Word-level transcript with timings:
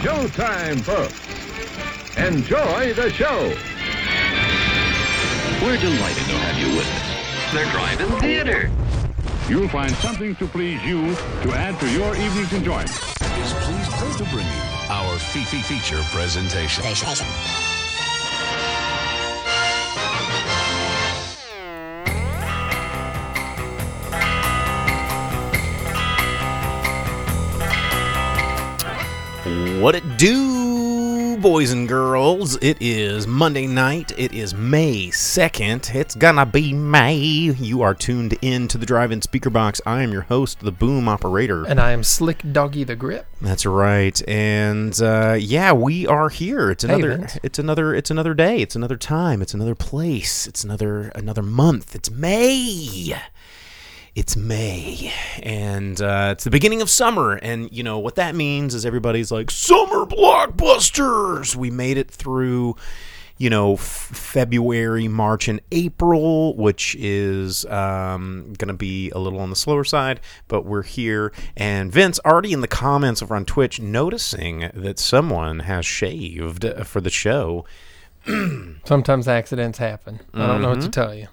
showtime, 0.00 0.80
folks. 0.80 1.12
Enjoy 2.16 2.94
the 2.94 3.10
show. 3.10 3.54
We're 5.62 5.76
delighted 5.76 6.24
to 6.24 6.36
have 6.40 6.58
you 6.58 6.74
with 6.74 6.88
us. 6.88 7.52
They're 7.52 7.70
driving 7.70 8.20
theater. 8.20 8.70
You'll 9.46 9.68
find 9.68 9.90
something 9.96 10.34
to 10.36 10.46
please 10.46 10.82
you 10.84 11.14
to 11.42 11.52
add 11.52 11.78
to 11.80 11.90
your 11.90 12.16
evening's 12.16 12.52
enjoyment. 12.54 12.88
is 12.88 13.52
pleased 13.52 14.18
to 14.18 14.24
bring 14.32 14.46
you 14.46 14.62
our 14.88 15.18
Fifi 15.18 15.60
feature 15.60 16.00
presentation. 16.04 16.82
What 29.80 29.94
it 29.94 30.18
do, 30.18 31.38
boys 31.38 31.72
and 31.72 31.88
girls? 31.88 32.56
It 32.56 32.76
is 32.82 33.26
Monday 33.26 33.66
night. 33.66 34.12
It 34.18 34.34
is 34.34 34.52
May 34.52 35.06
2nd. 35.06 35.94
It's 35.94 36.14
gonna 36.14 36.44
be 36.44 36.74
May. 36.74 37.16
You 37.16 37.80
are 37.80 37.94
tuned 37.94 38.36
in 38.42 38.68
to 38.68 38.76
the 38.76 38.84
drive 38.84 39.10
in 39.10 39.22
speaker 39.22 39.48
box. 39.48 39.80
I 39.86 40.02
am 40.02 40.12
your 40.12 40.20
host, 40.20 40.60
the 40.60 40.70
boom 40.70 41.08
operator. 41.08 41.64
And 41.64 41.80
I 41.80 41.92
am 41.92 42.04
Slick 42.04 42.42
Doggy 42.52 42.84
the 42.84 42.94
Grip. 42.94 43.24
That's 43.40 43.64
right. 43.64 44.20
And 44.28 45.00
uh, 45.00 45.38
yeah, 45.40 45.72
we 45.72 46.06
are 46.06 46.28
here. 46.28 46.70
It's 46.70 46.84
another 46.84 47.16
Vince. 47.16 47.38
it's 47.42 47.58
another 47.58 47.94
it's 47.94 48.10
another 48.10 48.34
day. 48.34 48.60
It's 48.60 48.76
another 48.76 48.98
time. 48.98 49.40
It's 49.40 49.54
another 49.54 49.74
place. 49.74 50.46
It's 50.46 50.62
another 50.62 51.08
another 51.14 51.42
month. 51.42 51.94
It's 51.94 52.10
May. 52.10 53.14
It's 54.16 54.36
May, 54.36 55.12
and 55.42 56.00
uh, 56.02 56.30
it's 56.32 56.42
the 56.44 56.50
beginning 56.50 56.82
of 56.82 56.90
summer. 56.90 57.34
And 57.34 57.70
you 57.72 57.82
know 57.84 57.98
what 58.00 58.16
that 58.16 58.34
means 58.34 58.74
is 58.74 58.84
everybody's 58.84 59.30
like 59.30 59.50
summer 59.52 60.04
blockbusters. 60.04 61.54
We 61.54 61.70
made 61.70 61.96
it 61.96 62.10
through, 62.10 62.74
you 63.38 63.50
know, 63.50 63.74
f- 63.74 63.80
February, 63.80 65.06
March, 65.06 65.46
and 65.46 65.60
April, 65.70 66.56
which 66.56 66.96
is 66.98 67.64
um, 67.66 68.52
going 68.58 68.66
to 68.68 68.74
be 68.74 69.10
a 69.10 69.18
little 69.18 69.38
on 69.38 69.48
the 69.48 69.56
slower 69.56 69.84
side, 69.84 70.20
but 70.48 70.64
we're 70.64 70.82
here. 70.82 71.32
And 71.56 71.92
Vince 71.92 72.18
already 72.24 72.52
in 72.52 72.62
the 72.62 72.68
comments 72.68 73.22
over 73.22 73.36
on 73.36 73.44
Twitch 73.44 73.80
noticing 73.80 74.70
that 74.74 74.98
someone 74.98 75.60
has 75.60 75.86
shaved 75.86 76.64
for 76.84 77.00
the 77.00 77.10
show. 77.10 77.64
Sometimes 78.84 79.28
accidents 79.28 79.78
happen. 79.78 80.20
I 80.34 80.46
don't 80.48 80.62
know 80.62 80.70
what 80.70 80.74
to 80.74 80.80
Mm-hmm. 80.88 80.90
tell 80.90 81.14
you. 81.14 81.28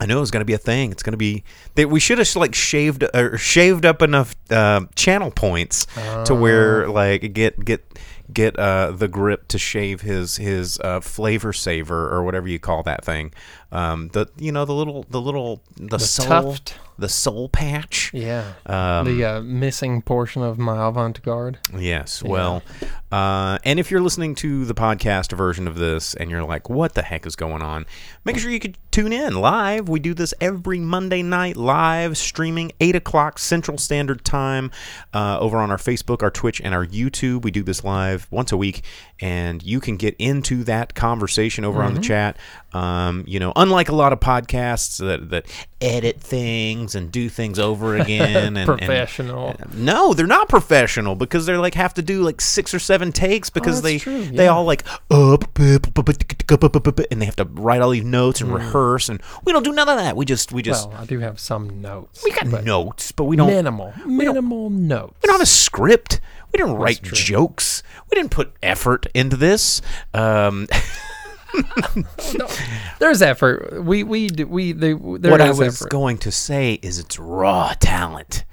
I 0.00 0.06
know 0.06 0.20
it's 0.20 0.30
going 0.30 0.40
to 0.40 0.46
be 0.46 0.54
a 0.54 0.58
thing. 0.58 0.90
It's 0.90 1.02
going 1.02 1.12
to 1.12 1.16
be 1.18 1.44
that 1.76 1.88
we 1.88 2.00
should 2.00 2.18
have 2.18 2.34
like 2.36 2.54
shaved 2.54 3.04
or 3.14 3.38
shaved 3.38 3.86
up 3.86 4.02
enough 4.02 4.34
uh, 4.50 4.86
channel 4.96 5.30
points 5.30 5.86
to 6.24 6.34
where 6.34 6.88
like 6.88 7.32
get 7.32 7.64
get 7.64 7.84
get 8.32 8.58
uh, 8.58 8.90
the 8.90 9.06
grip 9.06 9.46
to 9.48 9.58
shave 9.58 10.00
his 10.00 10.36
his 10.36 10.80
uh, 10.80 11.00
flavor 11.00 11.52
saver 11.52 12.12
or 12.12 12.24
whatever 12.24 12.48
you 12.48 12.58
call 12.58 12.82
that 12.82 13.04
thing. 13.04 13.32
Um, 13.74 14.08
the 14.12 14.28
you 14.38 14.52
know 14.52 14.64
the 14.64 14.72
little 14.72 15.04
the 15.10 15.20
little 15.20 15.60
the, 15.76 15.98
soul 15.98 16.52
tuft. 16.52 16.78
the 16.96 17.08
soul 17.08 17.48
patch. 17.48 18.12
Yeah. 18.14 18.52
Um, 18.66 19.04
the 19.04 19.24
uh, 19.24 19.40
missing 19.42 20.00
portion 20.00 20.42
of 20.42 20.58
my 20.58 20.86
avant 20.86 21.20
garde. 21.22 21.58
Yes. 21.76 22.22
Well, 22.22 22.62
uh, 23.10 23.58
and 23.64 23.80
if 23.80 23.90
you're 23.90 24.00
listening 24.00 24.34
to 24.36 24.64
the 24.64 24.74
podcast 24.74 25.36
version 25.36 25.68
of 25.68 25.76
this 25.76 26.14
and 26.14 26.30
you're 26.30 26.44
like, 26.44 26.68
what 26.68 26.94
the 26.94 27.02
heck 27.02 27.26
is 27.26 27.36
going 27.36 27.62
on? 27.62 27.86
Make 28.24 28.38
sure 28.38 28.50
you 28.50 28.60
could 28.60 28.78
tune 28.90 29.12
in 29.12 29.34
live. 29.34 29.88
We 29.88 30.00
do 30.00 30.14
this 30.14 30.34
every 30.40 30.78
Monday 30.80 31.22
night 31.22 31.56
live 31.56 32.16
streaming, 32.16 32.72
8 32.80 32.96
o'clock 32.96 33.38
Central 33.38 33.78
Standard 33.78 34.24
Time 34.24 34.70
uh, 35.12 35.38
over 35.40 35.58
on 35.58 35.70
our 35.70 35.76
Facebook, 35.78 36.22
our 36.22 36.30
Twitch, 36.30 36.60
and 36.60 36.74
our 36.74 36.86
YouTube. 36.86 37.42
We 37.42 37.50
do 37.50 37.62
this 37.62 37.84
live 37.84 38.26
once 38.30 38.50
a 38.50 38.56
week, 38.56 38.82
and 39.20 39.62
you 39.62 39.80
can 39.80 39.96
get 39.96 40.16
into 40.18 40.64
that 40.64 40.94
conversation 40.94 41.64
over 41.64 41.82
on 41.82 41.94
the 41.94 42.00
chat. 42.00 42.36
Um, 42.72 43.24
you 43.28 43.38
know, 43.38 43.52
unlike 43.64 43.88
a 43.88 43.94
lot 43.94 44.12
of 44.12 44.20
podcasts 44.20 44.98
that, 44.98 45.30
that 45.30 45.46
edit 45.80 46.20
things 46.20 46.94
and 46.94 47.10
do 47.10 47.28
things 47.28 47.58
over 47.58 47.96
again. 48.00 48.36
and, 48.56 48.58
and- 48.58 48.66
Professional. 48.66 49.56
no, 49.74 50.14
they're 50.14 50.26
not 50.26 50.48
professional 50.48 51.16
because 51.16 51.44
they're 51.46 51.58
like 51.58 51.74
have 51.74 51.94
to 51.94 52.02
do 52.02 52.22
like 52.22 52.40
six 52.40 52.72
or 52.72 52.78
seven 52.78 53.10
takes 53.10 53.50
because 53.50 53.78
Oh, 53.78 53.82
they 53.82 53.98
true, 53.98 54.24
they 54.24 54.46
all 54.46 54.64
like 54.64 54.84
up 55.10 55.58
and 55.58 57.20
they 57.20 57.24
have 57.26 57.36
to 57.36 57.44
write 57.52 57.80
all 57.80 57.90
these 57.90 58.04
notes 58.04 58.40
and 58.40 58.52
rehearse 58.54 59.08
and 59.08 59.20
we 59.44 59.52
don't 59.52 59.64
do 59.64 59.72
none 59.72 59.88
of 59.88 59.96
that. 59.96 60.16
We 60.16 60.24
just 60.24 60.52
we 60.52 60.62
just 60.62 60.88
Mm. 60.88 60.92
well, 60.92 61.02
I 61.02 61.06
do 61.06 61.18
have 61.20 61.38
some 61.40 61.80
notes. 61.80 62.22
we 62.24 62.30
got 62.32 62.50
but 62.50 62.64
notes, 62.64 63.12
but 63.12 63.24
we 63.24 63.36
don't 63.36 63.46
minimal, 63.48 63.92
minimal 64.06 64.70
notes. 64.70 65.14
we 65.22 65.26
don't 65.26 65.34
have 65.34 65.40
a 65.42 65.46
script. 65.46 66.20
We 66.52 66.58
didn't 66.58 66.74
write 66.76 67.02
jokes. 67.02 67.82
We 68.10 68.14
didn't 68.16 68.30
put 68.30 68.52
effort 68.62 69.06
into 69.14 69.36
this. 69.36 69.82
Um, 70.12 70.68
There's 72.98 73.22
effort. 73.22 73.82
We 73.84 74.02
we 74.02 74.30
we 74.46 74.72
the, 74.72 75.18
there 75.20 75.30
what 75.30 75.40
I 75.40 75.48
was 75.50 75.60
effort. 75.82 75.90
going 75.90 76.18
to 76.18 76.30
say 76.32 76.74
is 76.82 76.98
it's 76.98 77.18
raw 77.18 77.74
talent. 77.78 78.44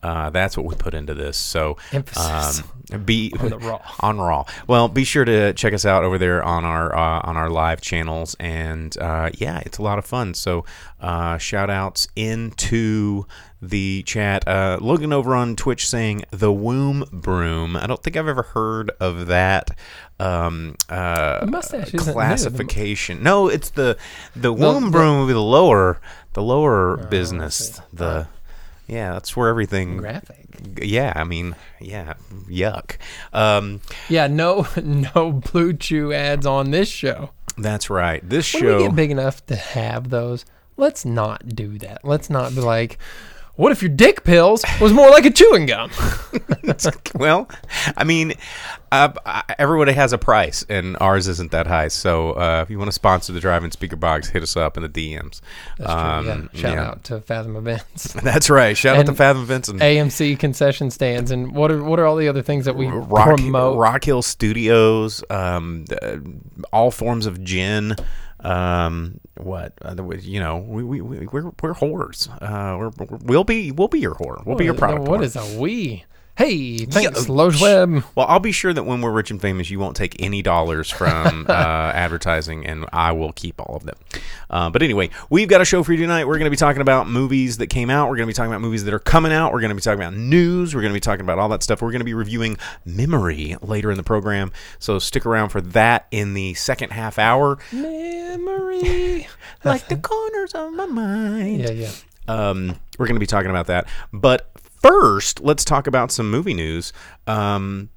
Uh, 0.00 0.30
that's 0.30 0.56
what 0.56 0.64
we 0.64 0.74
put 0.76 0.94
into 0.94 1.12
this. 1.12 1.36
So 1.36 1.76
Emphasis 1.92 2.62
um, 2.92 3.04
be 3.04 3.32
on 3.40 3.58
raw. 3.58 3.80
on 4.00 4.18
raw. 4.18 4.44
Well, 4.68 4.88
be 4.88 5.02
sure 5.04 5.24
to 5.24 5.52
check 5.54 5.72
us 5.72 5.84
out 5.84 6.04
over 6.04 6.18
there 6.18 6.42
on 6.42 6.64
our 6.64 6.94
uh, 6.94 7.20
on 7.24 7.36
our 7.36 7.50
live 7.50 7.80
channels, 7.80 8.36
and 8.38 8.96
uh, 8.98 9.30
yeah, 9.34 9.60
it's 9.66 9.78
a 9.78 9.82
lot 9.82 9.98
of 9.98 10.04
fun. 10.04 10.34
So 10.34 10.64
uh, 11.00 11.38
shout 11.38 11.68
outs 11.68 12.06
into 12.14 13.26
the 13.60 14.04
chat. 14.04 14.46
Uh, 14.46 14.78
Logan 14.80 15.12
over 15.12 15.34
on 15.34 15.56
Twitch 15.56 15.88
saying 15.88 16.24
the 16.30 16.52
womb 16.52 17.04
broom. 17.12 17.76
I 17.76 17.86
don't 17.88 18.00
think 18.02 18.16
I've 18.16 18.28
ever 18.28 18.42
heard 18.42 18.92
of 19.00 19.26
that. 19.26 19.70
Um, 20.20 20.74
uh, 20.88 21.46
mustache 21.48 21.92
classification. 21.92 23.22
No, 23.22 23.48
it's 23.48 23.70
the 23.70 23.96
the 24.34 24.52
womb 24.52 24.90
broom 24.90 25.20
would 25.20 25.26
be 25.28 25.32
the 25.32 25.40
lower 25.40 26.00
the 26.32 26.42
lower 26.42 26.98
Oh, 27.00 27.06
business. 27.06 27.80
The 27.92 28.26
yeah, 28.86 29.12
that's 29.12 29.36
where 29.36 29.48
everything. 29.48 29.98
graphic. 29.98 30.46
Yeah, 30.82 31.12
I 31.14 31.24
mean, 31.24 31.54
yeah, 31.80 32.14
yuck. 32.48 32.96
Um, 33.32 33.80
Yeah, 34.08 34.26
no 34.26 34.66
no 34.82 35.32
blue 35.32 35.72
chew 35.74 36.12
ads 36.12 36.46
on 36.46 36.70
this 36.72 36.88
show. 36.88 37.30
that's 37.56 37.88
right. 37.90 38.26
This 38.28 38.52
When 38.54 38.62
show. 38.62 38.76
we 38.78 38.82
get 38.84 38.96
big 38.96 39.10
enough 39.12 39.44
to 39.46 39.56
have 39.56 40.10
those, 40.10 40.44
let's 40.76 41.04
not 41.04 41.54
do 41.54 41.78
that. 41.78 42.00
Let's 42.04 42.28
not 42.30 42.54
be 42.54 42.60
like, 42.60 42.98
what 43.58 43.72
if 43.72 43.82
your 43.82 43.88
dick 43.88 44.22
pills 44.22 44.64
was 44.80 44.92
more 44.92 45.10
like 45.10 45.26
a 45.26 45.32
chewing 45.32 45.66
gum? 45.66 45.90
well, 47.16 47.50
I 47.96 48.04
mean, 48.04 48.34
uh, 48.92 49.42
everybody 49.58 49.94
has 49.94 50.12
a 50.12 50.18
price, 50.18 50.64
and 50.68 50.96
ours 51.00 51.26
isn't 51.26 51.50
that 51.50 51.66
high. 51.66 51.88
So 51.88 52.34
uh, 52.34 52.62
if 52.62 52.70
you 52.70 52.78
want 52.78 52.86
to 52.86 52.92
sponsor 52.92 53.32
the 53.32 53.40
Drive-In 53.40 53.72
Speaker 53.72 53.96
Box, 53.96 54.28
hit 54.28 54.44
us 54.44 54.56
up 54.56 54.76
in 54.76 54.84
the 54.84 54.88
DMs. 54.88 55.40
That's 55.76 55.92
true. 55.92 55.92
yeah. 55.92 56.32
Um, 56.32 56.50
Shout 56.54 56.72
yeah. 56.72 56.88
out 56.88 57.04
to 57.04 57.20
Fathom 57.20 57.56
Events, 57.56 58.12
That's 58.22 58.48
right. 58.48 58.76
Shout 58.76 58.96
out 58.96 59.06
to 59.06 59.14
Fathom 59.14 59.42
Events 59.42 59.68
and 59.68 59.80
AMC 59.80 60.38
concession 60.38 60.92
stands, 60.92 61.32
and 61.32 61.52
what 61.52 61.72
are 61.72 61.82
what 61.82 61.98
are 61.98 62.06
all 62.06 62.16
the 62.16 62.28
other 62.28 62.42
things 62.42 62.64
that 62.64 62.76
we 62.76 62.86
Rock, 62.86 63.38
promote? 63.38 63.76
Rock 63.76 64.04
Hill 64.04 64.22
Studios, 64.22 65.24
um, 65.30 65.84
uh, 66.00 66.18
all 66.72 66.92
forms 66.92 67.26
of 67.26 67.42
gin. 67.42 67.96
Um, 68.40 69.20
what 69.36 69.72
other 69.82 70.02
way- 70.04 70.20
you 70.20 70.40
know, 70.40 70.58
we 70.58 70.82
we 70.84 71.00
we 71.00 71.26
we're 71.26 71.50
we're 71.62 71.74
whores. 71.74 72.28
Uh, 72.40 72.76
we're, 72.78 72.90
we'll 73.24 73.44
be 73.44 73.72
we'll 73.72 73.88
be 73.88 74.00
your 74.00 74.14
whore. 74.14 74.44
We'll 74.46 74.56
be 74.56 74.64
your 74.64 74.74
product. 74.74 75.08
What 75.08 75.20
whore. 75.20 75.24
is 75.24 75.36
a 75.36 75.58
we? 75.60 76.04
Hey, 76.38 76.86
thanks, 76.86 77.26
Yeah, 77.26 77.34
Loge 77.34 77.60
Web. 77.60 78.04
Well, 78.14 78.24
I'll 78.28 78.38
be 78.38 78.52
sure 78.52 78.72
that 78.72 78.84
when 78.84 79.00
we're 79.00 79.10
rich 79.10 79.32
and 79.32 79.42
famous, 79.42 79.70
you 79.70 79.80
won't 79.80 79.96
take 79.96 80.22
any 80.22 80.40
dollars 80.40 80.88
from 80.88 81.46
uh, 81.48 81.52
advertising, 81.52 82.64
and 82.64 82.86
I 82.92 83.10
will 83.10 83.32
keep 83.32 83.60
all 83.60 83.74
of 83.74 83.82
them. 83.82 83.96
Uh, 84.48 84.70
but 84.70 84.80
anyway, 84.80 85.10
we've 85.30 85.48
got 85.48 85.60
a 85.60 85.64
show 85.64 85.82
for 85.82 85.90
you 85.90 85.98
tonight. 85.98 86.28
We're 86.28 86.38
going 86.38 86.44
to 86.44 86.50
be 86.50 86.56
talking 86.56 86.80
about 86.80 87.08
movies 87.08 87.58
that 87.58 87.66
came 87.66 87.90
out. 87.90 88.08
We're 88.08 88.18
going 88.18 88.28
to 88.28 88.30
be 88.30 88.34
talking 88.34 88.52
about 88.52 88.60
movies 88.60 88.84
that 88.84 88.94
are 88.94 89.00
coming 89.00 89.32
out. 89.32 89.52
We're 89.52 89.60
going 89.60 89.70
to 89.70 89.74
be 89.74 89.80
talking 89.80 89.98
about 89.98 90.14
news. 90.14 90.76
We're 90.76 90.82
going 90.82 90.92
to 90.92 90.96
be 90.96 91.00
talking 91.00 91.22
about 91.22 91.40
all 91.40 91.48
that 91.48 91.64
stuff. 91.64 91.82
We're 91.82 91.90
going 91.90 92.02
to 92.02 92.04
be 92.04 92.14
reviewing 92.14 92.56
Memory 92.84 93.56
later 93.60 93.90
in 93.90 93.96
the 93.96 94.04
program. 94.04 94.52
So 94.78 95.00
stick 95.00 95.26
around 95.26 95.48
for 95.48 95.60
that 95.60 96.06
in 96.12 96.34
the 96.34 96.54
second 96.54 96.90
half 96.92 97.18
hour. 97.18 97.58
Memory. 97.72 99.26
like 99.64 99.88
the 99.88 99.96
corners 99.96 100.52
of 100.52 100.72
my 100.72 100.86
mind. 100.86 101.62
yeah, 101.62 101.70
yeah. 101.70 101.90
Um, 102.28 102.76
we're 102.96 103.06
going 103.06 103.16
to 103.16 103.20
be 103.20 103.26
talking 103.26 103.50
about 103.50 103.66
that. 103.66 103.88
But 104.12 104.48
first, 104.82 105.40
let's 105.40 105.64
talk 105.64 105.86
about 105.86 106.10
some 106.10 106.30
movie 106.30 106.54
news. 106.54 106.92
Um, 107.26 107.90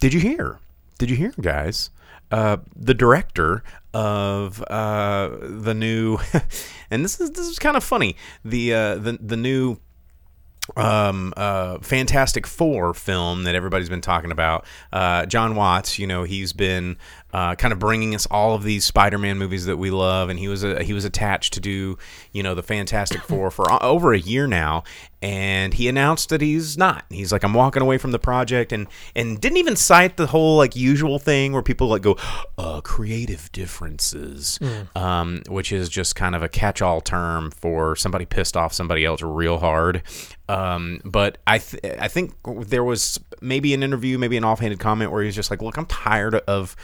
did 0.00 0.14
you 0.14 0.20
hear? 0.20 0.58
Did 0.98 1.10
you 1.10 1.16
hear, 1.16 1.32
guys? 1.40 1.90
Uh, 2.30 2.58
the 2.76 2.94
director 2.94 3.62
of 3.94 4.62
uh, 4.64 5.30
the 5.40 5.74
new, 5.74 6.18
and 6.90 7.04
this 7.04 7.20
is 7.20 7.30
this 7.30 7.46
is 7.46 7.58
kind 7.58 7.76
of 7.76 7.82
funny. 7.82 8.16
The 8.44 8.74
uh, 8.74 8.94
the 8.96 9.18
the 9.20 9.36
new 9.36 9.78
um, 10.76 11.32
uh, 11.36 11.78
Fantastic 11.78 12.46
Four 12.46 12.94
film 12.94 13.44
that 13.44 13.54
everybody's 13.54 13.88
been 13.88 14.00
talking 14.00 14.30
about. 14.30 14.66
Uh, 14.92 15.26
John 15.26 15.54
Watts, 15.54 15.98
you 15.98 16.06
know, 16.06 16.24
he's 16.24 16.52
been 16.52 16.96
uh, 17.32 17.54
kind 17.56 17.72
of 17.72 17.78
bringing 17.78 18.14
us 18.14 18.26
all 18.30 18.54
of 18.54 18.62
these 18.62 18.84
Spider-Man 18.84 19.36
movies 19.38 19.66
that 19.66 19.76
we 19.76 19.90
love. 19.90 20.28
And 20.30 20.38
he 20.38 20.48
was 20.48 20.64
a, 20.64 20.82
he 20.82 20.92
was 20.92 21.04
attached 21.04 21.52
to 21.54 21.60
do 21.60 21.98
you 22.32 22.42
know 22.42 22.54
the 22.54 22.62
Fantastic 22.62 23.22
Four 23.22 23.50
for 23.50 23.70
o- 23.70 23.78
over 23.80 24.12
a 24.12 24.18
year 24.18 24.46
now. 24.46 24.84
And 25.20 25.74
he 25.74 25.88
announced 25.88 26.28
that 26.28 26.40
he's 26.40 26.78
not. 26.78 27.04
He's 27.10 27.32
like, 27.32 27.42
I'm 27.42 27.52
walking 27.52 27.82
away 27.82 27.98
from 27.98 28.12
the 28.12 28.20
project, 28.20 28.72
and 28.72 28.86
and 29.16 29.40
didn't 29.40 29.58
even 29.58 29.74
cite 29.74 30.16
the 30.16 30.28
whole 30.28 30.56
like 30.56 30.76
usual 30.76 31.18
thing 31.18 31.52
where 31.52 31.62
people 31.62 31.88
like 31.88 32.02
go, 32.02 32.16
uh, 32.56 32.80
creative 32.82 33.50
differences, 33.50 34.60
um, 34.94 35.42
which 35.48 35.72
is 35.72 35.88
just 35.88 36.14
kind 36.14 36.36
of 36.36 36.42
a 36.44 36.48
catch-all 36.48 37.00
term 37.00 37.50
for 37.50 37.96
somebody 37.96 38.26
pissed 38.26 38.56
off 38.56 38.72
somebody 38.72 39.04
else 39.04 39.20
real 39.20 39.58
hard. 39.58 40.02
Um, 40.48 41.00
but 41.04 41.38
I 41.46 41.58
th- 41.58 41.96
I 42.00 42.06
think 42.08 42.34
there 42.66 42.84
was 42.84 43.18
maybe 43.40 43.74
an 43.74 43.82
interview, 43.82 44.18
maybe 44.18 44.36
an 44.36 44.44
offhanded 44.44 44.78
comment 44.78 45.10
where 45.10 45.22
he 45.22 45.26
was 45.26 45.34
just 45.34 45.50
like, 45.50 45.60
"Look, 45.62 45.76
I'm 45.76 45.86
tired 45.86 46.36
of 46.36 46.76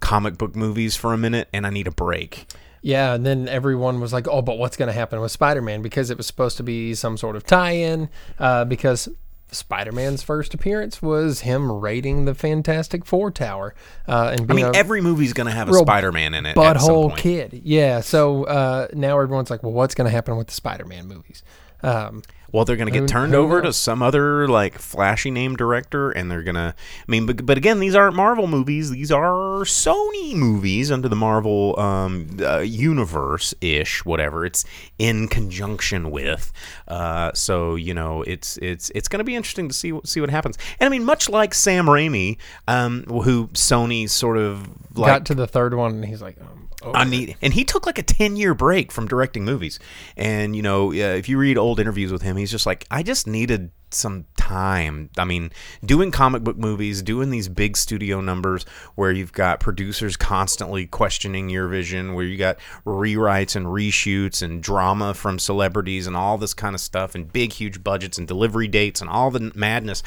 comic 0.00 0.38
book 0.38 0.54
movies 0.56 0.96
for 0.96 1.12
a 1.12 1.18
minute, 1.18 1.48
and 1.52 1.66
I 1.66 1.70
need 1.70 1.86
a 1.86 1.92
break." 1.92 2.46
Yeah, 2.82 3.14
and 3.14 3.26
then 3.26 3.48
everyone 3.48 4.00
was 4.00 4.12
like, 4.12 4.28
"Oh, 4.28 4.42
but 4.42 4.58
what's 4.58 4.76
going 4.76 4.86
to 4.86 4.92
happen 4.92 5.20
with 5.20 5.32
Spider-Man?" 5.32 5.82
Because 5.82 6.10
it 6.10 6.16
was 6.16 6.26
supposed 6.26 6.56
to 6.58 6.62
be 6.62 6.94
some 6.94 7.16
sort 7.16 7.34
of 7.34 7.44
tie-in. 7.44 8.08
Uh, 8.38 8.64
because 8.64 9.08
Spider-Man's 9.50 10.22
first 10.22 10.54
appearance 10.54 11.00
was 11.00 11.40
him 11.40 11.70
raiding 11.70 12.24
the 12.26 12.34
Fantastic 12.34 13.04
Four 13.04 13.30
tower, 13.30 13.74
uh, 14.06 14.34
and 14.38 14.50
I 14.50 14.54
mean, 14.54 14.70
every 14.74 15.00
movie's 15.00 15.32
gonna 15.32 15.50
have 15.50 15.68
a 15.68 15.74
Spider-Man 15.74 16.34
in 16.34 16.46
it. 16.46 16.56
butthole 16.56 17.16
kid. 17.16 17.60
Yeah. 17.64 18.00
So 18.00 18.44
uh, 18.44 18.88
now 18.92 19.18
everyone's 19.18 19.50
like, 19.50 19.62
"Well, 19.62 19.72
what's 19.72 19.94
going 19.94 20.06
to 20.06 20.10
happen 20.10 20.36
with 20.36 20.48
the 20.48 20.54
Spider-Man 20.54 21.06
movies?" 21.06 21.42
Um, 21.82 22.22
Well, 22.56 22.64
they're 22.64 22.76
going 22.76 22.90
to 22.90 22.98
get 23.00 23.06
turned 23.06 23.34
over 23.34 23.60
to 23.60 23.70
some 23.70 24.02
other 24.02 24.48
like 24.48 24.78
flashy 24.78 25.30
name 25.30 25.56
director, 25.56 26.10
and 26.10 26.30
they're 26.30 26.42
gonna. 26.42 26.74
I 26.78 27.04
mean, 27.06 27.26
but, 27.26 27.44
but 27.44 27.58
again, 27.58 27.80
these 27.80 27.94
aren't 27.94 28.16
Marvel 28.16 28.46
movies; 28.46 28.90
these 28.90 29.12
are 29.12 29.60
Sony 29.64 30.34
movies 30.34 30.90
under 30.90 31.06
the 31.06 31.16
Marvel 31.16 31.78
um, 31.78 32.38
uh, 32.40 32.60
universe 32.60 33.52
ish, 33.60 34.06
whatever. 34.06 34.46
It's 34.46 34.64
in 34.98 35.28
conjunction 35.28 36.10
with. 36.10 36.50
Uh, 36.88 37.30
so 37.34 37.74
you 37.74 37.92
know, 37.92 38.22
it's 38.22 38.56
it's 38.62 38.90
it's 38.94 39.08
going 39.08 39.18
to 39.18 39.24
be 39.24 39.36
interesting 39.36 39.68
to 39.68 39.74
see 39.74 39.92
what- 39.92 40.08
see 40.08 40.22
what 40.22 40.30
happens. 40.30 40.56
And 40.80 40.86
I 40.86 40.88
mean, 40.88 41.04
much 41.04 41.28
like 41.28 41.52
Sam 41.52 41.84
Raimi, 41.84 42.38
um, 42.66 43.04
who 43.04 43.48
Sony 43.48 44.08
sort 44.08 44.38
of 44.38 44.66
like 44.96 45.08
got 45.08 45.26
to 45.26 45.34
the 45.34 45.46
third 45.46 45.74
one, 45.74 45.96
and 45.96 46.04
he's 46.06 46.22
like, 46.22 46.40
um, 46.40 46.55
oh, 46.82 46.92
I 46.92 47.04
need, 47.04 47.36
and 47.42 47.52
he 47.52 47.64
took 47.64 47.86
like 47.86 47.98
a 47.98 48.02
ten 48.02 48.36
year 48.36 48.54
break 48.54 48.92
from 48.92 49.08
directing 49.08 49.44
movies. 49.44 49.78
And 50.16 50.54
you 50.54 50.62
know, 50.62 50.92
if 50.92 51.28
you 51.28 51.38
read 51.38 51.58
old 51.58 51.80
interviews 51.80 52.12
with 52.12 52.22
him, 52.22 52.36
he's 52.36 52.50
just 52.50 52.66
like, 52.66 52.86
I 52.90 53.02
just 53.02 53.26
needed 53.26 53.70
some 53.90 54.26
time. 54.36 55.10
I 55.16 55.24
mean, 55.24 55.50
doing 55.84 56.10
comic 56.10 56.42
book 56.42 56.56
movies, 56.56 57.02
doing 57.02 57.30
these 57.30 57.48
big 57.48 57.76
studio 57.76 58.20
numbers 58.20 58.64
where 58.94 59.12
you've 59.12 59.32
got 59.32 59.60
producers 59.60 60.16
constantly 60.16 60.86
questioning 60.86 61.48
your 61.48 61.68
vision, 61.68 62.14
where 62.14 62.24
you 62.24 62.36
got 62.36 62.58
rewrites 62.84 63.56
and 63.56 63.66
reshoots 63.66 64.42
and 64.42 64.62
drama 64.62 65.14
from 65.14 65.38
celebrities 65.38 66.06
and 66.06 66.16
all 66.16 66.36
this 66.38 66.54
kind 66.54 66.74
of 66.74 66.80
stuff, 66.80 67.14
and 67.14 67.32
big, 67.32 67.52
huge 67.52 67.82
budgets 67.82 68.18
and 68.18 68.28
delivery 68.28 68.68
dates 68.68 69.00
and 69.00 69.08
all 69.08 69.30
the 69.30 69.52
madness. 69.54 70.02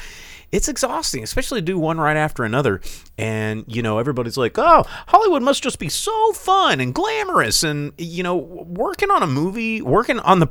It's 0.52 0.68
exhausting, 0.68 1.22
especially 1.22 1.60
to 1.60 1.64
do 1.64 1.78
one 1.78 1.98
right 1.98 2.16
after 2.16 2.44
another. 2.44 2.80
And, 3.16 3.64
you 3.68 3.82
know, 3.82 3.98
everybody's 3.98 4.36
like, 4.36 4.58
oh, 4.58 4.84
Hollywood 5.06 5.42
must 5.42 5.62
just 5.62 5.78
be 5.78 5.88
so 5.88 6.32
fun 6.32 6.80
and 6.80 6.94
glamorous. 6.94 7.62
And, 7.62 7.92
you 7.98 8.22
know, 8.22 8.36
working 8.36 9.10
on 9.10 9.22
a 9.22 9.26
movie, 9.26 9.80
working 9.80 10.18
on 10.20 10.40
the 10.40 10.48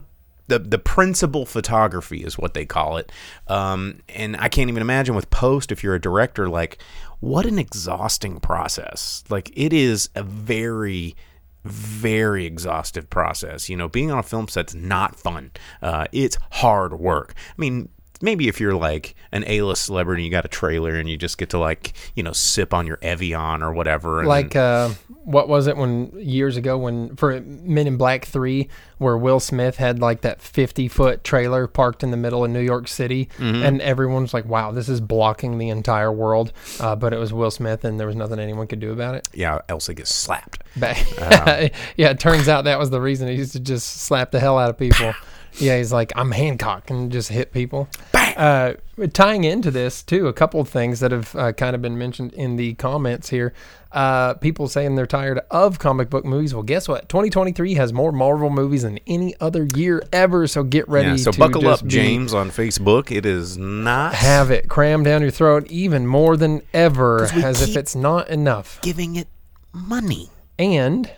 the, 0.50 0.58
the 0.58 0.80
principal 0.80 1.46
photography 1.46 2.24
is 2.24 2.38
what 2.38 2.56
they 2.56 2.66
call 2.66 2.98
it. 2.98 3.12
Um, 3.48 4.02
and 4.10 4.36
I 4.36 4.50
can't 4.50 4.70
even 4.70 4.82
imagine 4.82 5.14
with 5.14 5.30
post, 5.30 5.72
if 5.72 5.84
you're 5.84 5.94
a 5.94 6.02
director, 6.02 6.50
like 6.50 6.82
what 7.20 7.46
an 7.46 7.60
exhausting 7.60 8.40
process. 8.40 9.24
Like 9.30 9.52
it 9.56 9.74
is 9.74 10.10
a 10.16 10.24
very, 10.24 11.16
very 11.64 12.46
exhaustive 12.48 13.10
process. 13.12 13.70
You 13.70 13.78
know, 13.78 13.88
being 13.88 14.10
on 14.10 14.18
a 14.18 14.24
film 14.24 14.48
set's 14.48 14.74
not 14.74 15.16
fun. 15.16 15.52
Uh, 15.84 16.08
it's 16.12 16.38
hard 16.52 17.00
work. 17.00 17.36
I 17.52 17.62
mean, 17.62 17.90
maybe 18.22 18.48
if 18.48 18.60
you're 18.60 18.76
like 18.76 19.16
an 19.32 19.44
A-list 19.48 19.84
celebrity, 19.84 20.24
you 20.24 20.30
got 20.32 20.46
a 20.46 20.50
trailer 20.50 20.96
and 20.96 21.10
you 21.10 21.18
just 21.18 21.38
get 21.38 21.50
to 21.52 21.58
like, 21.60 21.94
you 22.16 22.24
know, 22.24 22.34
sip 22.34 22.74
on 22.74 22.86
your 22.88 23.00
Evian 23.02 23.62
or 23.64 23.72
whatever. 23.74 24.20
And 24.20 24.28
like 24.28 24.56
uh, 24.56 24.90
what 25.24 25.48
was 25.48 25.68
it 25.68 25.78
when 25.78 26.12
years 26.20 26.58
ago 26.58 26.78
when 26.78 27.16
for 27.16 27.40
Men 27.42 27.88
in 27.88 27.98
Black 27.98 28.26
Three, 28.26 28.68
where 28.98 29.18
Will 29.18 29.40
Smith 29.40 29.78
had 29.78 30.00
like 30.00 30.22
that 30.22 30.42
fifty 30.42 30.88
foot 30.88 31.24
trailer 31.24 31.68
parked 31.68 32.04
in 32.04 32.12
the 32.12 32.18
middle 32.18 32.44
of 32.44 32.52
New 32.52 32.60
York 32.62 32.88
City, 32.88 33.30
Mm-hmm. 33.38 33.64
and 33.64 33.82
everyone's 33.82 34.34
like, 34.34 34.46
"Wow, 34.46 34.72
this 34.72 34.90
is 34.90 35.00
blocking 35.00 35.58
the 35.58 35.70
entire 35.70 36.12
world," 36.12 36.52
uh, 36.80 36.96
but 36.96 37.14
it 37.14 37.18
was 37.18 37.32
Will 37.32 37.52
Smith, 37.52 37.86
and 37.86 38.00
there 38.00 38.08
was 38.08 38.16
nothing 38.16 38.40
anyone 38.40 38.68
could 38.68 38.80
do 38.80 38.92
about 38.92 39.16
it. 39.16 39.28
yeah, 39.34 39.60
Elsa 39.70 39.94
gets 39.94 40.14
slapped. 40.14 40.64
But 40.76 40.98
Uh-huh. 41.20 41.70
yeah, 41.96 42.10
it 42.10 42.20
turns 42.20 42.48
out 42.50 42.64
that 42.66 42.80
was 42.80 42.90
the 42.90 43.00
reason 43.02 43.28
he 43.28 43.36
used 43.36 43.54
to 43.54 43.60
just 43.60 43.88
slap 44.02 44.32
the 44.32 44.40
hell 44.40 44.58
out 44.58 44.70
of 44.70 44.78
people. 44.78 45.14
Yeah, 45.54 45.78
he's 45.78 45.92
like, 45.92 46.12
I'm 46.16 46.32
Hancock 46.32 46.90
and 46.90 47.12
just 47.12 47.30
hit 47.30 47.52
people. 47.52 47.88
Uh, 48.14 48.76
tying 49.12 49.44
into 49.44 49.70
this, 49.70 50.02
too, 50.02 50.28
a 50.28 50.34
couple 50.34 50.62
of 50.62 50.70
things 50.70 51.02
that 51.02 51.12
have 51.12 51.36
uh, 51.36 51.52
kind 51.52 51.76
of 51.76 51.82
been 51.82 51.98
mentioned 51.98 52.32
in 52.34 52.56
the 52.56 52.74
comments 52.76 53.30
here. 53.30 53.54
Uh, 53.92 54.36
people 54.36 54.68
saying 54.68 54.96
they're 54.96 55.08
tired 55.08 55.40
of 55.50 55.80
comic 55.80 56.10
book 56.10 56.24
movies. 56.24 56.54
Well, 56.54 56.64
guess 56.64 56.88
what? 56.88 57.10
2023 57.10 57.74
has 57.74 57.92
more 57.92 58.12
Marvel 58.12 58.50
movies 58.50 58.84
than 58.84 59.00
any 59.08 59.36
other 59.42 59.68
year 59.76 60.04
ever. 60.14 60.48
So 60.48 60.64
get 60.64 60.88
ready 60.88 61.10
Yeah, 61.10 61.16
so 61.18 61.32
to 61.32 61.40
buckle 61.40 61.62
just 61.62 61.84
up, 61.84 61.90
James, 61.90 62.34
on 62.34 62.52
Facebook. 62.52 63.12
It 63.12 63.26
is 63.26 63.58
not 63.58 64.14
Have 64.14 64.52
it 64.52 64.70
crammed 64.70 65.06
down 65.06 65.22
your 65.22 65.32
throat 65.32 65.66
even 65.70 66.06
more 66.06 66.38
than 66.38 66.62
ever, 66.74 67.24
as 67.34 67.62
if 67.62 67.76
it's 67.76 67.96
not 67.96 68.30
enough. 68.30 68.80
giving 68.82 69.16
it 69.16 69.28
money. 69.74 70.30
And 70.60 71.10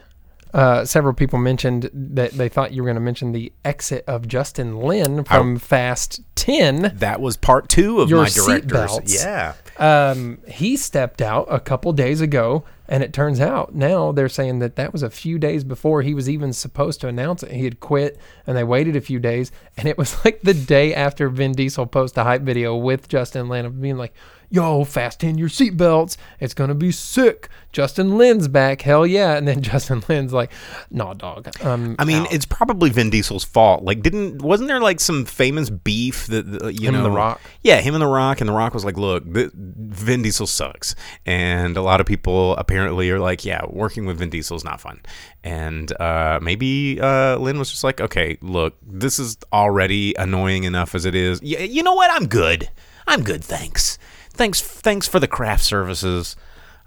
uh, 0.53 0.86
several 0.86 1.13
people 1.13 1.39
mentioned 1.39 1.89
that 1.94 2.31
they 2.31 2.50
thought 2.50 2.74
you 2.74 2.81
were 2.83 2.88
going 2.88 2.95
to 2.95 3.01
mention 3.01 3.31
the 3.31 3.51
exit 3.63 4.03
of 4.07 4.27
Justin 4.27 4.80
Lin 4.80 5.24
from 5.24 5.57
Fast 5.57 6.21
10. 6.36 6.94
That 6.95 7.21
was 7.21 7.38
part 7.38 7.69
two 7.69 8.01
of 8.01 8.09
Your 8.09 8.24
my 8.24 8.30
directors. 8.30 8.92
seatbelts. 8.92 9.24
Yeah. 9.24 9.53
Um, 9.77 10.39
he 10.48 10.75
stepped 10.77 11.21
out 11.21 11.48
a 11.50 11.59
couple 11.59 11.94
days 11.94 12.19
ago, 12.21 12.65
and 12.88 13.01
it 13.03 13.13
turns 13.13 13.39
out 13.39 13.74
now 13.74 14.12
they're 14.12 14.27
saying 14.30 14.59
that 14.59 14.75
that 14.75 14.92
was 14.92 15.01
a 15.03 15.09
few 15.09 15.39
days 15.39 15.63
before 15.63 16.01
he 16.01 16.13
was 16.13 16.30
even 16.30 16.51
supposed 16.54 17.00
to 17.01 17.07
announce 17.07 17.44
it. 17.44 17.51
He 17.51 17.63
had 17.63 17.80
quit, 17.80 18.19
and 18.45 18.57
they 18.57 18.63
waited 18.63 18.95
a 18.95 19.01
few 19.01 19.19
days, 19.19 19.51
and 19.77 19.88
it 19.88 19.97
was 19.97 20.24
like 20.25 20.42
the 20.42 20.54
day 20.54 20.94
after 20.94 21.30
Vin 21.30 21.54
Diesel 21.54 21.85
posted 21.85 22.19
a 22.19 22.23
hype 22.25 22.42
video 22.42 22.75
with 22.75 23.07
Justin 23.07 23.47
Lin 23.47 23.66
of 23.66 23.81
being 23.81 23.97
like, 23.97 24.14
"Yo, 24.51 24.83
fasten 24.83 25.37
your 25.37 25.49
seatbelts. 25.49 26.17
It's 26.39 26.53
gonna 26.53 26.75
be 26.75 26.91
sick. 26.91 27.49
Justin 27.71 28.17
Lin's 28.17 28.47
back. 28.49 28.81
Hell 28.81 29.07
yeah!" 29.07 29.35
And 29.37 29.47
then 29.47 29.61
Justin 29.71 30.03
Lin's 30.07 30.33
like, 30.33 30.51
"Nah, 30.91 31.13
dog. 31.13 31.49
Um, 31.65 31.95
I 31.97 32.05
mean, 32.05 32.23
out." 32.23 32.33
it's 32.33 32.45
probably 32.45 32.89
Vin 32.89 33.09
Diesel's 33.09 33.43
fault. 33.45 33.83
Like, 33.83 34.01
didn't 34.01 34.41
wasn't 34.41 34.67
there 34.67 34.81
like 34.81 34.99
some 34.99 35.25
famous 35.25 35.69
beef 35.69 36.27
that 36.27 36.45
you 36.77 36.87
Him 36.89 36.93
know? 36.93 36.99
and 36.99 37.05
The 37.05 37.11
Rock? 37.17 37.41
Yeah, 37.63 37.79
him 37.81 37.95
and 37.95 38.01
The 38.01 38.07
Rock, 38.07 38.41
and 38.41 38.47
The 38.49 38.53
Rock 38.53 38.73
was 38.73 38.83
like, 38.85 38.97
"Look, 38.97 39.23
Vin 39.25 40.21
Diesel 40.21 40.47
sucks," 40.47 40.95
and 41.25 41.77
a 41.77 41.81
lot 41.81 42.01
of 42.01 42.05
people 42.05 42.55
apparently 42.57 43.09
are 43.09 43.19
like, 43.19 43.45
"Yeah, 43.45 43.61
working 43.69 44.05
with 44.05 44.17
Vin 44.19 44.29
Diesel 44.29 44.57
is 44.57 44.63
not 44.63 44.81
fun." 44.81 45.01
And 45.43 45.91
uh, 45.99 46.39
maybe 46.41 46.99
uh, 47.01 47.37
Lin 47.37 47.57
was 47.57 47.71
just 47.71 47.83
like, 47.83 48.01
"Okay, 48.01 48.37
look, 48.41 48.75
this 48.85 49.17
is 49.17 49.37
already 49.53 50.13
annoying 50.17 50.65
enough 50.65 50.93
as 50.93 51.05
it 51.05 51.15
is. 51.15 51.41
Y- 51.41 51.69
you 51.69 51.83
know 51.83 51.93
what? 51.93 52.11
I'm 52.11 52.27
good. 52.27 52.69
I'm 53.07 53.23
good. 53.23 53.43
Thanks. 53.43 53.97
Thanks. 54.33 54.61
Thanks 54.61 55.07
for 55.07 55.19
the 55.19 55.28
craft 55.28 55.64
services. 55.64 56.35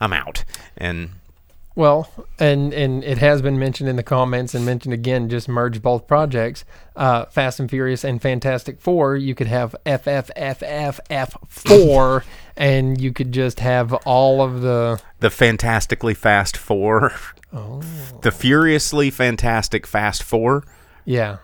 I'm 0.00 0.12
out." 0.12 0.44
And 0.76 1.10
Well, 1.76 2.08
and 2.38 2.72
and 2.72 3.02
it 3.04 3.18
has 3.18 3.42
been 3.42 3.58
mentioned 3.58 3.88
in 3.88 3.96
the 3.96 4.02
comments 4.02 4.54
and 4.54 4.64
mentioned 4.64 4.94
again. 4.94 5.28
Just 5.28 5.48
merge 5.48 5.82
both 5.82 6.06
projects, 6.06 6.64
uh, 6.96 7.24
Fast 7.26 7.58
and 7.60 7.68
Furious 7.68 8.04
and 8.04 8.20
Fantastic 8.22 8.80
Four. 8.80 9.16
You 9.16 9.34
could 9.34 9.48
have 9.48 9.74
FFFFF 9.84 11.36
four, 11.48 12.24
and 12.56 13.00
you 13.00 13.12
could 13.12 13.32
just 13.32 13.60
have 13.60 13.92
all 14.04 14.40
of 14.42 14.60
the. 14.62 15.00
the 15.20 15.30
fantastically 15.30 16.14
fast 16.14 16.56
four, 16.56 17.12
Oh. 17.52 17.80
the 18.22 18.30
furiously 18.32 19.10
fantastic 19.10 19.86
fast 19.86 20.22
four, 20.22 20.64
Yeah, 21.04 21.38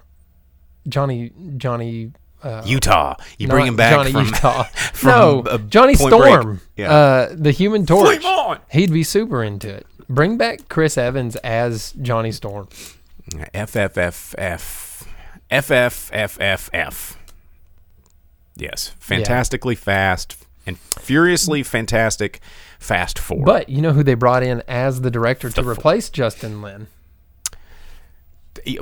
Johnny 0.88 1.32
Johnny. 1.56 2.12
Uh, 2.42 2.62
Utah. 2.64 3.16
You 3.38 3.48
bring 3.48 3.66
him 3.66 3.76
back 3.76 3.92
Johnny 3.92 4.12
from 4.12 4.26
Utah. 4.26 4.62
from, 4.92 5.44
no, 5.44 5.58
Johnny 5.68 5.94
Storm. 5.94 6.60
Yeah. 6.76 6.92
Uh, 6.92 7.34
the 7.34 7.50
Human 7.50 7.86
Torch. 7.86 8.24
He'd 8.70 8.92
be 8.92 9.02
super 9.02 9.42
into 9.42 9.68
it. 9.72 9.86
Bring 10.08 10.36
back 10.36 10.68
Chris 10.68 10.98
Evans 10.98 11.36
as 11.36 11.92
Johnny 12.00 12.32
Storm. 12.32 12.68
FFFF, 13.54 15.06
FFFFF. 15.50 17.16
Yes, 18.56 18.92
fantastically 18.98 19.74
fast 19.74 20.36
and 20.66 20.78
furiously 20.78 21.62
fantastic 21.62 22.40
fast 22.78 23.18
four. 23.18 23.44
But 23.44 23.68
you 23.68 23.80
know 23.80 23.92
who 23.92 24.02
they 24.02 24.14
brought 24.14 24.42
in 24.42 24.62
as 24.68 25.00
the 25.00 25.10
director 25.10 25.48
to 25.48 25.54
The 25.54 25.62
fo- 25.62 25.68
replace 25.70 26.10
Justin 26.10 26.60
Lin? 26.60 26.88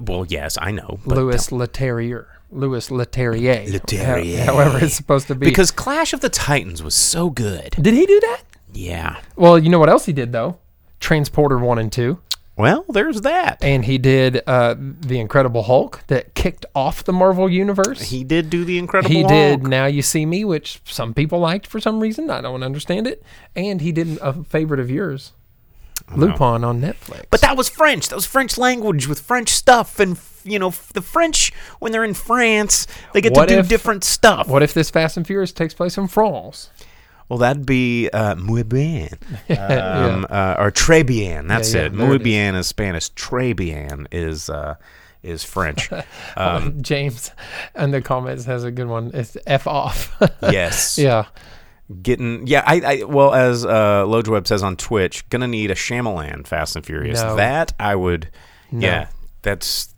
well, 0.00 0.24
yes, 0.26 0.58
I 0.60 0.70
know. 0.70 0.98
Louis 1.04 1.48
Leterrier. 1.50 2.26
Louis 2.50 2.88
Leterrier. 2.90 3.66
Leterrier. 3.68 4.44
However 4.44 4.78
it's 4.84 4.94
supposed 4.94 5.26
to 5.28 5.34
be. 5.34 5.46
because 5.46 5.70
Clash 5.70 6.12
of 6.12 6.20
the 6.20 6.28
Titans 6.30 6.82
was 6.82 6.94
so 6.94 7.30
good. 7.30 7.70
did 7.80 7.94
he 7.94 8.06
do 8.06 8.20
that? 8.20 8.42
Yeah. 8.72 9.20
Well, 9.36 9.58
you 9.58 9.68
know 9.70 9.78
what 9.78 9.88
else 9.88 10.06
he 10.06 10.12
did 10.12 10.32
though? 10.32 10.58
Transporter 11.00 11.58
one 11.58 11.78
and 11.78 11.92
two, 11.92 12.18
Well, 12.56 12.84
there's 12.88 13.20
that. 13.20 13.62
and 13.62 13.84
he 13.84 13.98
did 13.98 14.42
uh, 14.48 14.74
the 14.78 15.20
Incredible 15.20 15.62
Hulk 15.62 16.02
that 16.08 16.34
kicked 16.34 16.66
off 16.74 17.04
the 17.04 17.12
Marvel 17.12 17.48
universe. 17.48 18.02
He 18.02 18.24
did 18.24 18.50
do 18.50 18.64
the 18.64 18.78
Incredible 18.78 19.14
He 19.14 19.20
Hulk. 19.22 19.30
did 19.30 19.62
Now 19.68 19.86
You 19.86 20.02
See 20.02 20.26
Me, 20.26 20.44
which 20.44 20.80
some 20.84 21.14
people 21.14 21.38
liked 21.38 21.66
for 21.68 21.78
some 21.80 22.00
reason. 22.00 22.30
I 22.30 22.40
don't 22.40 22.62
understand 22.64 23.06
it. 23.06 23.22
And 23.54 23.80
he 23.80 23.92
did 23.92 24.18
a 24.20 24.42
favorite 24.44 24.80
of 24.80 24.90
yours, 24.90 25.32
Lupin 26.16 26.64
on 26.64 26.80
Netflix. 26.80 27.24
But 27.30 27.40
that 27.42 27.56
was 27.56 27.68
French. 27.68 28.08
That 28.08 28.16
was 28.16 28.26
French 28.26 28.56
language 28.58 29.06
with 29.06 29.20
French 29.20 29.50
stuff, 29.50 29.98
and 30.00 30.18
you 30.44 30.58
know 30.58 30.70
the 30.94 31.02
French 31.02 31.52
when 31.78 31.92
they're 31.92 32.04
in 32.04 32.14
France, 32.14 32.86
they 33.12 33.20
get 33.20 33.32
What 33.34 33.48
to 33.48 33.54
do 33.54 33.60
if- 33.60 33.68
different 33.68 34.04
stuff. 34.04 34.48
what 34.48 34.62
if 34.62 34.72
this 34.74 34.90
Fast 34.90 35.16
and 35.16 35.26
Furious 35.26 35.52
takes 35.52 35.74
place 35.74 35.98
in 35.98 36.08
France? 36.08 36.70
Well, 37.28 37.38
that'd 37.40 37.66
be 37.66 38.08
uh, 38.08 38.36
muy 38.36 38.62
bien, 38.62 39.10
Yeah. 39.48 39.66
um, 40.06 40.26
uh, 40.30 40.54
or 40.58 40.70
très 40.70 41.04
bien. 41.06 41.46
That's 41.46 41.74
Yeah, 41.74 41.80
yeah, 41.82 41.86
it. 41.88 41.92
Muy 41.92 42.14
it 42.14 42.20
is. 42.22 42.24
bien 42.24 42.54
is 42.54 42.66
Spanish. 42.66 43.10
Très 43.12 43.54
bien 43.54 44.06
is 44.10 44.48
uh, 44.48 44.76
is 45.22 45.44
French. 45.44 45.90
Um, 46.38 46.80
James 46.80 47.30
in 47.76 47.90
the 47.90 48.00
comments 48.00 48.46
has 48.46 48.64
a 48.64 48.70
good 48.70 48.86
one. 48.86 49.10
It's 49.12 49.36
F 49.46 49.66
off. 49.66 50.16
yes. 50.42 50.96
yeah. 50.98 51.26
Getting 52.02 52.46
yeah. 52.46 52.62
I, 52.66 52.80
I 53.00 53.04
well 53.04 53.32
as 53.32 53.64
uh, 53.64 54.04
Lojweb 54.04 54.46
says 54.46 54.62
on 54.62 54.76
Twitch, 54.76 55.26
gonna 55.30 55.48
need 55.48 55.70
a 55.70 55.74
Shyamalan 55.74 56.46
Fast 56.46 56.76
and 56.76 56.84
Furious. 56.84 57.22
No. 57.22 57.36
That 57.36 57.72
I 57.80 57.96
would. 57.96 58.28
Yeah. 58.70 59.08
That's. 59.42 59.94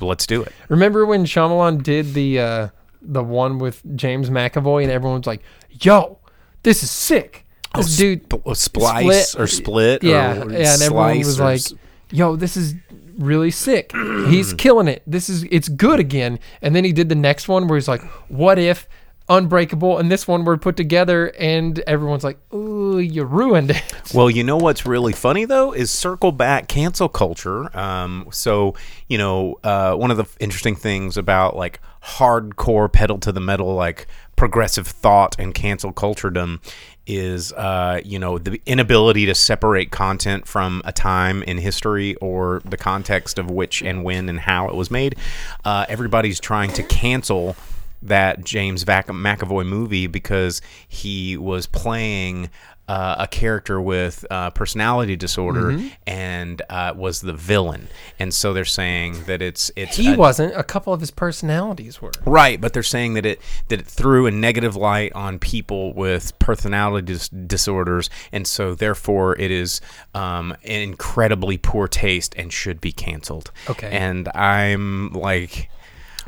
Let's 0.00 0.26
do 0.26 0.42
it. 0.42 0.52
Remember 0.68 1.04
when 1.06 1.24
Shyamalan 1.24 1.82
did 1.82 2.14
the 2.14 2.38
uh, 2.40 2.68
the 3.02 3.22
one 3.22 3.58
with 3.58 3.82
James 3.96 4.30
McAvoy 4.30 4.82
and 4.82 4.90
everyone 4.92 5.18
was 5.20 5.26
like, 5.26 5.42
"Yo, 5.70 6.18
this 6.62 6.82
is 6.82 6.90
sick." 6.90 7.46
This 7.74 7.96
dude 7.96 8.22
Sp- 8.30 8.46
uh, 8.46 8.54
splice 8.54 9.34
or 9.34 9.46
split. 9.46 10.02
Yeah, 10.02 10.42
or 10.44 10.52
yeah, 10.52 10.74
and 10.74 10.82
everyone 10.82 11.18
was 11.18 11.40
like, 11.40 11.56
s- 11.56 11.74
"Yo, 12.10 12.36
this 12.36 12.56
is 12.56 12.74
really 13.18 13.50
sick. 13.50 13.92
He's 14.28 14.52
killing 14.58 14.86
it. 14.88 15.02
This 15.06 15.28
is 15.28 15.44
it's 15.50 15.68
good 15.68 15.98
again." 16.00 16.38
And 16.62 16.74
then 16.76 16.84
he 16.84 16.92
did 16.92 17.08
the 17.08 17.14
next 17.14 17.48
one 17.48 17.66
where 17.66 17.76
he's 17.76 17.88
like, 17.88 18.02
"What 18.28 18.58
if 18.58 18.88
Unbreakable?" 19.28 19.98
And 19.98 20.10
this 20.10 20.28
one 20.28 20.44
were 20.44 20.56
put 20.56 20.76
together, 20.76 21.28
and 21.38 21.78
everyone's 21.80 22.24
like, 22.24 22.38
"Ooh, 22.52 22.98
you 22.98 23.24
ruined 23.24 23.70
it." 23.70 23.82
Well, 24.14 24.30
you 24.30 24.44
know 24.44 24.58
what's 24.58 24.86
really 24.86 25.12
funny 25.12 25.44
though 25.44 25.72
is 25.72 25.90
circle 25.90 26.30
back 26.30 26.68
cancel 26.68 27.08
culture. 27.08 27.76
Um, 27.76 28.28
so 28.30 28.74
you 29.08 29.18
know, 29.18 29.58
uh, 29.64 29.94
one 29.94 30.10
of 30.10 30.16
the 30.16 30.26
interesting 30.38 30.76
things 30.76 31.16
about 31.16 31.56
like 31.56 31.80
hardcore 32.04 32.92
pedal 32.92 33.18
to 33.18 33.32
the 33.32 33.40
metal, 33.40 33.74
like 33.74 34.06
progressive 34.36 34.86
thought 34.86 35.36
and 35.38 35.54
cancel 35.54 35.92
culturedom, 35.92 36.60
is 37.06 37.52
uh, 37.54 38.00
you 38.04 38.18
know 38.18 38.38
the 38.38 38.60
inability 38.66 39.26
to 39.26 39.34
separate 39.34 39.90
content 39.90 40.46
from 40.46 40.82
a 40.84 40.92
time 40.92 41.42
in 41.42 41.58
history 41.58 42.14
or 42.16 42.62
the 42.64 42.76
context 42.76 43.38
of 43.38 43.50
which 43.50 43.82
and 43.82 44.04
when 44.04 44.28
and 44.28 44.40
how 44.40 44.68
it 44.68 44.74
was 44.74 44.90
made. 44.90 45.16
Uh, 45.64 45.86
everybody's 45.88 46.40
trying 46.40 46.72
to 46.72 46.82
cancel 46.82 47.56
that 48.04 48.44
James 48.44 48.84
McAvoy 48.84 49.66
movie 49.66 50.06
because 50.06 50.60
he 50.86 51.36
was 51.36 51.66
playing 51.66 52.50
uh, 52.86 53.16
a 53.20 53.26
character 53.26 53.80
with 53.80 54.26
uh, 54.30 54.50
personality 54.50 55.16
disorder 55.16 55.70
Mm-hmm. 55.72 55.88
and 56.06 56.60
uh, 56.68 56.92
was 56.94 57.22
the 57.22 57.32
villain, 57.32 57.88
and 58.18 58.34
so 58.34 58.52
they're 58.52 58.66
saying 58.66 59.24
that 59.24 59.40
it's 59.40 59.70
it's 59.74 59.96
He 59.96 60.12
a- 60.12 60.16
wasn't. 60.18 60.54
A 60.54 60.62
couple 60.62 60.92
of 60.92 61.00
his 61.00 61.10
personalities 61.10 62.02
were. 62.02 62.12
Right, 62.26 62.60
but 62.60 62.74
they're 62.74 62.82
saying 62.82 63.14
that 63.14 63.24
it 63.24 63.40
that 63.68 63.80
it 63.80 63.86
threw 63.86 64.26
a 64.26 64.30
negative 64.30 64.76
light 64.76 65.14
on 65.14 65.38
people 65.38 65.94
with 65.94 66.38
personality 66.38 67.06
dis- 67.06 67.30
disorders, 67.30 68.10
and 68.32 68.46
so 68.46 68.74
therefore 68.74 69.34
it 69.40 69.50
is 69.50 69.80
um, 70.14 70.54
incredibly 70.60 71.56
poor 71.56 71.88
taste 71.88 72.34
and 72.36 72.52
should 72.52 72.82
be 72.82 72.92
canceled. 72.92 73.50
Okay. 73.70 73.88
and 73.90 74.28
I'm 74.34 75.10
like, 75.14 75.70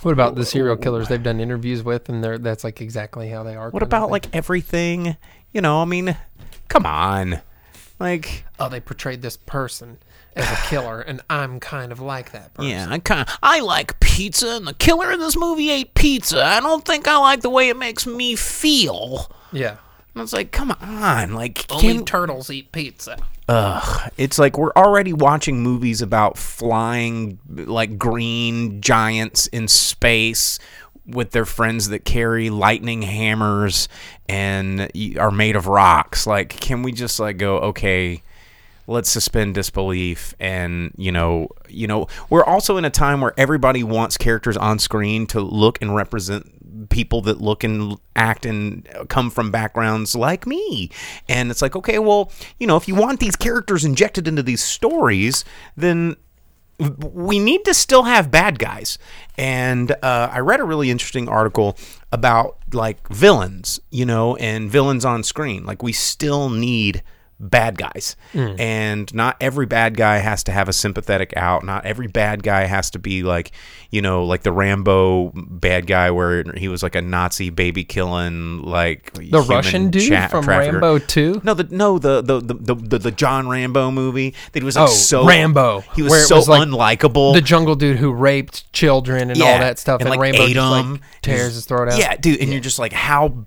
What 0.02 0.12
about 0.12 0.34
the 0.34 0.44
serial 0.44 0.76
killers 0.76 1.08
they've 1.08 1.22
done 1.22 1.40
interviews 1.40 1.82
with, 1.82 2.08
and 2.08 2.22
they're 2.22 2.38
that's 2.38 2.64
like 2.64 2.80
exactly 2.80 3.30
how 3.30 3.42
they 3.42 3.56
are. 3.56 3.70
what 3.70 3.82
about 3.82 4.10
like 4.10 4.34
everything? 4.34 5.16
You 5.52 5.60
know, 5.60 5.80
I 5.80 5.84
mean, 5.84 6.16
come 6.68 6.84
on, 6.86 7.40
like. 7.98 8.44
oh, 8.58 8.68
they 8.68 8.80
portrayed 8.80 9.22
this 9.22 9.36
person 9.36 9.98
as 10.34 10.50
a 10.50 10.56
killer, 10.68 11.00
and 11.00 11.22
I'm 11.30 11.60
kind 11.60 11.92
of 11.92 12.00
like 12.00 12.32
that 12.32 12.52
person. 12.54 12.70
Yeah, 12.70 12.88
I 12.90 12.98
kind 12.98 13.22
of 13.22 13.38
I 13.42 13.60
like 13.60 13.98
pizza, 14.00 14.56
and 14.56 14.66
the 14.66 14.74
killer 14.74 15.10
in 15.12 15.18
this 15.18 15.36
movie 15.36 15.70
ate 15.70 15.94
pizza. 15.94 16.44
I 16.44 16.60
don't 16.60 16.84
think 16.84 17.08
I 17.08 17.16
like 17.16 17.40
the 17.40 17.50
way 17.50 17.68
it 17.70 17.76
makes 17.76 18.06
me 18.06 18.36
feel. 18.36 19.30
yeah. 19.52 19.76
And 20.14 20.22
it's 20.22 20.32
like, 20.32 20.50
come 20.50 20.74
on, 20.80 21.34
like, 21.34 21.66
Only 21.68 21.96
can, 21.96 22.04
turtles 22.06 22.48
eat 22.48 22.72
pizza. 22.72 23.18
Ugh. 23.48 24.10
It's 24.16 24.38
like 24.38 24.58
we're 24.58 24.72
already 24.72 25.12
watching 25.12 25.62
movies 25.62 26.02
about 26.02 26.36
flying 26.36 27.38
like 27.48 27.98
green 27.98 28.80
giants 28.80 29.46
in 29.48 29.68
space 29.68 30.58
with 31.06 31.30
their 31.30 31.44
friends 31.44 31.88
that 31.90 32.04
carry 32.04 32.50
lightning 32.50 33.02
hammers 33.02 33.88
and 34.28 34.90
are 35.16 35.30
made 35.30 35.54
of 35.54 35.68
rocks. 35.68 36.26
Like, 36.26 36.48
can 36.48 36.82
we 36.82 36.90
just 36.90 37.20
like 37.20 37.38
go, 37.38 37.58
okay, 37.58 38.22
let's 38.88 39.10
suspend 39.10 39.54
disbelief 39.54 40.32
and 40.38 40.92
you 40.96 41.10
know 41.10 41.48
you 41.68 41.88
know 41.88 42.06
we're 42.30 42.44
also 42.44 42.76
in 42.76 42.84
a 42.84 42.90
time 42.90 43.20
where 43.20 43.34
everybody 43.36 43.82
wants 43.82 44.16
characters 44.16 44.56
on 44.56 44.78
screen 44.78 45.26
to 45.26 45.40
look 45.40 45.82
and 45.82 45.94
represent 45.94 46.65
people 46.90 47.20
that 47.22 47.40
look 47.40 47.64
and 47.64 47.98
act 48.14 48.46
and 48.46 48.88
come 49.08 49.30
from 49.30 49.50
backgrounds 49.50 50.14
like 50.14 50.46
me 50.46 50.90
and 51.28 51.50
it's 51.50 51.62
like 51.62 51.76
okay 51.76 51.98
well 51.98 52.30
you 52.58 52.66
know 52.66 52.76
if 52.76 52.88
you 52.88 52.94
want 52.94 53.20
these 53.20 53.36
characters 53.36 53.84
injected 53.84 54.26
into 54.26 54.42
these 54.42 54.62
stories 54.62 55.44
then 55.76 56.16
we 56.78 57.38
need 57.38 57.64
to 57.64 57.74
still 57.74 58.02
have 58.02 58.30
bad 58.30 58.58
guys. 58.58 58.98
And 59.38 59.92
uh, 60.02 60.30
I 60.32 60.40
read 60.40 60.60
a 60.60 60.64
really 60.64 60.90
interesting 60.90 61.28
article 61.28 61.76
about 62.12 62.58
like 62.72 63.08
villains, 63.08 63.80
you 63.90 64.04
know, 64.04 64.36
and 64.36 64.70
villains 64.70 65.04
on 65.04 65.22
screen. 65.22 65.64
Like 65.64 65.82
we 65.82 65.92
still 65.92 66.50
need 66.50 67.02
bad 67.38 67.76
guys. 67.76 68.16
Hmm. 68.32 68.54
And 68.58 69.14
not 69.14 69.36
every 69.40 69.66
bad 69.66 69.96
guy 69.96 70.18
has 70.18 70.42
to 70.44 70.52
have 70.52 70.68
a 70.68 70.72
sympathetic 70.72 71.36
out. 71.36 71.64
Not 71.64 71.84
every 71.84 72.06
bad 72.06 72.42
guy 72.42 72.64
has 72.64 72.90
to 72.90 72.98
be 72.98 73.22
like, 73.22 73.52
you 73.90 74.00
know, 74.00 74.24
like 74.24 74.42
the 74.42 74.52
Rambo 74.52 75.32
bad 75.34 75.86
guy 75.86 76.10
where 76.10 76.44
he 76.56 76.68
was 76.68 76.82
like 76.82 76.94
a 76.94 77.02
Nazi 77.02 77.50
baby 77.50 77.84
killing 77.84 78.62
like 78.62 79.12
The 79.12 79.42
Russian 79.42 79.90
dude 79.90 80.30
from 80.30 80.46
Rambo 80.46 80.98
2? 80.98 81.42
No, 81.44 81.54
the 81.54 81.64
no 81.64 81.98
the 81.98 82.22
the 82.22 82.40
the 82.40 82.74
the, 82.74 82.98
the, 82.98 83.10
John 83.10 83.48
Rambo 83.48 83.90
movie 83.90 84.34
that 84.52 84.60
he 84.60 84.64
was 84.64 84.76
like 84.76 84.86
Oh, 84.88 84.92
so 84.92 85.26
Rambo, 85.26 85.80
He 85.94 86.02
was 86.02 86.10
where 86.10 86.24
so 86.24 86.36
was, 86.36 86.48
like, 86.48 86.66
unlikable. 86.66 87.34
The 87.34 87.40
jungle 87.40 87.76
dude 87.76 87.96
who 87.96 88.12
raped 88.12 88.72
children 88.72 89.30
and 89.30 89.40
all 89.40 89.58
that 89.58 89.78
stuff, 89.78 90.00
and, 90.00 90.10
like, 90.10 90.20
Rainbow 90.20 90.42
ate 90.42 90.54
just, 90.54 90.70
like, 90.70 91.00
tears 91.22 91.54
his 91.54 91.66
throat 91.66 91.88
out. 91.88 91.98
Yeah, 91.98 92.16
dude, 92.16 92.40
and 92.40 92.50
you're 92.50 92.60
just 92.60 92.78
like, 92.78 92.92
how? 92.92 93.46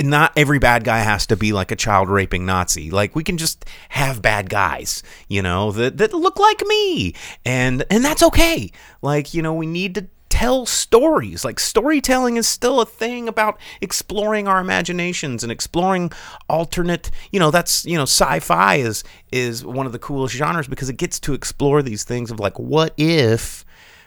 Not 0.00 0.32
every 0.36 0.58
bad 0.58 0.84
guy 0.84 0.98
has 0.98 1.26
to 1.28 1.36
be 1.36 1.52
like 1.52 1.70
a 1.70 1.76
child 1.76 2.08
raping 2.08 2.44
Nazi. 2.44 2.90
Like 2.90 3.14
we 3.14 3.24
can 3.24 3.38
just 3.38 3.64
have 3.90 4.20
bad 4.20 4.50
guys, 4.50 5.02
you 5.28 5.42
know, 5.42 5.72
that 5.72 5.96
that 5.98 6.12
look 6.12 6.38
like 6.38 6.62
me, 6.66 7.14
and 7.44 7.84
and 7.90 8.04
that's 8.04 8.22
okay. 8.22 8.70
Like 9.00 9.32
you 9.32 9.42
know, 9.42 9.54
we 9.54 9.66
need 9.66 9.94
to 9.94 10.06
tell 10.28 10.64
stories. 10.64 11.44
Like 11.44 11.60
storytelling 11.60 12.36
is 12.36 12.48
still 12.48 12.80
a 12.80 12.86
thing 12.86 13.28
about 13.28 13.60
exploring 13.80 14.48
our 14.48 14.60
imaginations 14.60 15.42
and 15.42 15.52
exploring 15.52 16.10
alternate. 16.48 17.10
You 17.30 17.38
know, 17.38 17.50
that's 17.50 17.84
you 17.84 17.96
know, 17.96 18.04
sci-fi 18.04 18.76
is 18.76 19.04
is 19.30 19.64
one 19.64 19.86
of 19.86 19.92
the 19.92 19.98
coolest 19.98 20.34
genres 20.34 20.68
because 20.68 20.88
it 20.88 20.96
gets 20.96 21.20
to 21.20 21.34
explore 21.34 21.82
these 21.82 22.04
things 22.04 22.30
of 22.30 22.40
like, 22.40 22.58
what 22.58 22.92
if 22.96 23.64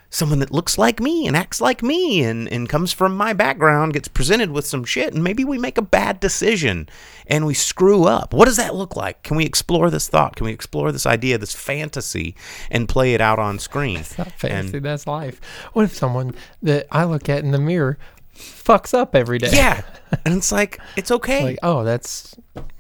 someone 0.10 0.40
that 0.40 0.52
looks 0.52 0.78
like 0.78 1.00
me 1.00 1.28
and 1.28 1.36
acts 1.36 1.60
like 1.60 1.84
me 1.84 2.24
and, 2.24 2.48
and 2.48 2.70
comes 2.70 2.94
from 2.94 3.16
my 3.18 3.34
background 3.34 3.94
gets 3.94 4.08
presented 4.08 4.52
with 4.52 4.66
some 4.66 4.84
shit 4.84 5.14
and 5.14 5.24
maybe 5.24 5.44
we 5.44 5.58
make 5.58 5.78
a 5.78 5.82
bad 5.82 6.20
decision 6.20 6.88
and 7.28 7.46
we 7.46 7.54
screw 7.54 8.06
up. 8.06 8.34
What 8.34 8.46
does 8.46 8.58
that 8.58 8.76
look 8.76 8.96
like? 8.96 9.24
Can 9.24 9.36
we 9.36 9.46
explore 9.46 9.90
this 9.90 10.08
thought? 10.08 10.36
Can 10.36 10.46
we 10.46 10.54
explore 10.54 10.92
this 10.92 11.06
idea, 11.06 11.38
this 11.38 11.54
fantasy, 11.56 12.36
and 12.72 12.88
play 12.88 13.14
it 13.14 13.22
out 13.22 13.40
on 13.40 13.60
screen? 13.60 13.98
It's 14.00 14.18
not 14.18 14.32
fancy. 14.32 14.78
And- 14.78 14.86
that's 14.86 15.08
life. 15.08 15.42
What 15.74 15.84
if 15.86 15.94
someone 15.96 16.36
that 16.62 16.88
I 16.92 17.04
look 17.06 17.28
at 17.28 17.44
in 17.44 17.52
the 17.52 17.60
mirror 17.60 17.98
fucks 18.36 18.94
up 18.94 19.16
every 19.16 19.40
day? 19.40 19.50
yeah. 19.52 19.82
And 20.24 20.34
it's 20.36 20.52
like, 20.52 20.80
it's 20.96 21.12
okay. 21.12 21.44
Like, 21.44 21.60
oh, 21.62 21.84
that's 21.84 22.36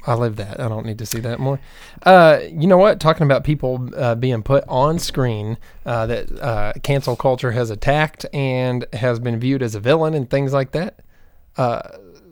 I 0.08 0.14
live 0.14 0.36
that. 0.36 0.60
I 0.60 0.68
don't 0.68 0.86
need 0.86 1.00
to 1.00 1.06
see 1.06 1.20
that 1.22 1.40
more. 1.40 1.60
Uh, 2.04 2.40
you 2.48 2.68
know 2.68 2.78
what? 2.78 3.00
Talking 3.00 3.24
about 3.24 3.44
people 3.44 3.90
uh, 3.96 4.16
being 4.16 4.44
put 4.44 4.64
on 4.68 5.00
screen 5.00 5.58
uh, 5.86 6.06
that 6.06 6.40
uh, 6.40 6.74
cancel 6.84 7.16
culture 7.16 7.52
has 7.52 7.70
attacked 7.70 8.26
and 8.34 8.86
has 8.94 9.20
been 9.20 9.40
viewed 9.40 9.64
as 9.64 9.74
a 9.76 9.80
villain 9.80 10.14
and 10.14 10.30
things 10.30 10.54
like 10.54 10.72
that. 10.72 11.00
Uh, 11.58 11.82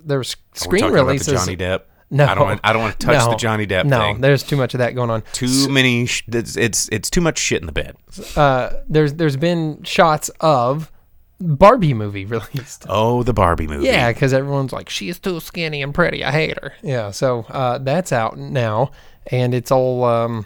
there's 0.06 0.36
screen 0.54 0.82
talking 0.82 0.96
about 0.96 1.02
the 1.02 1.06
releases. 1.06 1.34
Johnny 1.34 1.58
Depp. 1.58 1.82
No, 2.12 2.26
I 2.26 2.36
don't. 2.36 2.46
Want, 2.46 2.60
I 2.64 2.74
don't 2.74 2.82
want 2.84 3.00
to 3.00 3.08
touch 3.08 3.26
no, 3.26 3.32
the 3.32 3.38
Johnny 3.38 3.66
Depp 3.66 3.86
no, 3.86 4.00
thing. 4.00 4.22
there's 4.22 4.44
too 4.44 4.56
much 4.56 4.76
of 4.76 4.78
that 4.78 4.94
going 4.94 5.10
on. 5.10 5.24
Too 5.34 5.68
many. 5.68 6.06
Sh- 6.06 6.24
it's, 6.28 6.56
it's 6.56 6.88
it's 6.90 7.10
too 7.10 7.22
much 7.22 7.40
shit 7.40 7.62
in 7.62 7.66
the 7.66 7.72
bed. 7.72 7.96
Uh, 8.36 8.74
there's 8.88 9.16
there's 9.16 9.38
been 9.38 9.82
shots 9.82 10.30
of 10.40 10.92
Barbie 11.40 11.94
movie 11.94 12.26
released. 12.38 12.86
Oh, 12.90 13.24
the 13.24 13.34
Barbie 13.34 13.68
movie. 13.68 13.86
Yeah, 13.86 14.12
because 14.12 14.34
everyone's 14.34 14.72
like, 14.72 14.90
she's 14.90 15.20
too 15.20 15.40
skinny 15.40 15.82
and 15.82 15.94
pretty. 15.94 16.24
I 16.24 16.32
hate 16.32 16.58
her. 16.62 16.74
Yeah, 16.82 17.12
so 17.12 17.46
uh, 17.50 17.78
that's 17.80 18.12
out 18.12 18.38
now, 18.38 18.92
and 19.28 19.54
it's 19.54 19.72
all 19.72 20.04
um, 20.06 20.46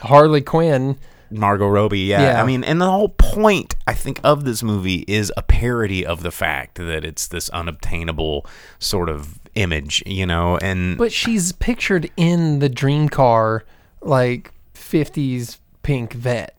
Harley 0.00 0.40
Quinn. 0.40 0.96
Margot 1.30 1.68
Robbie, 1.68 2.00
yeah. 2.00 2.22
Yeah. 2.22 2.42
I 2.42 2.46
mean, 2.46 2.64
and 2.64 2.80
the 2.80 2.90
whole 2.90 3.10
point, 3.10 3.74
I 3.86 3.92
think, 3.92 4.18
of 4.24 4.44
this 4.44 4.62
movie 4.62 5.04
is 5.06 5.30
a 5.36 5.42
parody 5.42 6.06
of 6.06 6.22
the 6.22 6.30
fact 6.30 6.76
that 6.76 7.04
it's 7.04 7.26
this 7.26 7.50
unobtainable 7.50 8.46
sort 8.78 9.10
of 9.10 9.38
image, 9.54 10.02
you 10.06 10.24
know, 10.24 10.56
and 10.58 10.96
But 10.96 11.12
she's 11.12 11.52
pictured 11.52 12.10
in 12.16 12.60
the 12.60 12.70
dream 12.70 13.10
car, 13.10 13.64
like 14.00 14.52
50s 14.74 15.58
pink 15.82 16.14
vet. 16.14 16.54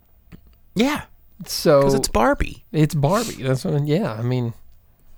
yeah, 0.75 1.03
So 1.45 1.79
because 1.79 1.93
it's 1.93 2.07
Barbie. 2.07 2.65
it's 2.71 2.95
Barbie. 2.95 3.43
That's 3.43 3.63
what, 3.65 3.87
yeah. 3.87 4.13
I 4.13 4.21
mean, 4.21 4.53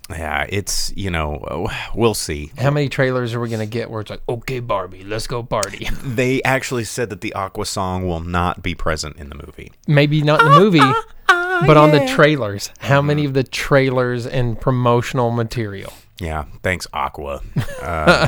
Yeah, 0.09 0.45
it's 0.49 0.93
you 0.95 1.09
know, 1.09 1.69
we'll 1.95 2.13
see. 2.13 2.51
how 2.57 2.71
many 2.71 2.89
trailers 2.89 3.33
are 3.33 3.39
we 3.39 3.49
going 3.49 3.59
to 3.59 3.65
get 3.65 3.89
where 3.89 4.01
it's 4.01 4.09
like, 4.09 4.21
okay, 4.27 4.59
Barbie, 4.59 5.03
let's 5.03 5.27
go 5.27 5.43
party? 5.43 5.87
They 6.03 6.41
actually 6.43 6.83
said 6.83 7.09
that 7.09 7.21
the 7.21 7.33
Aqua 7.33 7.65
song 7.65 8.07
will 8.07 8.19
not 8.19 8.61
be 8.61 8.75
present 8.75 9.17
in 9.17 9.29
the 9.29 9.35
movie. 9.35 9.71
Maybe 9.87 10.21
not 10.21 10.41
in 10.41 10.47
the 10.47 10.53
ah, 10.53 10.59
movie, 10.59 10.79
ah, 10.81 11.03
ah, 11.29 11.63
but 11.65 11.77
on 11.77 11.91
the 11.91 12.05
trailers. 12.07 12.71
How 12.79 12.99
mm-hmm. 12.99 13.07
many 13.07 13.25
of 13.25 13.33
the 13.33 13.43
trailers 13.43 14.27
and 14.27 14.59
promotional 14.59 15.31
material? 15.31 15.93
Yeah, 16.19 16.45
thanks, 16.61 16.87
Aqua. 16.93 17.41
Uh, 17.81 18.27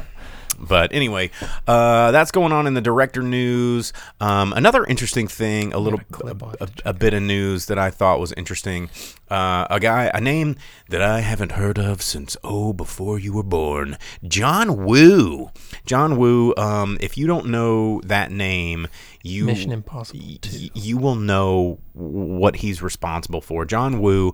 But 0.59 0.93
anyway, 0.93 1.31
uh, 1.67 2.11
that's 2.11 2.31
going 2.31 2.51
on 2.51 2.67
in 2.67 2.73
the 2.73 2.81
director 2.81 3.21
news. 3.21 3.93
Um, 4.19 4.53
another 4.53 4.83
interesting 4.85 5.27
thing, 5.27 5.73
a 5.73 5.79
little, 5.79 6.01
a, 6.23 6.35
a, 6.61 6.67
a 6.85 6.93
bit 6.93 7.13
of 7.13 7.21
news 7.23 7.65
that 7.67 7.77
I 7.79 7.89
thought 7.89 8.19
was 8.19 8.31
interesting. 8.33 8.89
Uh, 9.29 9.65
a 9.69 9.79
guy, 9.79 10.11
a 10.13 10.21
name 10.21 10.55
that 10.89 11.01
I 11.01 11.21
haven't 11.21 11.53
heard 11.53 11.79
of 11.79 12.01
since 12.01 12.37
oh, 12.43 12.71
before 12.71 13.17
you 13.17 13.33
were 13.33 13.41
born, 13.43 13.97
John 14.27 14.85
Woo. 14.85 15.49
John 15.85 16.17
Woo. 16.17 16.53
Um, 16.55 16.97
if 17.01 17.17
you 17.17 17.25
don't 17.25 17.47
know 17.47 17.99
that 18.05 18.31
name, 18.31 18.87
you 19.23 19.45
Mission 19.45 19.71
Impossible 19.71 20.19
y- 20.23 20.37
2. 20.41 20.49
y- 20.61 20.69
you 20.75 20.97
will 20.97 21.15
know 21.15 21.79
what 21.93 22.57
he's 22.57 22.81
responsible 22.83 23.41
for. 23.41 23.65
John 23.65 24.01
Woo 24.01 24.33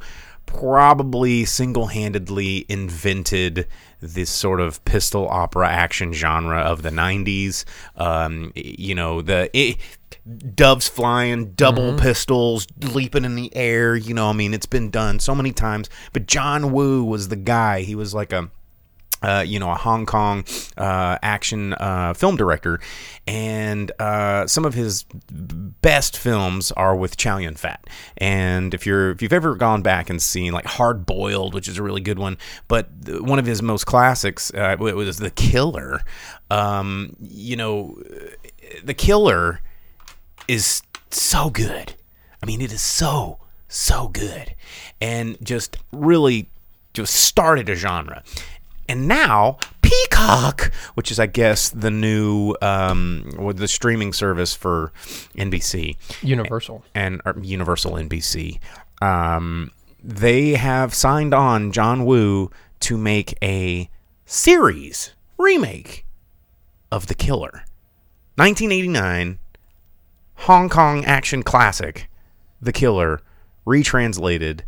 probably 0.50 1.46
single-handedly 1.46 2.66
invented 2.68 3.68
this 4.02 4.30
sort 4.30 4.60
of 4.60 4.84
pistol 4.84 5.28
opera 5.30 5.70
action 5.70 6.12
genre 6.12 6.60
of 6.60 6.82
the 6.82 6.90
90s. 6.90 7.66
Um, 7.96 8.52
you 8.56 8.96
know, 8.96 9.22
the 9.22 9.50
it, 9.54 9.78
doves 10.56 10.88
flying, 10.88 11.52
double 11.54 11.98
pistols 11.98 12.66
leaping 12.80 13.26
in 13.26 13.36
the 13.36 13.56
air. 13.56 13.96
You 13.96 14.14
know, 14.14 14.30
I 14.30 14.34
mean, 14.34 14.54
it's 14.54 14.66
been 14.66 14.90
done 14.90 15.20
so 15.20 15.36
many 15.36 15.52
times. 15.52 15.90
But 16.14 16.26
John 16.26 16.72
Woo 16.72 17.04
was 17.04 17.28
the 17.28 17.36
guy. 17.36 17.82
He 17.82 17.94
was 17.94 18.14
like 18.14 18.34
a 18.34 18.50
uh, 19.22 19.44
you 19.46 19.60
know, 19.60 19.72
a 19.72 19.76
Hong 19.76 20.06
Kong 20.06 20.46
uh, 20.78 21.18
action 21.22 21.74
uh, 21.74 22.14
film 22.14 22.36
director, 22.36 22.80
and 23.28 23.92
uh, 24.00 24.48
some 24.48 24.66
of 24.66 24.74
his 24.74 25.06
best 25.32 26.18
films 26.18 26.72
are 26.74 26.96
with 26.96 27.18
Chow 27.18 27.38
Yun 27.38 27.56
Fat. 27.56 27.86
And 28.18 28.74
if 28.74 28.86
you're 28.86 29.12
if 29.12 29.22
you've 29.22 29.34
ever 29.34 29.56
gone 29.56 29.82
back 29.82 30.10
and 30.10 30.22
seen 30.22 30.54
like 30.54 30.66
Hard 30.66 31.06
Boiled, 31.06 31.54
which 31.54 31.68
is 31.68 31.78
a 31.78 31.84
really 31.84 32.02
good 32.02 32.20
one, 32.20 32.38
but 32.68 32.90
one 33.08 33.40
of 33.40 33.46
his 33.46 33.62
most 33.62 33.86
classics 33.86 34.54
uh, 34.54 34.76
was 34.80 35.18
The 35.18 35.32
Killer. 35.32 36.02
Um, 36.50 37.16
you 37.22 37.56
know, 37.56 38.02
The 38.84 38.94
Killer 38.94 39.62
is 40.48 40.82
so 41.12 41.50
good. 41.50 41.96
I 42.42 42.46
mean, 42.46 42.62
it 42.62 42.72
is 42.72 42.82
so 42.82 43.40
so 43.68 44.08
good, 44.08 44.56
and 45.00 45.38
just 45.44 45.78
really 45.92 46.50
just 46.94 47.14
started 47.14 47.70
a 47.70 47.76
genre. 47.76 48.24
And 48.90 49.08
now 49.08 49.60
Peacock, 49.84 50.72
which 50.96 51.12
is 51.12 51.20
I 51.20 51.28
guess 51.28 51.70
the 51.70 51.92
new 51.92 52.56
um, 52.62 53.30
the 53.56 53.68
streaming 53.68 54.14
service 54.14 54.56
for 54.56 54.92
NBC 55.38 55.96
Universal. 56.24 56.84
and 56.96 57.22
Universal 57.42 57.94
NBC, 57.94 58.60
um, 59.02 59.72
they 60.04 60.54
have 60.54 60.94
signed 60.96 61.34
on 61.36 61.72
John 61.72 62.04
Woo 62.04 62.50
to 62.82 62.98
make 62.98 63.38
a 63.44 63.90
series 64.26 65.14
remake 65.38 66.06
of 66.92 67.06
The 67.06 67.16
Killer. 67.16 67.64
1989 68.36 69.38
Hong 70.44 70.70
Kong 70.70 71.06
action 71.06 71.44
classic, 71.44 72.10
The 72.62 72.72
Killer, 72.72 73.22
retranslated 73.66 74.64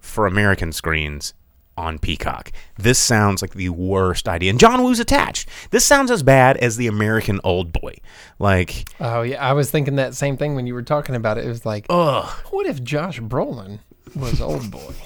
for 0.00 0.26
American 0.26 0.72
screens 0.72 1.34
on 1.76 1.98
Peacock. 1.98 2.52
This 2.76 2.98
sounds 2.98 3.40
like 3.42 3.54
the 3.54 3.68
worst 3.70 4.28
idea. 4.28 4.50
And 4.50 4.60
John 4.60 4.82
Woo's 4.82 5.00
attached. 5.00 5.48
This 5.70 5.84
sounds 5.84 6.10
as 6.10 6.22
bad 6.22 6.56
as 6.58 6.76
the 6.76 6.86
American 6.86 7.40
Old 7.44 7.72
Boy. 7.72 7.96
Like, 8.38 8.88
Oh 9.00 9.22
yeah, 9.22 9.42
I 9.42 9.52
was 9.54 9.70
thinking 9.70 9.96
that 9.96 10.14
same 10.14 10.36
thing 10.36 10.54
when 10.54 10.66
you 10.66 10.74
were 10.74 10.82
talking 10.82 11.14
about 11.14 11.38
it. 11.38 11.44
It 11.44 11.48
was 11.48 11.64
like, 11.64 11.86
ugh. 11.88 12.28
what 12.50 12.66
if 12.66 12.82
Josh 12.82 13.20
Brolin 13.20 13.78
was 14.14 14.40
old 14.40 14.70
boy? 14.70 14.94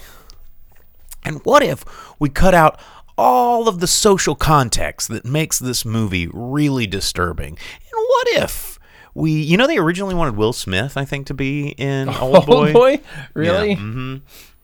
And 1.26 1.42
what 1.44 1.62
if 1.62 1.84
we 2.20 2.28
cut 2.28 2.52
out 2.52 2.78
all 3.16 3.68
of 3.68 3.80
the 3.80 3.86
social 3.86 4.34
context 4.34 5.08
that 5.08 5.24
makes 5.24 5.58
this 5.58 5.84
movie 5.84 6.28
really 6.32 6.86
disturbing? 6.86 7.52
And 7.56 8.06
what 8.08 8.28
if 8.42 8.78
we, 9.14 9.30
you 9.32 9.56
know, 9.56 9.66
they 9.66 9.78
originally 9.78 10.14
wanted 10.14 10.36
Will 10.36 10.52
Smith, 10.52 10.96
I 10.96 11.04
think, 11.06 11.26
to 11.28 11.34
be 11.34 11.68
in 11.68 12.08
Old 12.20 12.44
Boy. 12.46 13.00
Really? 13.32 13.70
Yeah, 13.70 13.76
mhm. 13.76 14.20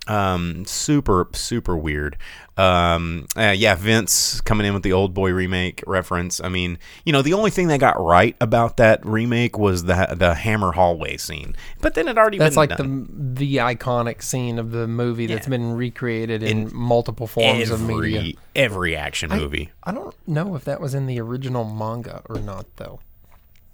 Um, 0.08 0.64
super, 0.64 1.28
super 1.32 1.76
weird. 1.76 2.16
Um, 2.56 3.26
uh, 3.36 3.54
yeah, 3.56 3.74
Vince 3.74 4.40
coming 4.40 4.66
in 4.66 4.74
with 4.74 4.82
the 4.82 4.92
Old 4.92 5.14
Boy 5.14 5.30
remake 5.32 5.82
reference. 5.86 6.40
I 6.42 6.48
mean, 6.48 6.78
you 7.04 7.12
know, 7.12 7.22
the 7.22 7.32
only 7.32 7.50
thing 7.50 7.68
they 7.68 7.78
got 7.78 7.98
right 8.02 8.34
about 8.40 8.76
that 8.78 9.04
remake 9.06 9.56
was 9.58 9.84
the 9.84 10.14
the 10.18 10.34
Hammer 10.34 10.72
hallway 10.72 11.16
scene, 11.16 11.54
but 11.80 11.94
then 11.94 12.08
it 12.08 12.18
already 12.18 12.38
That's 12.38 12.56
like 12.56 12.70
done. 12.76 13.08
the 13.34 13.46
the 13.46 13.56
iconic 13.58 14.22
scene 14.22 14.58
of 14.58 14.72
the 14.72 14.86
movie 14.88 15.26
that's 15.26 15.46
Yeah. 15.46 15.50
been 15.50 15.72
recreated 15.74 16.42
in, 16.42 16.74
multiple 16.74 17.26
forms 17.26 17.70
of 17.70 17.80
media. 17.80 18.18
every 18.18 18.38
every 18.56 18.96
action 18.96 19.30
movie. 19.30 19.70
I 19.84 19.92
don't 19.92 20.14
know 20.26 20.54
if 20.56 20.64
that 20.64 20.80
was 20.80 20.92
in 20.94 21.06
the 21.06 21.20
original 21.20 21.64
manga 21.64 22.22
or 22.28 22.40
not, 22.40 22.66
though. 22.76 23.00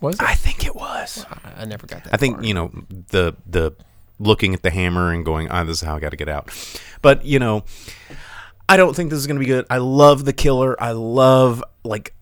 Was 0.00 0.16
it? 0.16 0.22
I 0.22 0.34
think 0.34 0.66
it 0.66 0.76
was. 0.76 1.24
I, 1.30 1.62
I 1.62 1.64
never 1.64 1.86
got 1.86 2.04
that. 2.04 2.12
I 2.14 2.16
think 2.18 2.36
far. 2.36 2.44
you 2.44 2.52
know 2.54 2.70
the 3.08 3.34
the 3.46 3.72
looking 4.18 4.54
at 4.54 4.62
the 4.62 4.70
hammer 4.70 5.12
and 5.12 5.24
going, 5.24 5.48
"Ah, 5.50 5.64
this 5.64 5.82
is 5.82 5.86
how 5.86 5.96
I 5.96 6.00
got 6.00 6.10
to 6.10 6.16
get 6.16 6.28
out." 6.28 6.50
But 7.02 7.24
you 7.24 7.38
know, 7.38 7.64
I 8.68 8.76
don't 8.76 8.94
think 8.96 9.10
this 9.10 9.18
is 9.18 9.26
going 9.26 9.36
to 9.36 9.40
be 9.40 9.46
good. 9.46 9.66
I 9.70 9.78
love 9.78 10.24
the 10.24 10.32
killer. 10.32 10.80
I 10.82 10.92
love 10.92 11.62
like 11.84 12.14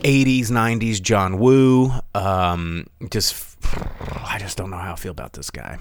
80s, 0.00 0.48
90s 0.48 1.00
John 1.02 1.38
Woo. 1.38 1.90
Um, 2.14 2.86
just 3.10 3.56
I 4.24 4.38
just 4.38 4.56
don't 4.56 4.70
know 4.70 4.78
how 4.78 4.92
I 4.92 4.96
feel 4.96 5.12
about 5.12 5.32
this 5.34 5.50
guy. 5.50 5.78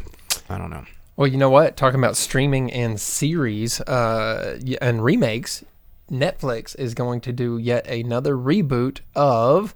I 0.50 0.58
don't 0.58 0.70
know. 0.70 0.86
Well, 1.18 1.28
you 1.28 1.38
know 1.38 1.50
what? 1.50 1.76
Talking 1.78 2.00
about 2.00 2.18
streaming 2.18 2.72
and 2.72 3.00
series 3.00 3.80
uh, 3.82 4.60
and 4.82 5.04
remakes, 5.04 5.64
Netflix 6.10 6.76
is 6.80 6.94
going 6.94 7.22
to 7.22 7.32
do 7.34 7.58
yet 7.58 7.86
another 7.88 8.36
reboot 8.36 9.00
of 9.16 9.76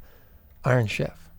Iron 0.63 0.87
Chef. 0.87 1.29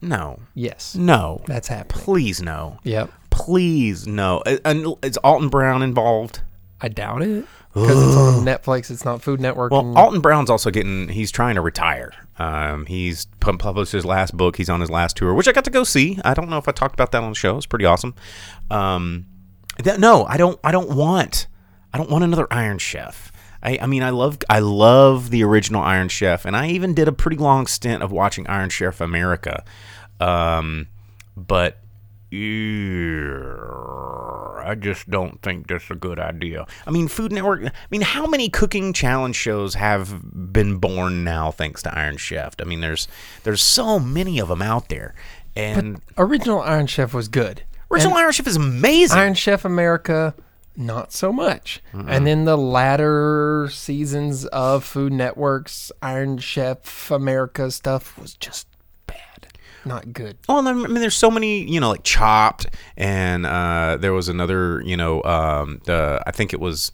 No, 0.00 0.40
Yes, 0.54 0.94
no, 0.94 1.42
that's 1.46 1.66
happening. 1.68 2.04
please 2.04 2.40
no, 2.40 2.78
Yep. 2.84 3.10
Please 3.38 4.06
no. 4.06 4.38
Uh, 4.44 4.58
And 4.64 4.94
is 5.02 5.16
Alton 5.18 5.48
Brown 5.48 5.82
involved? 5.82 6.40
I 6.80 6.88
doubt 6.88 7.22
it 7.22 7.44
because 7.74 7.90
it's 8.08 8.16
on 8.16 8.44
Netflix. 8.44 8.90
It's 8.90 9.04
not 9.04 9.22
Food 9.22 9.40
Network. 9.40 9.72
Well, 9.72 9.96
Alton 9.96 10.20
Brown's 10.20 10.50
also 10.50 10.70
getting. 10.70 11.08
He's 11.08 11.30
trying 11.30 11.54
to 11.54 11.60
retire. 11.60 12.12
Um, 12.38 12.86
he's 12.86 13.26
published 13.40 13.92
his 13.92 14.04
last 14.04 14.36
book. 14.36 14.56
He's 14.56 14.68
on 14.68 14.80
his 14.80 14.90
last 14.90 15.16
tour, 15.16 15.34
which 15.34 15.48
I 15.48 15.52
got 15.52 15.64
to 15.64 15.70
go 15.70 15.82
see. 15.84 16.18
I 16.24 16.34
don't 16.34 16.48
know 16.48 16.58
if 16.58 16.68
I 16.68 16.72
talked 16.72 16.94
about 16.94 17.12
that 17.12 17.22
on 17.22 17.30
the 17.30 17.34
show. 17.34 17.56
It's 17.56 17.66
pretty 17.66 17.84
awesome. 17.84 18.14
Um, 18.70 19.26
that, 19.82 19.98
no, 19.98 20.24
I 20.26 20.36
don't. 20.36 20.58
I 20.62 20.70
don't 20.72 20.90
want. 20.96 21.46
I 21.92 21.98
don't 21.98 22.10
want 22.10 22.24
another 22.24 22.46
Iron 22.50 22.78
Chef. 22.78 23.32
I, 23.62 23.78
I 23.82 23.86
mean, 23.86 24.02
I 24.04 24.10
love. 24.10 24.38
I 24.48 24.60
love 24.60 25.30
the 25.30 25.42
original 25.42 25.82
Iron 25.82 26.08
Chef, 26.08 26.44
and 26.44 26.56
I 26.56 26.68
even 26.68 26.94
did 26.94 27.08
a 27.08 27.12
pretty 27.12 27.36
long 27.38 27.66
stint 27.66 28.02
of 28.02 28.12
watching 28.12 28.46
Iron 28.46 28.70
Chef 28.70 29.00
America. 29.00 29.64
Um, 30.20 30.86
but 31.36 31.78
ew, 32.30 33.46
I 34.64 34.74
just 34.74 35.08
don't 35.10 35.40
think 35.42 35.66
that's 35.68 35.90
a 35.90 35.94
good 35.94 36.18
idea. 36.18 36.66
I 36.86 36.90
mean, 36.90 37.08
Food 37.08 37.32
Network. 37.32 37.64
I 37.64 37.72
mean, 37.90 38.02
how 38.02 38.26
many 38.26 38.48
cooking 38.48 38.92
challenge 38.92 39.36
shows 39.36 39.74
have 39.74 40.22
been 40.52 40.76
born 40.76 41.24
now 41.24 41.50
thanks 41.50 41.82
to 41.82 41.98
Iron 41.98 42.16
Chef? 42.16 42.54
I 42.60 42.64
mean, 42.64 42.80
there's 42.80 43.08
there's 43.44 43.62
so 43.62 43.98
many 43.98 44.38
of 44.38 44.48
them 44.48 44.62
out 44.62 44.88
there, 44.88 45.14
and 45.56 46.00
original 46.16 46.60
Iron 46.60 46.86
Chef 46.86 47.14
was 47.14 47.28
good. 47.28 47.62
original 47.90 48.12
And 48.12 48.20
Iron 48.20 48.32
Chef 48.32 48.46
is 48.46 48.56
amazing. 48.56 49.18
Iron 49.18 49.34
Chef 49.34 49.64
America, 49.64 50.34
not 50.76 51.12
so 51.12 51.32
much. 51.32 51.82
And 51.92 52.26
then 52.26 52.44
the 52.44 52.58
latter 52.58 53.68
seasons 53.70 54.44
of 54.46 54.84
Food 54.84 55.12
Network's 55.12 55.90
Iron 56.02 56.38
Chef 56.38 57.10
America 57.10 57.70
stuff 57.70 58.18
was 58.18 58.34
just 58.34 58.66
not 59.88 60.12
good. 60.12 60.38
Well, 60.48 60.66
I 60.66 60.72
mean, 60.72 60.94
there's 60.94 61.16
so 61.16 61.30
many, 61.30 61.68
you 61.68 61.80
know, 61.80 61.88
like 61.88 62.04
Chopped, 62.04 62.66
and 62.96 63.44
uh, 63.46 63.96
there 63.98 64.12
was 64.12 64.28
another, 64.28 64.80
you 64.84 64.96
know, 64.96 65.22
um, 65.24 65.80
I 65.88 66.30
think 66.30 66.52
it 66.52 66.60
was 66.60 66.92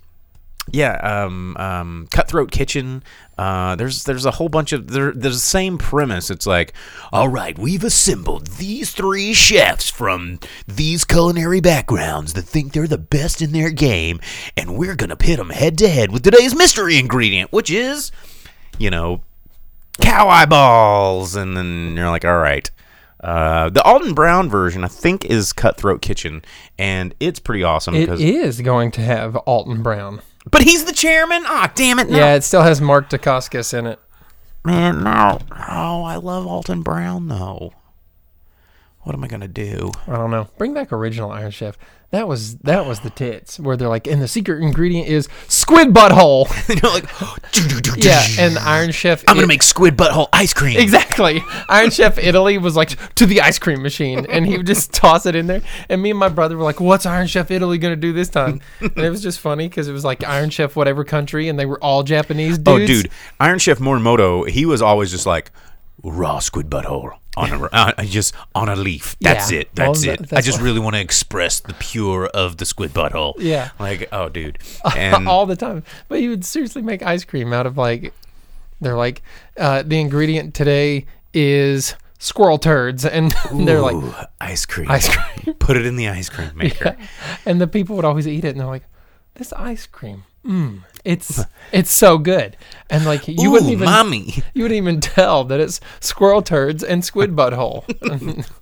yeah, 0.73 0.95
um, 0.95 1.57
um, 1.59 2.09
Cutthroat 2.11 2.51
Kitchen. 2.51 3.03
Uh, 3.37 3.77
there's 3.77 4.05
there's 4.05 4.25
a 4.25 4.31
whole 4.31 4.49
bunch 4.49 4.73
of 4.73 4.89
there, 4.89 5.13
there's 5.13 5.35
the 5.35 5.41
same 5.41 5.77
premise. 5.77 6.31
It's 6.31 6.47
like, 6.47 6.73
all 7.13 7.29
right, 7.29 7.59
we've 7.59 7.85
assembled 7.85 8.47
these 8.47 8.91
three 8.91 9.35
chefs 9.35 9.91
from 9.91 10.39
these 10.67 11.05
culinary 11.05 11.61
backgrounds 11.61 12.33
that 12.33 12.43
think 12.43 12.73
they're 12.73 12.87
the 12.87 12.97
best 12.97 13.43
in 13.43 13.53
their 13.53 13.71
game, 13.71 14.21
and 14.57 14.77
we're 14.77 14.97
gonna 14.97 15.17
pit 15.17 15.37
them 15.37 15.51
head 15.51 15.77
to 15.79 15.89
head 15.89 16.11
with 16.11 16.23
today's 16.23 16.57
mystery 16.57 16.99
ingredient, 16.99 17.53
which 17.53 17.71
is, 17.71 18.11
you 18.79 18.89
know, 18.89 19.21
cow 20.01 20.29
eyeballs, 20.29 21.37
and 21.37 21.57
then 21.57 21.95
you're 21.95 22.11
like, 22.11 22.25
all 22.25 22.39
right. 22.39 22.71
Uh, 23.25 23.71
the 23.71 23.83
Alton 23.83 24.13
Brown 24.13 24.51
version, 24.51 24.85
I 24.85 24.89
think, 24.89 25.25
is 25.25 25.55
Cutthroat 25.55 26.03
Kitchen, 26.03 26.45
and 26.79 27.15
it's 27.21 27.41
pretty 27.41 27.63
awesome 27.63 27.95
It 27.95 28.21
is 28.21 28.61
going 28.61 28.91
to 28.93 29.01
have 29.01 29.35
Alton 29.37 29.83
Brown. 29.83 30.21
But 30.51 30.63
he's 30.63 30.85
the 30.85 30.93
chairman. 30.93 31.43
Ah, 31.47 31.73
damn 31.75 31.99
it! 31.99 32.11
No. 32.11 32.19
Yeah, 32.19 32.35
it 32.35 32.45
still 32.45 32.61
has 32.61 32.83
Mark 32.83 33.09
Dacascos 33.09 33.73
in 33.73 33.87
it. 33.87 33.99
Man, 34.63 35.03
no. 35.03 35.39
Oh, 35.51 36.03
I 36.05 36.17
love 36.17 36.47
Alton 36.47 36.83
Brown 36.83 37.29
though. 37.29 37.73
What 39.05 39.15
am 39.15 39.23
I 39.23 39.29
gonna 39.29 39.49
do? 39.49 39.93
I 40.09 40.17
don't 40.17 40.31
know. 40.31 40.49
Bring 40.57 40.73
back 40.73 40.91
original 40.91 41.31
Iron 41.31 41.51
Chef. 41.51 41.77
That 42.11 42.27
was 42.27 42.57
that 42.59 42.87
was 42.87 43.01
the 43.01 43.11
tits 43.11 43.61
where 43.61 43.77
they're 43.77 43.89
like, 43.89 44.07
and 44.07 44.23
the 44.23 44.29
secret 44.29 44.63
ingredient 44.63 45.09
is 45.09 45.29
squid 45.49 45.89
butthole. 45.89 46.47
you 46.69 46.81
know, 46.81 46.91
like, 46.91 48.03
yeah, 48.03 48.25
and 48.39 48.57
Iron 48.59 48.93
Chef. 48.93 49.23
I'm 49.29 49.35
gonna 49.35 49.45
it- 49.45 49.49
make 49.49 49.63
squid 49.63 49.97
butthole 49.97 50.29
ice 50.33 50.55
cream. 50.55 50.79
Exactly. 50.79 51.43
Iron 51.69 51.91
Chef 51.91 52.17
Italy 52.17 52.57
was 52.57 52.77
like 52.77 53.15
to 53.17 53.27
the 53.27 53.43
ice 53.43 53.59
cream 53.59 53.83
machine, 53.83 54.25
and 54.31 54.47
he 54.47 54.57
would 54.57 54.67
just 54.67 54.93
toss 54.95 55.27
it 55.27 55.35
in 55.35 55.49
there. 55.49 55.61
And 55.91 56.01
me 56.01 56.11
and 56.11 56.19
my 56.19 56.31
brother 56.31 56.57
were 56.57 56.65
like, 56.65 56.81
"What's 56.81 57.05
Iron 57.05 57.27
Chef 57.27 57.51
Italy 57.51 57.77
gonna 57.77 57.97
do 57.97 58.15
this 58.15 58.31
time?" 58.31 58.63
And 58.81 58.97
it 58.97 59.11
was 59.11 59.23
just 59.23 59.41
funny 59.41 59.69
because 59.69 59.89
it 59.89 59.93
was 59.93 60.05
like 60.05 60.25
Iron 60.25 60.49
Chef 60.49 60.77
whatever 60.77 61.05
country, 61.05 61.49
and 61.49 61.59
they 61.59 61.67
were 61.67 61.83
all 61.83 62.05
Japanese 62.05 62.59
oh, 62.65 62.79
dudes. 62.79 62.91
Oh, 62.91 63.03
dude, 63.03 63.11
Iron 63.39 63.59
Chef 63.59 63.81
Morimoto, 63.81 64.49
he 64.49 64.65
was 64.65 64.81
always 64.81 65.11
just 65.11 65.27
like 65.27 65.51
raw 66.05 66.39
squid 66.39 66.69
butthole 66.71 67.11
on 67.37 67.51
a 67.51 67.65
uh, 67.73 67.93
just 68.05 68.35
on 68.55 68.69
a 68.69 68.77
leaf. 68.77 69.17
That's 69.21 69.51
Yeah. 69.51 69.61
it. 69.61 69.71
That's 69.75 70.05
Well, 70.07 70.15
it. 70.15 70.29
that- 70.29 70.39
I 70.39 70.41
just 70.43 70.61
really 70.61 70.79
want 70.81 70.95
to 70.95 71.01
express 71.01 71.59
the 71.61 71.75
pure 71.75 72.27
of 72.27 72.59
the 72.59 72.65
squid 72.65 72.93
butthole. 72.93 73.35
Yeah. 73.39 73.71
Like, 73.79 74.09
oh, 74.13 74.29
dude, 74.29 74.59
and 74.97 75.27
all 75.27 75.47
the 75.47 75.57
time. 75.57 75.83
But 76.09 76.21
you 76.23 76.31
would 76.31 76.45
seriously 76.45 76.83
make 76.83 77.03
ice 77.03 77.25
cream 77.25 77.53
out 77.53 77.67
of 77.67 77.77
like, 77.79 78.13
they're 78.81 78.97
like, 78.97 79.23
uh, 79.59 79.83
the 79.85 79.99
ingredient 79.99 80.55
today 80.55 81.07
is 81.33 81.95
squirrel 82.19 82.59
turds, 82.59 83.05
and 83.05 83.35
they're 83.53 83.81
like, 83.81 83.97
ice 84.41 84.65
cream. 84.67 84.91
ice 84.91 85.09
cream. 85.09 85.55
Put 85.59 85.77
it 85.77 85.87
in 85.87 85.97
the 85.97 86.09
ice 86.09 86.29
cream 86.29 86.53
maker. 86.55 86.97
and 87.47 87.61
the 87.61 87.67
people 87.67 87.97
would 87.97 88.05
always 88.05 88.29
eat 88.29 88.45
it, 88.45 88.49
and 88.51 88.61
they're 88.61 88.67
like, 88.67 88.85
this 89.35 89.53
ice 89.55 89.87
cream, 89.87 90.23
mm, 90.47 90.81
it's 91.05 91.45
it's 91.73 91.91
so 91.93 92.19
good, 92.19 92.57
and 92.91 93.05
like 93.05 93.29
you 93.29 93.51
wouldn't 93.51 93.71
even 93.71 93.85
mommy. 93.87 94.35
you 94.55 94.63
wouldn't 94.63 94.79
even 94.79 95.01
tell 95.01 95.45
that 95.45 95.61
it's 95.61 95.81
squirrel 96.01 96.43
turds 96.43 96.83
and 96.83 97.05
squid 97.05 97.35
butthole. 97.37 97.85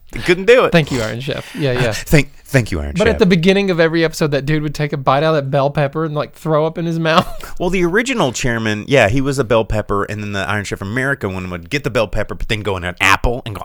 Couldn't 0.24 0.44
do 0.44 0.66
it. 0.66 0.72
Thank 0.72 0.92
you, 0.92 1.00
Iron 1.00 1.20
Chef. 1.20 1.54
Yeah, 1.54 1.72
yeah. 1.72 1.92
Thank, 1.94 2.34
thank 2.44 2.70
you, 2.70 2.80
Iron 2.80 2.90
Chef. 2.90 2.98
But 2.98 3.04
Chef. 3.06 3.14
at 3.14 3.18
the 3.18 3.24
beginning 3.24 3.70
of 3.70 3.80
every 3.80 4.04
episode, 4.04 4.32
that 4.32 4.44
dude 4.44 4.62
would 4.62 4.74
take 4.74 4.92
a 4.92 4.98
bite 4.98 5.22
out 5.22 5.34
of 5.34 5.42
that 5.42 5.50
bell 5.50 5.70
pepper 5.70 6.04
and 6.04 6.14
like 6.14 6.34
throw 6.34 6.66
up 6.66 6.76
in 6.76 6.84
his 6.84 6.98
mouth. 6.98 7.26
Well, 7.58 7.70
the 7.70 7.84
original 7.84 8.32
chairman, 8.32 8.84
yeah, 8.88 9.08
he 9.08 9.20
was 9.22 9.38
a 9.38 9.44
bell 9.44 9.64
pepper, 9.64 10.04
and 10.04 10.22
then 10.22 10.32
the 10.32 10.40
Iron 10.40 10.64
Chef 10.64 10.82
America 10.82 11.28
one 11.30 11.48
would 11.48 11.70
get 11.70 11.84
the 11.84 11.90
bell 11.90 12.08
pepper, 12.08 12.34
but 12.34 12.48
then 12.48 12.60
go 12.60 12.76
in 12.76 12.82
an 12.84 12.96
apple 13.00 13.40
and 13.46 13.54
go, 13.54 13.62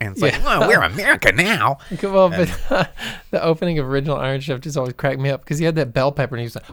and 0.00 0.12
it's 0.12 0.20
like, 0.20 0.32
Yeah. 0.34 0.58
oh, 0.62 0.68
we're 0.68 0.82
America 0.82 1.32
now. 1.32 1.78
well, 2.02 2.28
but 2.28 2.90
the 3.30 3.42
opening 3.42 3.78
of 3.78 3.86
original 3.86 4.16
Iron 4.18 4.40
Chef 4.40 4.60
just 4.60 4.76
always 4.76 4.92
cracked 4.94 5.20
me 5.20 5.30
up 5.30 5.44
because 5.44 5.58
he 5.58 5.64
had 5.64 5.76
that 5.76 5.94
bell 5.94 6.12
pepper 6.12 6.34
and 6.34 6.40
he 6.40 6.44
was 6.46 6.56
like, 6.56 6.64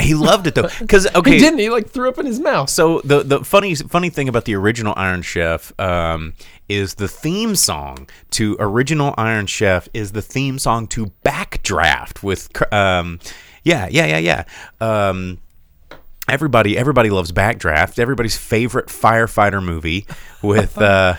He 0.00 0.14
loved 0.14 0.46
it 0.46 0.54
though, 0.54 0.68
because 0.78 1.06
okay, 1.14 1.32
he 1.32 1.38
didn't. 1.38 1.58
He 1.58 1.70
like 1.70 1.88
threw 1.88 2.08
up 2.08 2.18
in 2.18 2.26
his 2.26 2.40
mouth. 2.40 2.70
So 2.70 3.00
the 3.02 3.22
the 3.22 3.44
funny 3.44 3.74
funny 3.74 4.10
thing 4.10 4.28
about 4.28 4.44
the 4.44 4.54
original 4.54 4.94
Iron 4.96 5.22
Chef 5.22 5.72
um, 5.80 6.34
is 6.68 6.94
the 6.94 7.08
theme 7.08 7.56
song 7.56 8.08
to 8.30 8.56
original 8.58 9.14
Iron 9.16 9.46
Chef 9.46 9.88
is 9.94 10.12
the 10.12 10.22
theme 10.22 10.58
song 10.58 10.86
to 10.88 11.12
Backdraft 11.24 12.22
with 12.22 12.50
um, 12.72 13.18
yeah 13.64 13.88
yeah 13.90 14.06
yeah 14.06 14.18
yeah. 14.18 14.44
Um, 14.80 15.38
everybody 16.28 16.76
everybody 16.76 17.10
loves 17.10 17.32
Backdraft. 17.32 17.98
Everybody's 17.98 18.36
favorite 18.36 18.86
firefighter 18.86 19.62
movie 19.62 20.06
with. 20.42 20.78
Uh, 20.88 21.16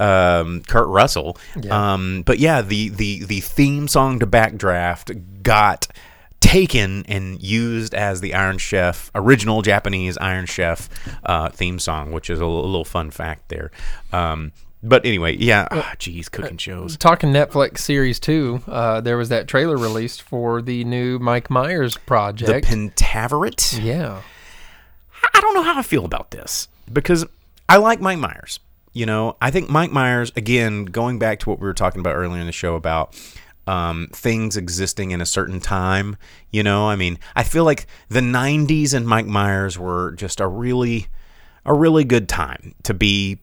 um, 0.00 0.62
Kurt 0.62 0.86
Russell, 0.86 1.36
um, 1.70 2.22
but 2.22 2.38
yeah, 2.38 2.62
the, 2.62 2.88
the 2.90 3.24
the 3.24 3.40
theme 3.40 3.88
song 3.88 4.20
to 4.20 4.28
Backdraft 4.28 5.42
got 5.42 5.88
taken 6.40 7.04
and 7.06 7.42
used 7.42 7.94
as 7.94 8.20
the 8.20 8.34
Iron 8.34 8.58
Chef 8.58 9.10
original 9.14 9.62
Japanese 9.62 10.16
Iron 10.18 10.46
Chef 10.46 10.88
uh, 11.24 11.48
theme 11.50 11.78
song, 11.78 12.12
which 12.12 12.30
is 12.30 12.40
a, 12.40 12.46
little- 12.46 12.64
little 12.66 12.84
fun 12.84 13.10
fact 13.10 13.48
there. 13.48 13.70
Um, 14.12 14.52
but 14.82 15.04
anyway, 15.04 15.36
yeah, 15.36 15.66
ah, 15.72 15.92
geez, 15.98 16.28
cooking 16.28 16.56
shows. 16.56 16.96
Talking 16.96 17.32
Netflix 17.32 17.78
series 17.78 18.20
two, 18.20 18.62
uh, 18.68 19.00
there 19.00 19.16
was 19.16 19.28
that 19.30 19.48
trailer 19.48 19.76
released 19.76 20.22
for 20.22 20.62
the 20.62 20.84
new 20.84 21.18
Mike 21.18 21.50
Myers 21.50 21.96
project, 21.96 22.68
The. 22.68 22.76
Pentaverate. 22.76 23.82
yeah, 23.84 24.22
I 25.34 25.40
don't 25.40 25.54
know 25.54 25.62
how 25.62 25.78
I 25.78 25.82
feel 25.82 26.04
about 26.04 26.30
this 26.30 26.68
because 26.92 27.24
I 27.68 27.78
like 27.78 28.00
Mike 28.00 28.18
Myers. 28.18 28.60
You 28.92 29.06
know, 29.06 29.36
I 29.42 29.50
think 29.50 29.68
Mike 29.68 29.90
Myers, 29.92 30.32
again, 30.36 30.84
going 30.84 31.18
back 31.18 31.40
to 31.40 31.50
what 31.50 31.58
we 31.60 31.66
were 31.66 31.74
talking 31.74 32.00
about 32.00 32.14
earlier 32.14 32.40
in 32.40 32.46
the 32.46 32.52
show 32.52 32.74
about 32.76 33.14
um, 33.68 34.08
things 34.12 34.56
existing 34.56 35.10
in 35.10 35.20
a 35.20 35.26
certain 35.26 35.60
time. 35.60 36.16
You 36.50 36.62
know, 36.62 36.88
I 36.88 36.96
mean, 36.96 37.18
I 37.36 37.42
feel 37.42 37.64
like 37.64 37.86
the 38.08 38.20
'90s 38.20 38.94
and 38.94 39.06
Mike 39.06 39.26
Myers 39.26 39.78
were 39.78 40.12
just 40.12 40.40
a 40.40 40.48
really, 40.48 41.08
a 41.66 41.74
really 41.74 42.04
good 42.04 42.28
time 42.28 42.74
to 42.84 42.94
be 42.94 43.40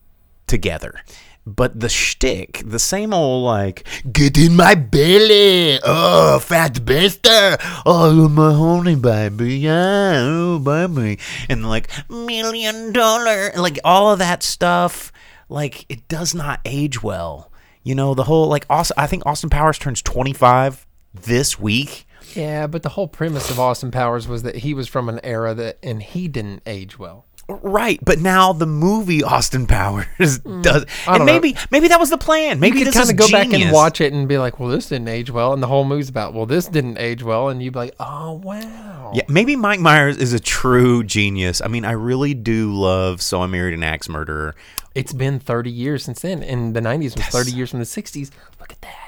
together. 0.47 0.99
But 1.47 1.79
the 1.79 1.89
shtick, 1.89 2.63
the 2.65 2.79
same 2.79 3.13
old 3.13 3.45
like, 3.45 3.87
get 4.11 4.35
in 4.35 4.55
my 4.55 4.73
belly, 4.73 5.79
oh, 5.83 6.39
fat 6.39 6.83
bastard, 6.83 7.59
oh, 7.85 8.27
my 8.27 8.51
honey 8.51 8.95
baby, 8.95 9.57
yeah, 9.57 10.25
oh, 10.25 10.57
baby, 10.57 11.19
and 11.47 11.69
like 11.69 11.87
million 12.09 12.91
dollar, 12.93 13.51
like 13.55 13.77
all 13.83 14.11
of 14.11 14.17
that 14.17 14.41
stuff, 14.41 15.11
like 15.47 15.85
it 15.87 16.07
does 16.07 16.33
not 16.33 16.61
age 16.65 17.03
well. 17.03 17.51
You 17.85 17.95
know, 17.95 18.13
the 18.15 18.23
whole 18.23 18.47
like, 18.49 18.65
Austin, 18.69 18.95
I 18.97 19.07
think 19.07 19.25
Austin 19.25 19.49
Powers 19.49 19.77
turns 19.77 20.01
twenty 20.01 20.33
five 20.33 20.85
this 21.13 21.57
week. 21.57 22.05
yeah. 22.33 22.67
But 22.67 22.83
the 22.83 22.89
whole 22.89 23.07
premise 23.07 23.49
of 23.49 23.59
Austin 23.59 23.91
Powers 23.91 24.27
was 24.27 24.43
that 24.43 24.57
he 24.57 24.73
was 24.73 24.87
from 24.89 25.07
an 25.07 25.21
era 25.23 25.53
that, 25.53 25.77
and 25.81 26.01
he 26.01 26.27
didn't 26.27 26.63
age 26.65 26.99
well. 26.99 27.25
Right, 27.47 27.99
but 28.03 28.19
now 28.19 28.53
the 28.53 28.65
movie 28.65 29.23
Austin 29.23 29.67
Powers 29.67 30.05
does, 30.17 30.39
Mm. 30.85 31.07
I 31.07 31.11
and 31.11 31.17
don't 31.19 31.19
know. 31.19 31.25
maybe 31.25 31.55
maybe 31.69 31.87
that 31.89 31.99
was 31.99 32.09
the 32.09 32.17
plan. 32.17 32.59
Maybe 32.59 32.79
you 32.79 32.85
could 32.85 32.93
kind 32.95 33.09
of 33.09 33.15
go 33.17 33.29
back 33.29 33.53
and 33.53 33.71
watch 33.71 34.01
it 34.01 34.13
and 34.13 34.27
be 34.27 34.39
like, 34.39 34.59
"Well, 34.59 34.69
this 34.69 34.89
didn't 34.89 35.09
age 35.09 35.29
well," 35.29 35.53
and 35.53 35.61
the 35.61 35.67
whole 35.67 35.83
movie's 35.85 36.09
about, 36.09 36.33
"Well, 36.33 36.47
this 36.47 36.67
didn't 36.67 36.97
age 36.97 37.21
well," 37.21 37.49
and 37.49 37.61
you'd 37.61 37.73
be 37.73 37.79
like, 37.79 37.95
"Oh, 37.99 38.33
wow." 38.43 39.11
Yeah, 39.13 39.21
maybe 39.29 39.55
Mike 39.55 39.79
Myers 39.79 40.17
is 40.17 40.33
a 40.33 40.39
true 40.39 41.03
genius. 41.03 41.61
I 41.61 41.67
mean, 41.67 41.85
I 41.85 41.91
really 41.91 42.33
do 42.33 42.73
love 42.73 43.21
So 43.21 43.43
I 43.43 43.45
Married 43.45 43.75
an 43.75 43.83
Axe 43.83 44.09
Murderer. 44.09 44.55
It's 44.95 45.13
been 45.13 45.39
30 45.39 45.69
years 45.69 46.03
since 46.03 46.21
then. 46.21 46.41
In 46.41 46.73
the 46.73 46.79
90s 46.81 47.15
was 47.15 47.25
30 47.25 47.51
years 47.51 47.69
from 47.69 47.79
the 47.79 47.85
60s. 47.85 48.31
Look 48.59 48.71
at 48.71 48.81
that. 48.81 49.04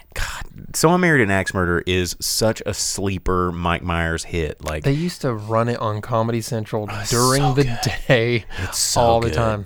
So 0.74 0.90
I 0.90 0.98
Married 0.98 1.22
an 1.22 1.32
Axe 1.32 1.54
Murderer 1.54 1.84
is 1.88 2.16
such 2.20 2.62
a 2.66 2.74
sleeper 2.74 3.52
Mike 3.52 3.84
Myers 3.84 4.24
hit. 4.26 4.64
Like 4.64 4.84
They 4.84 4.92
used 4.92 5.22
to 5.22 5.34
run 5.34 5.70
it 5.70 5.80
on 5.80 6.02
Comedy 6.02 6.42
Central 6.42 6.88
during 7.10 7.42
so 7.42 7.54
the 7.54 7.64
good. 7.64 7.80
day 8.08 8.46
It's 8.64 8.78
so 8.78 9.02
all 9.02 9.20
the 9.22 9.32
time. 9.32 9.66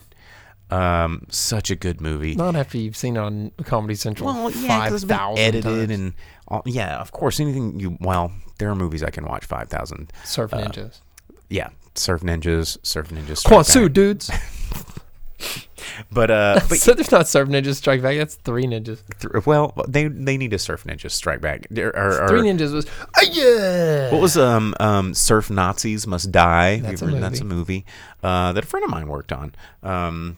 um, 0.69 1.25
such 1.29 1.69
a 1.71 1.75
good 1.75 1.99
movie. 2.01 2.35
Not 2.35 2.55
after 2.55 2.77
you've 2.77 2.95
seen 2.95 3.15
it 3.17 3.19
on 3.19 3.51
Comedy 3.65 3.95
Central 3.95 4.27
well, 4.33 4.51
yeah, 4.51 4.87
'cause 4.89 5.03
it's 5.03 5.05
been 5.05 5.19
edited 5.37 5.63
times. 5.63 5.91
and 5.91 6.13
all, 6.47 6.61
yeah, 6.65 6.99
of 6.99 7.11
course. 7.11 7.39
Anything 7.39 7.79
you 7.79 7.97
well, 7.99 8.31
there 8.59 8.69
are 8.69 8.75
movies 8.75 9.03
I 9.03 9.09
can 9.09 9.25
watch 9.25 9.43
five 9.45 9.69
thousand. 9.69 10.11
Surf 10.23 10.51
Ninjas. 10.51 10.99
Yeah, 11.49 11.69
Surf 11.95 12.21
Ninjas, 12.21 12.77
Surf 12.83 13.09
Ninjas. 13.09 13.43
Kwasu, 13.45 13.91
dudes. 13.91 14.29
But 16.11 16.31
uh, 16.31 16.59
but 16.69 16.77
so 16.77 16.93
there's 16.93 17.11
not 17.11 17.27
Surf 17.27 17.49
Ninjas 17.49 17.75
Strike 17.75 18.01
Back. 18.01 18.15
That's 18.17 18.35
three 18.35 18.63
ninjas. 18.65 18.99
th- 19.19 19.45
well, 19.45 19.73
they 19.87 20.07
they 20.07 20.37
need 20.37 20.53
a 20.53 20.59
Surf 20.59 20.83
Ninjas 20.85 21.11
Strike 21.11 21.41
Back. 21.41 21.67
Or, 21.77 21.89
or, 21.95 22.27
Three 22.29 22.41
ninjas 22.41 22.71
was, 22.73 22.85
ah, 23.17 23.21
yeah. 23.29 24.11
What 24.11 24.21
was 24.21 24.37
um 24.37 24.73
um 24.79 25.13
Surf 25.13 25.49
Nazis 25.49 26.05
Must 26.07 26.31
Die? 26.31 26.79
That's 26.79 27.01
a 27.01 27.05
ever- 27.05 27.19
That's 27.19 27.41
a 27.41 27.45
movie 27.45 27.85
uh, 28.23 28.53
that 28.53 28.63
a 28.63 28.67
friend 28.67 28.83
of 28.83 28.89
mine 28.89 29.07
worked 29.07 29.31
on. 29.33 29.53
Um, 29.83 30.37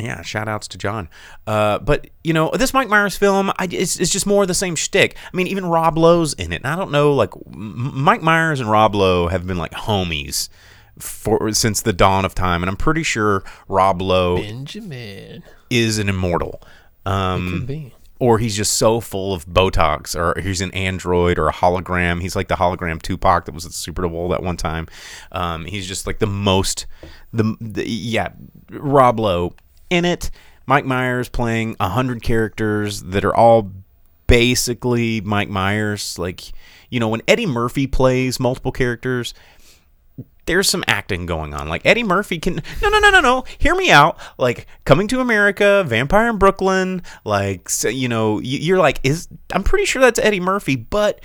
yeah, 0.00 0.22
shout 0.22 0.48
outs 0.48 0.68
to 0.68 0.78
John. 0.78 1.08
Uh, 1.46 1.78
but 1.78 2.08
you 2.24 2.32
know 2.32 2.50
this 2.54 2.74
Mike 2.74 2.88
Myers 2.88 3.16
film, 3.16 3.50
I, 3.58 3.68
it's, 3.70 3.98
it's 4.00 4.10
just 4.10 4.26
more 4.26 4.42
of 4.42 4.48
the 4.48 4.54
same 4.54 4.74
shtick. 4.74 5.16
I 5.32 5.36
mean, 5.36 5.46
even 5.46 5.66
Rob 5.66 5.96
Lowe's 5.98 6.32
in 6.34 6.52
it. 6.52 6.56
And 6.56 6.66
I 6.66 6.76
don't 6.76 6.90
know, 6.90 7.12
like 7.12 7.30
M- 7.52 7.92
Mike 8.02 8.22
Myers 8.22 8.60
and 8.60 8.70
Rob 8.70 8.94
Lowe 8.94 9.28
have 9.28 9.46
been 9.46 9.58
like 9.58 9.72
homies 9.72 10.48
for 10.98 11.52
since 11.52 11.82
the 11.82 11.92
dawn 11.92 12.24
of 12.24 12.34
time, 12.34 12.62
and 12.62 12.70
I'm 12.70 12.76
pretty 12.76 13.02
sure 13.02 13.42
Rob 13.68 14.00
Lowe 14.00 14.36
Benjamin. 14.38 15.42
is 15.70 15.98
an 15.98 16.08
immortal. 16.08 16.62
Um, 17.04 17.50
Could 17.50 17.66
be. 17.66 17.94
or 18.18 18.38
he's 18.38 18.56
just 18.56 18.72
so 18.74 19.00
full 19.00 19.32
of 19.34 19.46
Botox, 19.46 20.16
or 20.16 20.40
he's 20.40 20.60
an 20.60 20.72
android 20.72 21.38
or 21.38 21.48
a 21.48 21.52
hologram. 21.52 22.20
He's 22.22 22.34
like 22.34 22.48
the 22.48 22.56
hologram 22.56 23.00
Tupac 23.00 23.44
that 23.44 23.54
was 23.54 23.64
at 23.64 23.70
the 23.72 23.76
Super 23.76 24.08
Bowl 24.08 24.28
that 24.30 24.42
one 24.42 24.56
time. 24.56 24.88
Um, 25.32 25.66
he's 25.66 25.86
just 25.86 26.06
like 26.06 26.18
the 26.18 26.26
most, 26.26 26.86
the, 27.32 27.56
the 27.60 27.88
yeah, 27.88 28.30
Rob 28.70 29.20
Lowe 29.20 29.54
in 29.90 30.04
it. 30.04 30.30
Mike 30.68 30.84
Myers 30.84 31.28
playing 31.28 31.76
a 31.78 31.90
hundred 31.90 32.22
characters 32.24 33.02
that 33.02 33.24
are 33.24 33.34
all 33.36 33.70
basically 34.26 35.20
Mike 35.20 35.48
Myers. 35.48 36.18
Like 36.18 36.52
you 36.90 37.00
know, 37.00 37.08
when 37.08 37.22
Eddie 37.28 37.46
Murphy 37.46 37.86
plays 37.86 38.38
multiple 38.40 38.72
characters, 38.72 39.34
there's 40.46 40.68
some 40.68 40.84
acting 40.86 41.26
going 41.26 41.52
on. 41.54 41.68
Like 41.68 41.84
Eddie 41.84 42.04
Murphy 42.04 42.38
can 42.38 42.62
no 42.82 42.88
no 42.88 42.98
no 43.00 43.10
no 43.10 43.20
no 43.20 43.44
hear 43.58 43.74
me 43.74 43.90
out. 43.90 44.16
Like 44.38 44.66
Coming 44.84 45.08
to 45.08 45.20
America, 45.20 45.84
Vampire 45.86 46.28
in 46.30 46.38
Brooklyn. 46.38 47.02
Like 47.24 47.68
so, 47.68 47.88
you 47.88 48.08
know 48.08 48.38
you're 48.40 48.78
like 48.78 49.00
is 49.02 49.28
I'm 49.52 49.64
pretty 49.64 49.84
sure 49.86 50.00
that's 50.00 50.18
Eddie 50.20 50.40
Murphy, 50.40 50.76
but 50.76 51.20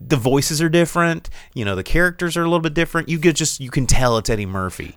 the 0.00 0.16
voices 0.16 0.62
are 0.62 0.68
different. 0.68 1.28
You 1.54 1.64
know 1.64 1.74
the 1.74 1.82
characters 1.82 2.36
are 2.36 2.42
a 2.42 2.44
little 2.46 2.60
bit 2.60 2.74
different. 2.74 3.08
You 3.08 3.18
could 3.18 3.36
just 3.36 3.60
you 3.60 3.70
can 3.70 3.86
tell 3.86 4.16
it's 4.18 4.30
Eddie 4.30 4.46
Murphy. 4.46 4.96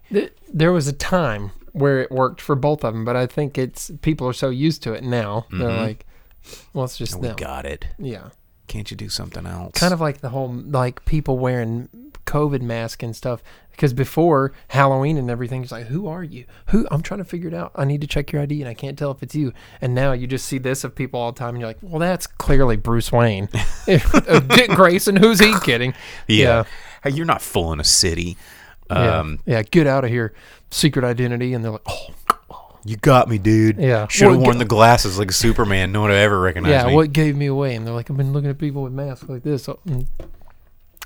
There 0.54 0.72
was 0.72 0.88
a 0.88 0.94
time 0.94 1.52
where 1.74 2.00
it 2.02 2.12
worked 2.12 2.42
for 2.42 2.56
both 2.56 2.84
of 2.84 2.94
them, 2.94 3.06
but 3.06 3.16
I 3.16 3.26
think 3.28 3.58
it's 3.58 3.92
people 4.02 4.28
are 4.28 4.34
so 4.34 4.50
used 4.50 4.84
to 4.84 4.94
it 4.94 5.04
now. 5.04 5.46
They're 5.52 5.68
like, 5.72 6.06
well, 6.74 6.86
it's 6.86 6.98
just 6.98 7.14
Mm-hmm. 7.14 7.22
We 7.22 7.28
them. 7.30 7.36
got 7.38 7.66
it. 7.66 7.86
Yeah. 8.00 8.30
Can't 8.68 8.90
you 8.92 8.98
do 8.98 9.10
something 9.10 9.46
else? 9.46 9.80
kind 9.80 9.94
of 9.94 10.02
like 10.02 10.20
the 10.22 10.30
whole 10.30 10.52
like 10.54 11.06
people 11.06 11.38
wearing 11.38 11.90
COVID 12.28 12.62
mask 12.62 13.02
and 13.02 13.16
stuff. 13.16 13.42
Because 13.72 13.94
before 13.94 14.54
Halloween 14.70 15.18
and 15.18 15.30
everything, 15.30 15.62
it's 15.62 15.72
like, 15.72 15.86
who 15.86 16.08
are 16.08 16.24
you? 16.24 16.46
Who? 16.70 16.88
I'm 16.90 17.04
trying 17.04 17.20
to 17.20 17.24
figure 17.24 17.48
it 17.48 17.54
out. 17.54 17.72
I 17.76 17.86
need 17.86 18.02
to 18.02 18.08
check 18.08 18.32
your 18.32 18.42
ID, 18.42 18.60
and 18.62 18.68
I 18.68 18.74
can't 18.74 18.98
tell 18.98 19.12
if 19.12 19.22
it's 19.22 19.36
you. 19.36 19.54
And 19.82 19.94
now 19.94 20.14
you 20.14 20.26
just 20.26 20.46
see 20.46 20.58
this 20.58 20.84
of 20.84 20.96
people 20.96 21.20
all 21.20 21.32
the 21.32 21.38
time, 21.38 21.50
and 21.50 21.60
you're 21.60 21.70
like, 21.70 21.78
well, 21.82 22.00
that's 22.00 22.26
clearly 22.26 22.76
Bruce 22.76 23.12
Wayne. 23.12 23.50
Dick 23.86 24.72
Grayson, 24.72 25.16
who's 25.16 25.40
he 25.40 25.54
kidding? 25.60 25.94
yeah. 26.28 26.64
Hey, 27.04 27.12
you're 27.12 27.28
not 27.28 27.44
fooling 27.44 27.80
a 27.80 27.84
city. 27.84 28.36
yeah, 28.90 29.20
Um, 29.20 29.40
yeah. 29.46 29.62
Get 29.62 29.86
out 29.86 30.04
of 30.04 30.10
here, 30.10 30.34
secret 30.72 31.06
identity. 31.06 31.54
And 31.54 31.64
they're 31.64 31.74
like, 31.74 31.88
oh, 31.88 32.08
You 32.84 32.96
got 32.98 33.30
me, 33.30 33.38
dude. 33.38 33.78
Yeah. 33.78 34.08
Should 34.08 34.32
have 34.32 34.40
worn 34.42 34.54
g- 34.54 34.60
the 34.60 34.66
glasses 34.66 35.20
like 35.20 35.32
Superman. 35.32 35.92
No 35.92 36.02
one 36.02 36.10
would 36.10 36.16
ever 36.18 36.40
recognize 36.40 36.72
yeah. 36.72 36.88
me. 36.88 36.96
What 36.96 37.14
gave 37.14 37.36
me 37.38 37.46
away? 37.46 37.76
And 37.76 37.86
they're 37.86 37.94
like, 37.94 38.10
I've 38.10 38.18
been 38.18 38.34
looking 38.34 38.50
at 38.50 38.58
people 38.58 38.82
with 38.82 38.94
masks 38.94 39.30
like 39.30 39.44
this. 39.44 39.70
Oh, 39.70 39.78
mm. 39.88 40.08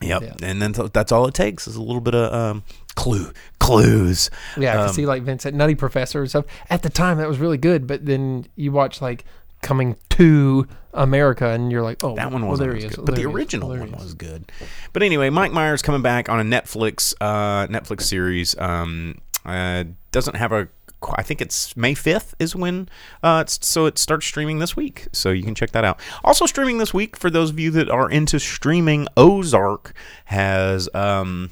Yep. 0.01 0.21
Yeah. 0.21 0.33
And 0.43 0.61
then 0.61 0.73
th- 0.73 0.91
that's 0.93 1.11
all 1.11 1.27
it 1.27 1.33
takes 1.33 1.67
is 1.67 1.75
a 1.75 1.81
little 1.81 2.01
bit 2.01 2.15
of 2.15 2.33
um, 2.33 2.63
clue 2.95 3.31
clues. 3.59 4.29
Yeah, 4.57 4.73
I 4.73 4.77
Um, 4.81 4.85
can 4.87 4.93
see 4.95 5.05
like 5.05 5.23
Vince 5.23 5.45
at 5.45 5.53
Nutty 5.53 5.75
Professor 5.75 6.19
and 6.21 6.29
stuff. 6.29 6.45
At 6.69 6.81
the 6.83 6.89
time, 6.89 7.17
that 7.19 7.27
was 7.27 7.37
really 7.37 7.57
good, 7.57 7.87
but 7.87 8.05
then 8.05 8.45
you 8.55 8.71
watch 8.71 9.01
like 9.01 9.25
Coming 9.61 9.95
to 10.09 10.67
America, 10.91 11.47
and 11.49 11.71
you're 11.71 11.83
like, 11.83 12.03
oh, 12.03 12.15
That 12.15 12.31
one 12.31 12.47
wasn't 12.47 12.75
is. 12.77 12.83
good, 12.85 12.97
Well, 12.97 13.05
but 13.05 13.13
the 13.15 13.25
original 13.25 13.69
Well, 13.69 13.77
one 13.79 13.91
was 13.91 14.15
good. 14.15 14.51
But 14.91 15.03
anyway, 15.03 15.29
Mike 15.29 15.51
Myers 15.51 15.83
coming 15.83 16.01
back 16.01 16.29
on 16.29 16.39
a 16.39 16.43
Netflix 16.43 17.13
uh, 17.21 17.67
Netflix 17.67 18.01
series. 18.01 18.57
Um, 18.57 19.19
uh, 19.45 19.83
doesn't 20.11 20.35
have 20.35 20.51
a. 20.51 20.67
I 21.15 21.23
think 21.23 21.41
it's 21.41 21.75
May 21.75 21.93
fifth 21.93 22.35
is 22.39 22.55
when. 22.55 22.89
Uh, 23.23 23.45
so 23.47 23.85
it 23.85 23.97
starts 23.97 24.25
streaming 24.25 24.59
this 24.59 24.75
week, 24.75 25.07
so 25.11 25.31
you 25.31 25.43
can 25.43 25.55
check 25.55 25.71
that 25.71 25.83
out. 25.83 25.99
Also 26.23 26.45
streaming 26.45 26.77
this 26.77 26.93
week 26.93 27.15
for 27.17 27.29
those 27.29 27.49
of 27.49 27.59
you 27.59 27.71
that 27.71 27.89
are 27.89 28.09
into 28.09 28.39
streaming. 28.39 29.07
Ozark 29.17 29.93
has. 30.25 30.89
Um, 30.93 31.51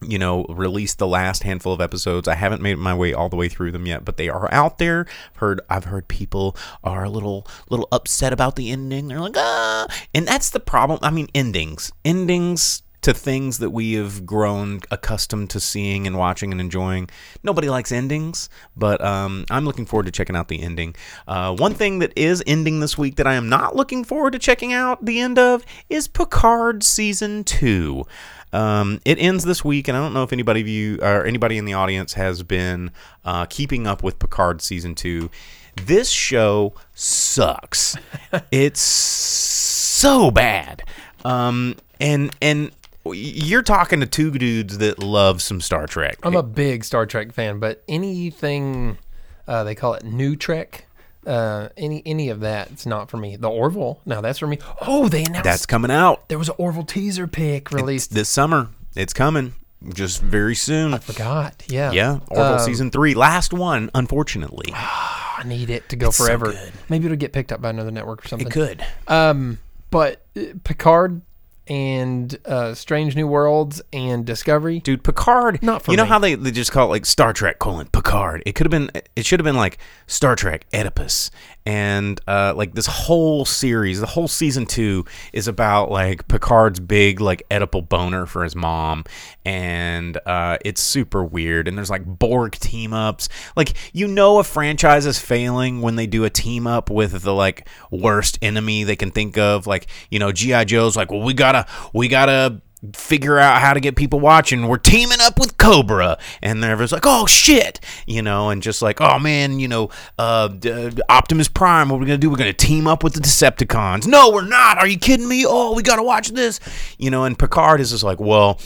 you 0.00 0.18
know, 0.18 0.44
released 0.44 0.98
the 0.98 1.08
last 1.08 1.42
handful 1.42 1.72
of 1.72 1.80
episodes. 1.80 2.28
I 2.28 2.36
haven't 2.36 2.62
made 2.62 2.78
my 2.78 2.94
way 2.94 3.12
all 3.12 3.28
the 3.28 3.36
way 3.36 3.48
through 3.48 3.72
them 3.72 3.84
yet, 3.84 4.04
but 4.04 4.16
they 4.16 4.28
are 4.28 4.48
out 4.54 4.78
there. 4.78 5.06
I've 5.34 5.40
heard 5.40 5.60
I've 5.68 5.84
heard 5.84 6.06
people 6.06 6.56
are 6.84 7.04
a 7.04 7.10
little 7.10 7.46
little 7.68 7.88
upset 7.90 8.32
about 8.32 8.54
the 8.56 8.70
ending. 8.70 9.08
They're 9.08 9.20
like, 9.20 9.36
ah, 9.36 9.88
and 10.14 10.26
that's 10.26 10.50
the 10.50 10.60
problem. 10.60 11.00
I 11.02 11.10
mean, 11.10 11.28
endings, 11.34 11.90
endings 12.04 12.82
to 13.02 13.14
things 13.14 13.58
that 13.58 13.70
we 13.70 13.94
have 13.94 14.26
grown 14.26 14.80
accustomed 14.90 15.50
to 15.50 15.60
seeing 15.60 16.06
and 16.06 16.16
watching 16.16 16.52
and 16.52 16.60
enjoying. 16.60 17.08
Nobody 17.42 17.68
likes 17.68 17.92
endings, 17.92 18.48
but 18.76 19.02
um, 19.04 19.44
I'm 19.50 19.64
looking 19.64 19.86
forward 19.86 20.06
to 20.06 20.12
checking 20.12 20.36
out 20.36 20.48
the 20.48 20.62
ending. 20.62 20.94
Uh, 21.26 21.54
one 21.54 21.74
thing 21.74 22.00
that 22.00 22.12
is 22.16 22.42
ending 22.46 22.80
this 22.80 22.98
week 22.98 23.16
that 23.16 23.26
I 23.26 23.34
am 23.34 23.48
not 23.48 23.76
looking 23.76 24.04
forward 24.04 24.32
to 24.32 24.38
checking 24.38 24.72
out 24.72 25.04
the 25.04 25.20
end 25.20 25.38
of 25.38 25.64
is 25.88 26.08
Picard 26.08 26.82
season 26.82 27.44
two. 27.44 28.04
Um, 28.52 29.00
it 29.04 29.18
ends 29.18 29.44
this 29.44 29.64
week, 29.64 29.88
and 29.88 29.96
I 29.96 30.00
don't 30.00 30.14
know 30.14 30.22
if 30.22 30.32
anybody 30.32 30.60
of 30.60 30.68
you 30.68 30.98
or 31.02 31.24
anybody 31.24 31.58
in 31.58 31.66
the 31.66 31.74
audience 31.74 32.14
has 32.14 32.42
been 32.42 32.90
uh, 33.24 33.46
keeping 33.46 33.86
up 33.86 34.02
with 34.02 34.18
Picard 34.18 34.62
season 34.62 34.94
two. 34.94 35.30
This 35.76 36.10
show 36.10 36.74
sucks. 36.94 37.96
it's 38.50 38.80
so 38.80 40.30
bad. 40.30 40.82
Um, 41.24 41.76
and 42.00 42.34
and 42.40 42.70
you're 43.04 43.62
talking 43.62 44.00
to 44.00 44.06
two 44.06 44.30
dudes 44.32 44.78
that 44.78 44.98
love 44.98 45.40
some 45.42 45.60
Star 45.60 45.86
Trek. 45.86 46.18
I'm 46.22 46.36
a 46.36 46.42
big 46.42 46.84
Star 46.84 47.06
Trek 47.06 47.32
fan, 47.32 47.58
but 47.58 47.82
anything 47.88 48.98
uh, 49.46 49.64
they 49.64 49.74
call 49.74 49.94
it 49.94 50.04
New 50.04 50.36
Trek, 50.36 50.86
uh, 51.26 51.68
any 51.76 52.02
any 52.04 52.28
of 52.28 52.40
that, 52.40 52.70
it's 52.70 52.86
not 52.86 53.10
for 53.10 53.16
me. 53.16 53.36
The 53.36 53.48
Orville, 53.48 54.00
now 54.04 54.20
that's 54.20 54.38
for 54.38 54.46
me. 54.46 54.58
Oh, 54.82 55.08
they 55.08 55.24
announced 55.24 55.44
That's 55.44 55.66
coming 55.66 55.90
out 55.90 56.28
there 56.28 56.38
was 56.38 56.48
an 56.48 56.54
Orville 56.58 56.84
teaser 56.84 57.26
pick 57.26 57.70
released. 57.72 58.12
this 58.12 58.28
summer. 58.28 58.68
It's 58.94 59.12
coming 59.12 59.54
just 59.94 60.20
very 60.20 60.54
soon. 60.56 60.92
I 60.92 60.98
forgot, 60.98 61.62
yeah, 61.68 61.92
Yeah, 61.92 62.18
Orville 62.28 62.54
Um, 62.54 62.58
season 62.60 62.90
three, 62.90 63.14
last 63.14 63.52
one, 63.52 63.90
unfortunately. 63.94 64.72
I 64.74 65.44
need 65.46 65.70
it 65.70 65.88
to 65.90 65.96
go 65.96 66.10
so 66.10 66.24
forever. 66.24 66.50
good. 66.52 66.72
Maybe 66.88 67.04
it'll 67.06 67.16
get 67.16 67.32
picked 67.32 67.52
up 67.52 67.62
by 67.62 67.70
another 67.70 67.92
network 67.92 68.24
or 68.24 68.28
something. 68.28 68.48
It 68.48 68.52
could. 68.52 68.84
Um, 69.06 69.58
but 69.90 70.26
uh, 70.36 70.40
Picard 70.64 71.22
and 71.68 72.38
uh, 72.46 72.74
Strange 72.74 73.14
New 73.16 73.26
Worlds 73.26 73.80
and 73.92 74.24
Discovery. 74.24 74.80
dude 74.80 75.04
picard 75.04 75.62
Not 75.62 75.82
for 75.82 75.90
you 75.90 75.96
know 75.96 76.04
me. 76.04 76.08
how 76.08 76.18
they, 76.18 76.34
they 76.34 76.50
just 76.50 76.72
call 76.72 76.86
it 76.86 76.90
like 76.90 77.06
star 77.06 77.32
trek 77.32 77.58
colon 77.58 77.88
picard 77.88 78.42
it 78.46 78.52
could 78.54 78.66
have 78.66 78.70
been 78.70 78.90
it 79.16 79.24
should 79.26 79.40
have 79.40 79.44
been 79.44 79.56
like 79.56 79.78
star 80.06 80.34
trek 80.36 80.66
oedipus 80.72 81.30
and 81.68 82.18
uh, 82.26 82.54
like 82.56 82.74
this 82.74 82.86
whole 82.86 83.44
series 83.44 84.00
the 84.00 84.06
whole 84.06 84.26
season 84.26 84.64
two 84.64 85.04
is 85.34 85.46
about 85.46 85.90
like 85.90 86.26
picard's 86.26 86.80
big 86.80 87.20
like 87.20 87.42
edible 87.50 87.82
boner 87.82 88.24
for 88.24 88.42
his 88.42 88.56
mom 88.56 89.04
and 89.44 90.18
uh, 90.24 90.56
it's 90.64 90.82
super 90.82 91.22
weird 91.22 91.68
and 91.68 91.76
there's 91.76 91.90
like 91.90 92.06
borg 92.06 92.52
team 92.52 92.94
ups 92.94 93.28
like 93.54 93.74
you 93.92 94.08
know 94.08 94.38
a 94.38 94.44
franchise 94.44 95.04
is 95.04 95.18
failing 95.18 95.82
when 95.82 95.96
they 95.96 96.06
do 96.06 96.24
a 96.24 96.30
team 96.30 96.66
up 96.66 96.88
with 96.90 97.22
the 97.22 97.34
like 97.34 97.68
worst 97.90 98.38
enemy 98.42 98.84
they 98.84 98.96
can 98.96 99.10
think 99.10 99.36
of. 99.36 99.66
Like 99.66 99.86
you 100.10 100.18
know 100.18 100.32
gi 100.32 100.64
joe's 100.64 100.96
like 100.96 101.10
well 101.10 101.22
we 101.22 101.34
gotta 101.34 101.66
we 101.92 102.08
gotta 102.08 102.60
figure 102.94 103.38
out 103.38 103.60
how 103.60 103.74
to 103.74 103.80
get 103.80 103.96
people 103.96 104.20
watching. 104.20 104.68
We're 104.68 104.78
teaming 104.78 105.18
up 105.20 105.38
with 105.38 105.56
Cobra, 105.56 106.18
and 106.42 106.62
everyone's 106.64 106.92
like, 106.92 107.06
"Oh 107.06 107.26
shit," 107.26 107.80
you 108.06 108.22
know, 108.22 108.50
and 108.50 108.62
just 108.62 108.82
like, 108.82 109.00
"Oh 109.00 109.18
man, 109.18 109.58
you 109.60 109.68
know, 109.68 109.90
uh, 110.18 110.48
d- 110.48 110.90
Optimus 111.08 111.48
Prime. 111.48 111.88
What 111.88 111.96
are 111.96 112.00
we 112.00 112.06
gonna 112.06 112.18
do? 112.18 112.30
We're 112.30 112.36
gonna 112.36 112.52
team 112.52 112.86
up 112.86 113.02
with 113.02 113.14
the 113.14 113.20
Decepticons." 113.20 114.06
No, 114.06 114.30
we're 114.30 114.46
not. 114.46 114.78
Are 114.78 114.86
you 114.86 114.98
kidding 114.98 115.28
me? 115.28 115.44
Oh, 115.46 115.74
we 115.74 115.82
gotta 115.82 116.02
watch 116.02 116.28
this, 116.28 116.60
you 116.98 117.10
know. 117.10 117.24
And 117.24 117.38
Picard 117.38 117.80
is 117.80 117.90
just 117.90 118.04
like, 118.04 118.20
"Well." 118.20 118.60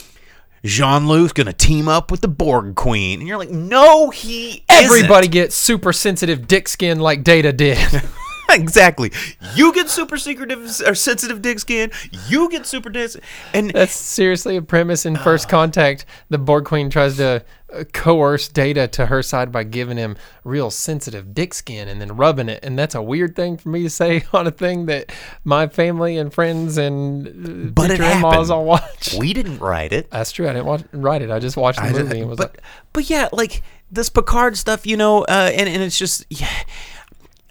Jean 0.65 1.07
Luc's 1.07 1.33
gonna 1.33 1.51
team 1.51 1.89
up 1.89 2.09
with 2.09 2.21
the 2.21 2.29
Borg 2.29 2.75
Queen, 2.75 3.19
and 3.19 3.27
you're 3.27 3.37
like, 3.37 3.49
no, 3.49 4.11
he 4.11 4.63
Everybody 4.69 5.27
gets 5.27 5.55
super 5.57 5.91
sensitive 5.91 6.47
dick 6.47 6.69
skin 6.69 7.01
like 7.01 7.21
Data 7.25 7.51
did. 7.51 7.77
exactly. 8.49 9.11
You 9.55 9.73
get 9.73 9.89
super 9.89 10.17
secretive 10.17 10.81
or 10.85 10.95
sensitive 10.95 11.41
dick 11.41 11.59
skin. 11.59 11.91
You 12.27 12.49
get 12.49 12.65
super 12.65 12.89
dis, 12.89 13.17
and 13.53 13.71
That's 13.71 13.93
seriously 13.93 14.57
a 14.57 14.61
premise 14.61 15.05
in 15.05 15.15
First 15.15 15.49
Contact. 15.49 16.05
The 16.29 16.37
Borg 16.37 16.65
Queen 16.65 16.89
tries 16.89 17.17
to 17.17 17.43
uh, 17.73 17.83
coerce 17.93 18.47
Data 18.47 18.87
to 18.89 19.07
her 19.07 19.23
side 19.23 19.51
by 19.51 19.63
giving 19.63 19.97
him 19.97 20.15
real 20.43 20.69
sensitive 20.69 21.33
dick 21.33 21.53
skin 21.53 21.87
and 21.87 21.99
then 21.99 22.15
rubbing 22.15 22.49
it. 22.49 22.63
And 22.63 22.77
that's 22.77 22.95
a 22.95 23.01
weird 23.01 23.35
thing 23.35 23.57
for 23.57 23.69
me 23.69 23.83
to 23.83 23.89
say 23.89 24.23
on 24.33 24.47
a 24.47 24.51
thing 24.51 24.85
that 24.87 25.11
my 25.43 25.67
family 25.67 26.17
and 26.17 26.33
friends 26.33 26.77
and 26.77 27.27
uh, 27.27 27.71
But 27.71 27.91
it 27.91 27.99
in-laws 27.99 28.49
all 28.49 28.65
watch. 28.65 29.15
we 29.17 29.33
didn't 29.33 29.59
write 29.59 29.93
it. 29.93 30.09
That's 30.11 30.31
true. 30.31 30.47
I 30.47 30.53
didn't 30.53 30.67
watch, 30.67 30.83
write 30.91 31.21
it. 31.21 31.31
I 31.31 31.39
just 31.39 31.57
watched 31.57 31.79
the 31.79 31.85
I 31.85 31.91
movie 31.91 32.19
and 32.19 32.29
was 32.29 32.37
but 32.37 32.53
like, 32.53 32.63
but 32.93 33.09
yeah, 33.09 33.29
like 33.31 33.63
this 33.91 34.09
Picard 34.09 34.57
stuff, 34.57 34.85
you 34.85 34.97
know, 34.97 35.23
uh, 35.23 35.51
and 35.53 35.69
and 35.69 35.81
it's 35.81 35.97
just 35.97 36.25
yeah. 36.29 36.63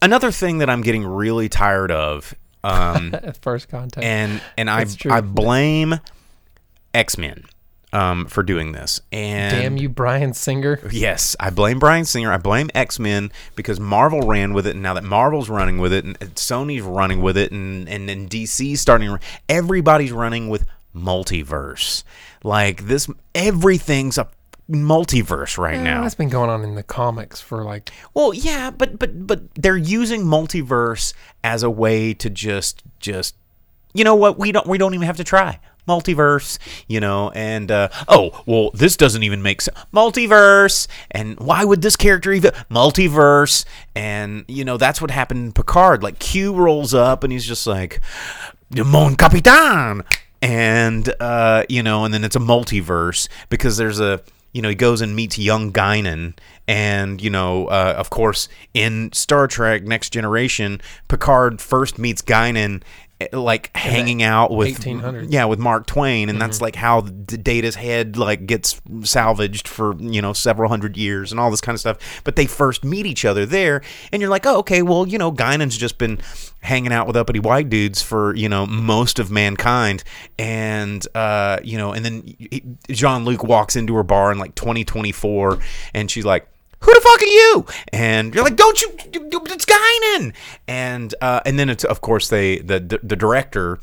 Another 0.03 0.31
thing 0.31 0.59
that 0.59 0.69
I'm 0.69 0.83
getting 0.83 1.05
really 1.05 1.49
tired 1.49 1.91
of, 1.91 2.35
um, 2.65 3.15
at 3.23 3.37
First 3.39 3.69
Contact. 3.69 4.05
and 4.05 4.41
and 4.59 4.69
I 4.69 4.85
true. 4.85 5.13
I 5.13 5.21
blame 5.21 6.01
X 6.95 7.17
Men 7.17 7.45
um, 7.93 8.27
for 8.27 8.43
doing 8.43 8.73
this. 8.73 9.01
And 9.11 9.57
Damn 9.57 9.77
you, 9.77 9.89
Bryan 9.89 10.33
Singer. 10.33 10.81
Yes, 10.91 11.37
I 11.39 11.51
blame 11.51 11.79
Bryan 11.79 12.05
Singer. 12.05 12.33
I 12.33 12.39
blame 12.39 12.71
X 12.75 12.99
Men 12.99 13.31
because 13.55 13.79
Marvel 13.79 14.23
ran 14.23 14.55
with 14.55 14.67
it, 14.67 14.71
and 14.71 14.83
now 14.83 14.95
that 14.95 15.05
Marvel's 15.05 15.49
running 15.49 15.79
with 15.79 15.93
it, 15.93 16.05
and 16.05 16.17
and 16.21 16.35
Sony's 16.35 16.83
running 16.83 17.21
with 17.21 17.37
it, 17.37 17.53
and 17.53 17.89
and, 17.89 18.09
and 18.11 18.29
DC's 18.29 18.81
starting, 18.81 19.17
everybody's 19.49 20.13
running 20.13 20.49
with 20.49 20.67
multiverse. 20.95 22.05
Like 22.43 22.87
this, 22.87 23.09
everything's 23.35 24.19
a 24.19 24.29
multiverse 24.71 25.59
right 25.59 25.75
Yeah, 25.77 25.83
now. 25.83 26.03
that's 26.03 26.15
been 26.15 26.29
going 26.29 26.49
on 26.51 26.63
in 26.63 26.75
the 26.75 26.83
comics 26.83 27.41
for 27.41 27.65
like 27.65 27.91
Well, 28.15 28.33
yeah, 28.33 28.71
but 28.71 28.99
but 28.99 29.27
but 29.27 29.55
they're 29.55 29.77
using 29.77 30.25
multiverse 30.25 31.13
as 31.45 31.63
a 31.63 31.71
way 31.71 32.15
to 32.15 32.31
just 32.31 32.83
just 33.01 33.35
you 33.95 34.05
know 34.05 34.15
what? 34.15 34.39
We 34.39 34.53
don't 34.53 34.67
we 34.67 34.79
don't 34.79 34.95
even 34.95 35.07
have 35.07 35.17
to 35.19 35.25
try. 35.25 35.59
Multiverse 35.89 36.59
you 36.87 37.01
know 37.01 37.31
and 37.35 37.69
uh, 37.71 37.89
oh 38.07 38.41
well 38.47 38.71
this 38.73 38.97
doesn't 38.97 39.25
even 39.25 39.43
make 39.43 39.61
sense 39.61 39.77
multiverse 39.93 40.87
and 41.11 41.37
why 41.41 41.65
would 41.65 41.83
this 41.83 41.97
character 41.97 42.33
even 42.33 42.53
multiverse 42.71 43.65
and 43.97 44.45
you 44.47 44.65
know 44.65 44.77
that's 44.77 45.01
what 45.01 45.11
happened 45.11 45.45
in 45.47 45.53
picard. 45.53 46.05
Like 46.05 46.21
q 46.21 46.55
rolls 46.55 46.95
up 46.95 47.25
and 47.25 47.33
he's 47.33 47.45
just 47.45 47.67
like 47.67 48.01
mon 48.71 49.17
capitan! 49.17 50.05
And 50.41 51.13
uh, 51.21 51.65
you 51.69 51.83
know 51.83 52.05
and 52.05 52.15
then 52.15 52.23
it's 52.23 52.37
a 52.37 52.41
multiverse 52.41 53.29
because 53.49 53.77
there's 53.77 53.99
a 54.01 54.23
you 54.53 54.63
know 54.63 54.69
he 54.69 54.75
goes 54.75 55.01
and 55.01 55.17
meets 55.17 55.39
young 55.39 55.73
Guinan 55.73 56.35
and 56.69 57.21
you 57.21 57.31
know 57.31 57.67
uh, 57.67 57.95
of 57.97 58.11
course 58.11 58.49
in 58.75 59.13
Star 59.13 59.47
Trek 59.47 59.83
Next 59.85 60.11
Generation 60.11 60.81
Picard 61.09 61.61
first 61.61 61.99
meets 61.99 62.23
Guinan 62.23 62.83
like 63.33 63.75
hanging 63.77 64.23
out 64.23 64.51
with 64.51 64.81
1800s. 64.81 65.27
yeah 65.31 65.45
with 65.45 65.59
Mark 65.59 65.87
Twain 65.87 66.29
and 66.29 66.41
that's 66.41 66.61
like 66.61 66.77
how 66.77 67.01
the 67.03 67.39
Data's 67.39 67.75
head 67.75 68.17
like 68.17 68.47
gets 68.47 68.81
salvaged 69.03 69.69
for 69.69 69.95
you 69.99 70.21
know 70.23 70.33
several 70.33 70.69
hundred 70.69 70.97
years 70.97 71.31
and 71.31 71.41
all 71.41 71.51
this 71.51 71.61
kind 71.61 71.75
of 71.75 71.81
stuff. 71.81 72.23
But 72.25 72.37
they 72.37 72.47
first 72.47 72.85
meet 72.85 73.07
each 73.07 73.25
other 73.25 73.47
there 73.47 73.83
and 74.13 74.21
you're 74.21 74.31
like 74.31 74.47
oh 74.47 74.59
okay 74.59 74.83
well 74.83 75.07
you 75.07 75.19
know 75.19 75.31
Guinan's 75.31 75.77
just 75.77 75.99
been 75.99 76.21
hanging 76.61 76.93
out 76.93 77.07
with 77.09 77.17
uppity 77.17 77.41
white 77.41 77.69
dudes 77.69 78.03
for 78.03 78.35
you 78.37 78.49
know 78.49 78.67
most 78.67 79.19
of 79.19 79.31
mankind. 79.31 80.05
And 80.39 81.07
uh 81.15 81.59
you 81.63 81.79
know 81.79 81.93
and 81.93 82.05
then 82.05 82.37
Jean 82.91 83.25
Luc 83.25 83.43
walks 83.45 83.77
into 83.77 83.95
her 83.95 84.03
bar 84.03 84.33
in 84.33 84.39
like 84.39 84.55
2024 84.55 85.59
and 85.95 86.11
she's 86.11 86.25
like 86.25 86.47
who 86.83 86.93
the 86.93 87.01
fuck 87.01 87.23
are 87.23 87.27
you? 87.27 87.67
And 87.93 88.35
you're 88.35 88.45
like, 88.45 88.57
don't 88.57 88.81
you? 88.83 88.91
It's 88.95 89.65
Guinan. 89.65 90.35
And 90.67 91.15
uh, 91.21 91.41
and 91.47 91.59
then 91.59 91.71
it's 91.71 91.85
of 91.85 92.01
course 92.01 92.29
they 92.29 92.59
the 92.59 92.81
the, 92.81 93.01
the 93.03 93.17
director. 93.17 93.79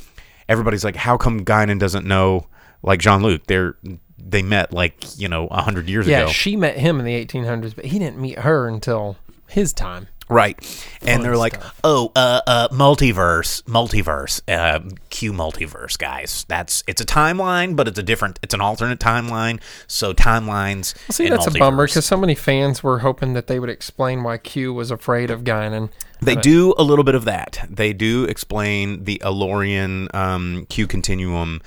Everybody's 0.48 0.84
like, 0.84 0.96
how 0.96 1.18
come 1.18 1.46
Guinan 1.46 1.80
doesn't 1.80 2.06
know 2.06 2.48
like 2.82 3.00
Jean 3.00 3.22
Luc? 3.22 3.46
They're 3.48 3.76
they 4.18 4.42
met 4.42 4.74
like 4.74 5.18
you 5.18 5.28
know 5.28 5.48
a 5.48 5.62
hundred 5.62 5.88
years 5.88 6.08
yeah, 6.08 6.22
ago. 6.22 6.30
she 6.30 6.56
met 6.56 6.78
him 6.78 7.00
in 7.00 7.06
the 7.06 7.26
1800s, 7.26 7.76
but 7.76 7.86
he 7.86 8.00
didn't 8.00 8.20
meet 8.20 8.40
her 8.40 8.68
until 8.68 9.18
his 9.48 9.74
time. 9.74 10.08
Right. 10.30 10.58
And 11.02 11.24
they're 11.24 11.38
like, 11.38 11.60
"Oh, 11.84 12.12
uh 12.16 12.42
uh 12.46 12.68
multiverse, 12.70 13.64
multiverse, 13.64 14.42
uh 14.48 14.80
Q 15.10 15.34
multiverse, 15.34 15.98
guys. 15.98 16.46
That's 16.48 16.84
it's 16.88 17.02
a 17.02 17.06
timeline, 17.06 17.76
but 17.76 17.88
it's 17.88 17.98
a 17.98 18.04
different 18.04 18.40
it's 18.44 18.54
an 18.54 18.62
alternate 18.62 19.00
timeline. 19.00 19.60
So 19.88 20.14
timelines 20.14 20.94
See, 21.12 21.26
and 21.26 21.34
that's 21.34 21.48
a 21.48 21.52
bummer 21.52 21.88
because 21.88 22.06
so 22.06 22.18
many 22.18 22.36
fans 22.36 22.84
were 22.84 23.00
hoping 23.00 23.34
that 23.34 23.48
they 23.48 23.60
would 23.60 23.70
explain 23.70 24.24
why 24.24 24.38
Q 24.38 24.74
was 24.74 24.92
afraid 24.92 25.32
of 25.32 25.44
Guinan. 25.44 25.90
They 26.22 26.36
do 26.36 26.74
a 26.78 26.84
little 26.84 27.06
bit 27.06 27.16
of 27.16 27.26
that. 27.26 27.66
They 27.70 27.94
do 27.94 28.26
explain 28.26 29.06
the 29.06 29.22
El-Aurian 29.22 30.10
um, 30.14 30.66
Q 30.68 30.86
continuum 30.86 31.62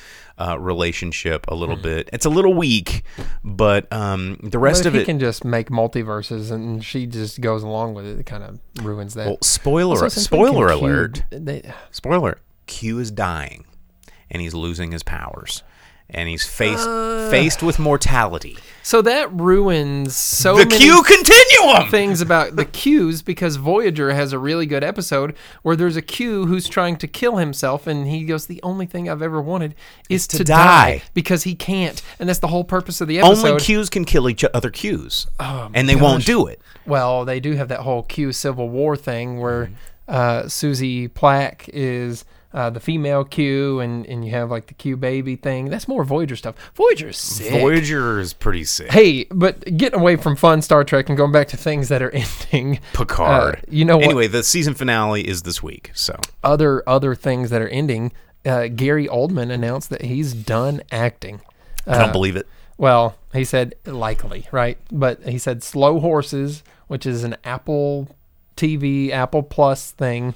uh, 0.48 0.59
relationship 0.59 1.46
a 1.48 1.55
little 1.55 1.76
bit. 1.76 2.09
It's 2.12 2.26
a 2.26 2.31
little 2.31 2.55
weak, 2.55 3.05
but 3.44 3.90
um, 3.92 4.38
the 4.42 4.59
rest 4.59 4.81
But 4.83 4.88
of 4.88 4.94
he 4.94 5.00
it. 5.00 5.05
can 5.05 5.18
just 5.20 5.44
make 5.44 5.68
multiverses, 5.70 6.50
and 6.50 6.85
she 6.85 7.07
just 7.07 7.40
goes 7.40 7.62
along 7.62 7.94
with 7.94 8.07
it. 8.07 8.18
It 8.18 8.26
kind 8.26 8.42
of 8.42 8.59
ruins 8.85 9.14
that. 9.14 9.26
well, 9.26 9.38
spoiler 9.42 10.02
Also, 10.02 10.20
spoiler 10.20 10.66
when 10.66 10.78
can 10.78 10.78
Q- 10.78 10.87
alert. 10.88 11.24
they- 11.31 11.72
Spoiler: 11.90 12.38
Q 12.66 12.98
is 12.98 13.11
dying, 13.11 13.64
and 14.31 14.42
he's 14.42 14.55
losing 14.55 14.90
his 14.92 15.02
powers, 15.02 15.62
and 16.12 16.29
he's 16.29 16.44
faced 16.46 16.87
Uh. 16.88 17.29
faced 17.31 17.62
with 17.62 17.79
mortality. 17.79 18.57
so 18.85 19.01
that 19.03 19.33
ruins 19.33 20.16
so 20.16 20.57
the 20.57 20.66
many 20.66 20.79
Q 20.79 21.03
continuum. 21.05 21.88
things 21.90 22.20
about 22.20 22.57
the 22.57 22.64
Qs 22.66 23.25
because 23.25 23.57
Voyager 23.57 24.12
has 24.12 24.33
a 24.33 24.38
really 24.38 24.66
good 24.66 24.83
episode 24.85 25.35
where 25.62 25.77
there's 25.77 25.96
a 25.96 26.03
Q 26.03 26.46
who's 26.46 26.68
trying 26.68 26.96
to 26.96 27.07
kill 27.07 27.37
himself, 27.37 27.87
and 27.87 28.07
he 28.09 28.25
goes, 28.25 28.46
"The 28.46 28.61
only 28.62 28.87
thing 28.87 29.09
I've 29.09 29.22
ever 29.22 29.40
wanted 29.40 29.75
is 30.09 30.27
to 30.29 30.38
to, 30.38 30.44
die." 30.44 30.57
die. 30.98 31.03
because 31.14 31.44
he 31.44 31.55
can't, 31.55 32.03
and 32.18 32.29
that's 32.29 32.40
the 32.40 32.48
whole 32.48 32.64
purpose 32.64 33.01
of 33.01 33.09
the 33.09 33.18
episode. 33.20 33.46
Only 33.48 33.61
Qs 33.61 33.90
can 33.90 34.05
kill 34.05 34.29
each 34.29 34.44
other 34.53 34.70
Qs, 34.70 35.27
Oh, 35.40 35.70
and 35.75 35.88
they 35.88 35.96
won't 35.96 36.25
do 36.27 36.46
it. 36.46 36.61
Well, 36.87 37.25
they 37.25 37.38
do 37.40 37.53
have 37.55 37.68
that 37.68 37.81
whole 37.81 38.03
Q 38.03 38.33
Civil 38.33 38.68
War 38.68 38.96
thing 38.96 39.38
where 39.40 39.66
Mm-hmm. 39.66 39.75
uh, 40.09 40.48
Susie 40.48 41.07
Plack 41.09 41.70
is 41.72 42.25
uh, 42.55 42.71
the 42.71 42.81
female 42.81 43.25
Q, 43.25 43.81
and, 43.81 44.07
and 44.07 44.25
you 44.25 44.31
have 44.33 44.51
like 44.51 44.67
the 44.67 44.75
Q 44.75 44.97
baby 44.97 45.37
thing. 45.37 45.71
That's 45.71 45.88
more 45.88 46.05
Voyager 46.05 46.37
stuff. 46.37 46.55
Voyager's 46.75 47.17
sick. 47.19 47.51
Voyager 47.61 48.19
is 48.21 48.33
pretty 48.33 48.65
sick. 48.65 48.91
Hey, 48.91 49.25
but 49.31 49.77
getting 49.77 49.99
away 50.01 50.17
from 50.17 50.37
fun 50.37 50.62
Star 50.62 50.85
Trek 50.85 51.09
and 51.09 51.17
going 51.17 51.33
back 51.33 51.49
to 51.49 51.57
things 51.57 51.88
that 51.88 52.03
are 52.03 52.11
ending. 52.53 52.81
Picard. 52.93 53.57
uh, 53.57 53.61
you 53.69 53.85
know 53.85 53.97
what? 53.97 54.05
Anyway, 54.07 54.27
the 54.27 54.43
season 54.43 54.75
finale 54.75 55.27
is 55.27 55.43
this 55.43 55.62
week, 55.62 55.91
so 55.95 56.19
Other 56.45 56.83
other 56.88 57.15
things 57.15 57.51
that 57.51 57.62
are 57.62 57.69
ending. 57.69 58.12
Uh, 58.45 58.67
Gary 58.67 59.07
Oldman 59.07 59.51
announced 59.53 59.88
that 59.91 60.03
he's 60.03 60.33
done 60.35 60.83
acting. 60.91 61.41
I 61.87 61.99
don't 61.99 62.12
believe 62.12 62.37
it. 62.37 62.47
Well, 62.77 63.17
he 63.33 63.45
said 63.45 63.75
likely, 63.87 64.49
right? 64.51 64.79
But 64.91 65.23
he 65.25 65.38
said 65.38 65.62
Slow 65.62 66.01
Horses, 66.01 66.62
which 66.88 67.07
is 67.07 67.23
an 67.23 67.37
Apple 67.45 68.09
TV, 68.57 69.11
Apple 69.11 69.43
Plus 69.45 69.93
thing, 69.93 70.35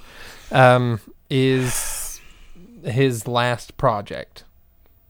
um, 0.53 1.01
is 1.29 1.73
his 2.87 3.27
last 3.29 3.77
project. 3.77 4.45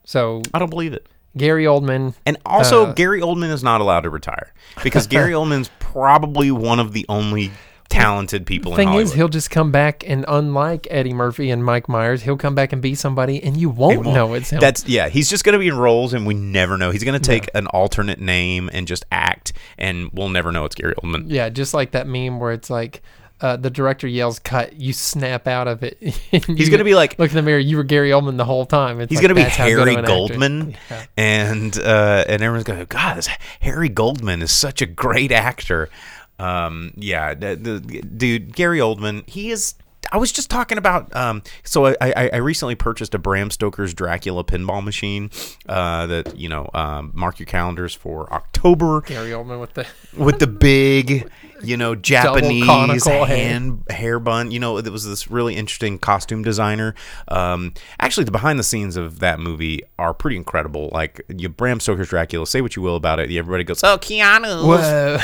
So 0.04 0.42
I 0.54 0.58
don't 0.58 0.70
believe 0.70 0.92
it. 0.92 1.06
Gary 1.36 1.64
Oldman, 1.64 2.14
And 2.24 2.38
also, 2.46 2.86
Uh, 2.86 2.92
Gary 2.94 3.20
Oldman 3.20 3.50
is 3.52 3.62
not 3.62 3.80
allowed 3.82 4.00
to 4.02 4.10
retire 4.10 4.54
because 4.82 5.06
Gary 5.06 5.32
Oldman's 5.32 5.70
probably 5.80 6.50
one 6.50 6.80
of 6.80 6.92
the 6.92 7.04
only 7.10 7.50
talented 7.88 8.46
people 8.46 8.72
in 8.72 8.76
thing 8.76 8.94
is, 8.94 9.12
he'll 9.12 9.28
just 9.28 9.50
come 9.50 9.70
back 9.70 10.02
and 10.06 10.24
unlike 10.26 10.86
Eddie 10.90 11.12
Murphy 11.12 11.50
and 11.50 11.64
Mike 11.64 11.88
Myers, 11.88 12.22
he'll 12.22 12.36
come 12.36 12.54
back 12.54 12.72
and 12.72 12.80
be 12.82 12.94
somebody, 12.94 13.42
and 13.42 13.56
you 13.56 13.68
won't, 13.68 14.04
Well, 14.04 14.14
know 14.14 14.34
it's 14.34 14.50
him. 14.50 14.60
That's 14.60 14.86
yeah. 14.88 15.08
He's 15.08 15.28
just 15.28 15.44
gonna 15.44 15.58
be 15.58 15.68
in 15.68 15.76
roles, 15.76 16.12
and 16.14 16.26
we 16.26 16.34
never 16.34 16.76
know. 16.78 16.90
He's 16.90 17.04
gonna 17.04 17.18
take 17.20 17.48
an 17.54 17.66
alternate 17.68 18.18
name 18.20 18.70
and 18.72 18.88
just 18.88 19.04
act, 19.12 19.52
and 19.78 20.10
we'll 20.12 20.30
never 20.30 20.50
know 20.52 20.64
it's 20.64 20.74
Gary 20.74 20.94
Oldman. 21.02 21.24
yeah, 21.28 21.48
just 21.50 21.74
like 21.74 21.90
that 21.92 22.06
meme 22.06 22.40
where 22.40 22.52
it's 22.52 22.70
like. 22.70 23.02
Uh, 23.40 23.56
the 23.56 23.68
director 23.68 24.06
yells 24.06 24.38
"cut," 24.38 24.74
you 24.80 24.92
snap 24.94 25.46
out 25.46 25.68
of 25.68 25.82
it. 25.82 25.98
He's 26.00 26.70
gonna 26.70 26.84
be 26.84 26.94
like- 26.94 27.18
"Look 27.18 27.30
in 27.30 27.36
the 27.36 27.42
mirror. 27.42 27.58
You 27.58 27.76
were 27.76 27.84
Gary 27.84 28.10
Oldman 28.10 28.38
the 28.38 28.44
whole 28.46 28.64
time." 28.64 29.00
It's 29.00 29.10
He's 29.10 29.18
like, 29.18 29.24
gonna 29.24 29.34
be 29.34 29.42
that's 29.42 29.56
how 29.56 29.64
Harry 29.66 29.82
of 29.82 29.88
an 29.88 29.94
actor. 29.98 30.06
Goldman, 30.06 30.76
and 31.18 31.78
uh, 31.78 32.24
and 32.28 32.42
everyone's 32.42 32.64
gonna 32.64 32.80
go, 32.80 32.86
God, 32.86 33.18
this 33.18 33.28
Harry 33.60 33.88
Goldman 33.90 34.40
is 34.42 34.52
such 34.52 34.80
a 34.80 34.86
great 34.86 35.32
actor. 35.32 35.90
Um, 36.38 36.92
yeah, 36.96 37.34
the, 37.34 37.56
the 37.56 37.80
dude 38.02 38.54
Gary 38.54 38.78
Oldman, 38.78 39.28
he 39.28 39.50
is. 39.50 39.74
I 40.12 40.18
was 40.18 40.30
just 40.30 40.48
talking 40.50 40.78
about. 40.78 41.14
Um, 41.16 41.42
so 41.64 41.86
I, 41.86 41.96
I, 42.00 42.30
I 42.34 42.36
recently 42.36 42.74
purchased 42.76 43.14
a 43.14 43.18
Bram 43.18 43.50
Stoker's 43.50 43.92
Dracula 43.92 44.44
pinball 44.44 44.82
machine. 44.84 45.30
Uh, 45.68 46.06
that 46.06 46.38
you 46.38 46.48
know, 46.48 46.70
um, 46.74 47.10
mark 47.14 47.38
your 47.38 47.46
calendars 47.46 47.92
for 47.94 48.32
October 48.32 49.00
Gary 49.02 49.30
Oldman 49.30 49.60
with 49.60 49.74
the 49.74 49.86
with 50.16 50.38
the 50.38 50.46
big, 50.46 51.28
you 51.62 51.76
know, 51.76 51.94
Japanese 51.94 53.04
hair. 53.04 53.26
hand 53.26 53.82
hair 53.90 54.18
bun. 54.18 54.50
You 54.50 54.60
know, 54.60 54.80
there 54.80 54.92
was 54.92 55.06
this 55.06 55.30
really 55.30 55.56
interesting 55.56 55.98
costume 55.98 56.42
designer. 56.42 56.94
Um, 57.28 57.74
actually, 58.00 58.24
the 58.24 58.30
behind 58.30 58.58
the 58.58 58.64
scenes 58.64 58.96
of 58.96 59.20
that 59.20 59.40
movie 59.40 59.82
are 59.98 60.14
pretty 60.14 60.36
incredible. 60.36 60.90
Like 60.92 61.20
you, 61.28 61.48
Bram 61.48 61.80
Stoker's 61.80 62.08
Dracula. 62.08 62.46
Say 62.46 62.60
what 62.60 62.76
you 62.76 62.82
will 62.82 62.96
about 62.96 63.18
it, 63.20 63.30
everybody 63.32 63.64
goes, 63.64 63.82
"Oh, 63.84 63.98
Keanu." 63.98 64.66
Whoa, 64.66 65.18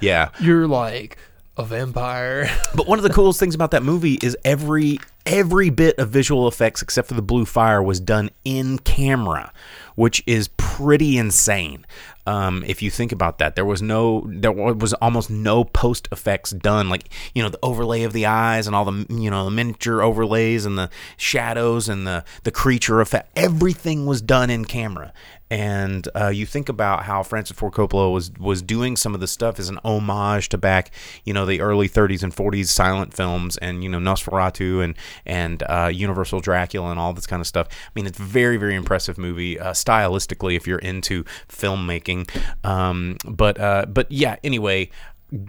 Yeah, 0.00 0.30
you're 0.40 0.66
like 0.66 1.18
a 1.58 1.64
vampire. 1.64 2.48
but 2.74 2.86
one 2.86 2.98
of 2.98 3.02
the 3.02 3.10
coolest 3.10 3.40
things 3.40 3.54
about 3.54 3.72
that 3.72 3.82
movie 3.82 4.18
is 4.22 4.36
every 4.44 4.98
every 5.26 5.68
bit 5.68 5.98
of 5.98 6.08
visual 6.08 6.48
effects 6.48 6.80
except 6.80 7.08
for 7.08 7.14
the 7.14 7.22
blue 7.22 7.44
fire 7.44 7.82
was 7.82 8.00
done 8.00 8.30
in 8.44 8.78
camera, 8.78 9.52
which 9.94 10.22
is 10.26 10.48
pretty 10.56 11.18
insane. 11.18 11.84
Um, 12.28 12.62
if 12.66 12.82
you 12.82 12.90
think 12.90 13.10
about 13.10 13.38
that, 13.38 13.56
there 13.56 13.64
was 13.64 13.80
no, 13.80 14.22
there 14.26 14.52
was 14.52 14.92
almost 14.94 15.30
no 15.30 15.64
post 15.64 16.08
effects 16.12 16.50
done. 16.50 16.90
Like 16.90 17.08
you 17.34 17.42
know, 17.42 17.48
the 17.48 17.58
overlay 17.62 18.02
of 18.02 18.12
the 18.12 18.26
eyes 18.26 18.66
and 18.66 18.76
all 18.76 18.84
the 18.84 19.06
you 19.08 19.30
know 19.30 19.46
the 19.46 19.50
miniature 19.50 20.02
overlays 20.02 20.66
and 20.66 20.76
the 20.76 20.90
shadows 21.16 21.88
and 21.88 22.06
the 22.06 22.24
the 22.42 22.50
creature 22.50 23.00
effect. 23.00 23.30
Everything 23.34 24.04
was 24.04 24.20
done 24.20 24.50
in 24.50 24.66
camera. 24.66 25.14
And 25.50 26.06
uh, 26.14 26.28
you 26.28 26.44
think 26.44 26.68
about 26.68 27.04
how 27.04 27.22
Francis 27.22 27.56
Ford 27.56 27.72
Coppola 27.72 28.12
was 28.12 28.30
was 28.38 28.60
doing 28.60 28.96
some 28.96 29.14
of 29.14 29.20
the 29.20 29.26
stuff 29.26 29.58
as 29.58 29.70
an 29.70 29.78
homage 29.82 30.50
to 30.50 30.58
back, 30.58 30.90
you 31.24 31.32
know, 31.32 31.46
the 31.46 31.62
early 31.62 31.88
30s 31.88 32.22
and 32.22 32.34
40s 32.34 32.66
silent 32.66 33.14
films, 33.14 33.56
and 33.56 33.82
you 33.82 33.88
know 33.88 33.98
Nosferatu 33.98 34.84
and 34.84 34.94
and 35.24 35.62
uh, 35.62 35.90
Universal 35.92 36.40
Dracula 36.40 36.90
and 36.90 37.00
all 37.00 37.14
this 37.14 37.26
kind 37.26 37.40
of 37.40 37.46
stuff. 37.46 37.68
I 37.70 37.90
mean, 37.94 38.06
it's 38.06 38.18
very 38.18 38.58
very 38.58 38.74
impressive 38.74 39.16
movie 39.16 39.58
uh, 39.58 39.72
stylistically 39.72 40.54
if 40.54 40.66
you're 40.66 40.78
into 40.80 41.24
filmmaking. 41.48 42.17
Um, 42.64 43.16
but 43.24 43.60
uh, 43.60 43.86
but 43.88 44.10
yeah, 44.10 44.36
anyway, 44.42 44.90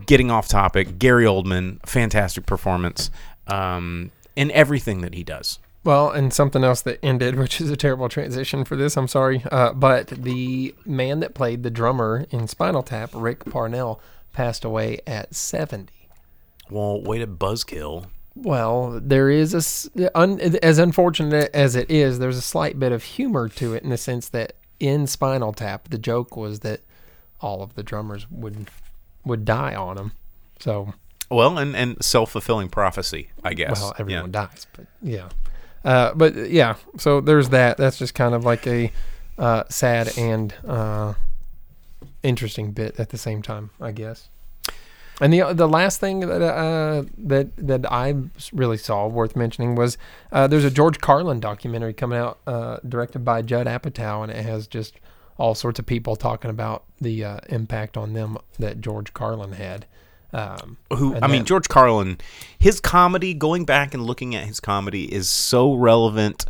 getting 0.05 0.32
off 0.32 0.47
topic, 0.47 0.99
Gary 0.99 1.26
Oldman, 1.26 1.86
fantastic 1.86 2.45
performance 2.45 3.09
um, 3.47 4.11
in 4.36 4.51
everything 4.51 5.01
that 5.01 5.13
he 5.13 5.24
does. 5.24 5.59
Well, 5.84 6.11
and 6.11 6.34
something 6.34 6.63
else 6.63 6.82
that 6.82 6.99
ended, 7.03 7.36
which 7.39 7.61
is 7.61 7.70
a 7.70 7.78
terrible 7.78 8.09
transition 8.09 8.65
for 8.65 8.76
this. 8.76 8.97
I'm 8.97 9.07
sorry, 9.07 9.43
uh, 9.51 9.74
but 9.74 10.07
the 10.07 10.76
man 10.86 11.20
that 11.22 11.34
played 11.34 11.63
the 11.63 11.72
drummer 11.72 12.26
in 12.32 12.47
Spinal 12.47 12.84
Tap, 12.84 13.11
Ric 13.13 13.45
Parnell, 13.45 14.01
passed 14.34 14.63
away 14.63 14.99
at 15.07 15.34
70. 15.34 15.93
Well, 16.70 17.01
way 17.01 17.20
to 17.20 17.28
buzzkill. 17.28 18.07
Well, 18.36 18.99
there 19.03 19.30
is 19.30 19.89
a 19.97 20.17
un, 20.17 20.39
as 20.39 20.78
unfortunate 20.78 21.49
as 21.53 21.76
it 21.76 21.89
is. 21.89 22.20
There's 22.20 22.38
a 22.38 22.41
slight 22.41 22.80
bit 22.80 22.91
of 22.91 23.03
humor 23.03 23.49
to 23.49 23.74
it 23.74 23.84
in 23.84 23.89
the 23.89 23.97
sense 23.97 24.30
that 24.30 24.53
in 24.80 25.08
Spinal 25.08 25.54
Tap, 25.54 25.90
the 25.90 25.98
joke 25.98 26.36
was 26.38 26.62
that 26.62 26.82
all 27.42 27.62
of 27.62 27.76
the 27.76 27.84
drummers 27.84 28.30
would 28.32 28.70
would 29.26 29.46
die 29.46 29.76
on 29.76 29.98
him. 29.98 30.12
So, 30.60 30.94
Well, 31.30 31.58
and, 31.58 31.76
and 31.76 32.04
self 32.04 32.32
fulfilling 32.32 32.70
prophecy, 32.70 33.30
I 33.44 33.54
guess. 33.54 33.80
well, 33.82 33.94
everyone 34.00 34.26
Yeah. 34.34 34.46
dies, 34.48 34.68
but 34.76 34.86
yeah. 35.02 35.30
Uh, 35.86 36.14
but 36.14 36.36
yeah, 36.50 36.76
so 36.98 37.22
there's 37.22 37.50
that. 37.50 37.78
That's 37.78 37.98
just 37.98 38.14
kind 38.14 38.34
of 38.36 38.44
like 38.44 38.68
a 38.68 38.92
uh, 39.38 39.64
sad 39.70 40.12
and 40.18 40.54
uh, 40.68 41.14
interesting 42.24 42.72
bit 42.72 43.00
at 43.00 43.10
the 43.10 43.18
same 43.18 43.42
time, 43.42 43.70
I 43.80 43.92
guess. 43.92 44.28
And 45.20 45.34
the 45.34 45.53
the 45.53 45.67
last 45.67 45.99
thing 45.99 46.22
that 46.22 46.41
uh, 46.41 47.03
that 47.17 47.55
that 47.57 47.91
I 47.91 48.15
really 48.53 48.78
saw 48.78 49.07
worth 49.07 49.36
mentioning 49.36 49.76
was 49.76 49.97
uh, 50.32 50.47
there's 50.47 50.63
a 50.63 50.72
George 50.72 50.99
Carlin 50.99 51.39
documentary 51.39 51.93
coming 51.93 52.17
out, 52.17 52.39
uh, 52.47 52.78
directed 52.88 53.26
by 53.26 53.41
Judd 53.41 53.67
Apatow, 53.67 54.24
and 54.24 54.32
it 54.32 54.43
has 54.45 54.67
just 54.67 54.99
all 55.38 55.55
sorts 55.55 55.80
of 55.80 55.86
people 55.86 56.15
talking 56.15 56.49
about 56.49 56.84
the 56.99 57.24
uh, 57.24 57.39
impact 57.49 57.97
on 57.97 58.13
them 58.13 58.38
that 58.57 58.82
George 58.82 59.13
Carlin 59.13 59.53
had. 59.53 59.86
Um, 60.32 60.78
Who 60.95 61.15
I 61.15 61.28
mean, 61.28 61.45
George 61.45 61.67
Carlin, 61.67 62.20
his 62.57 62.80
comedy, 62.80 63.34
going 63.34 63.65
back 63.65 63.93
and 63.93 64.03
looking 64.03 64.36
at 64.36 64.45
his 64.45 64.59
comedy, 64.59 65.11
is 65.11 65.28
so 65.28 65.74
relevant 65.74 66.45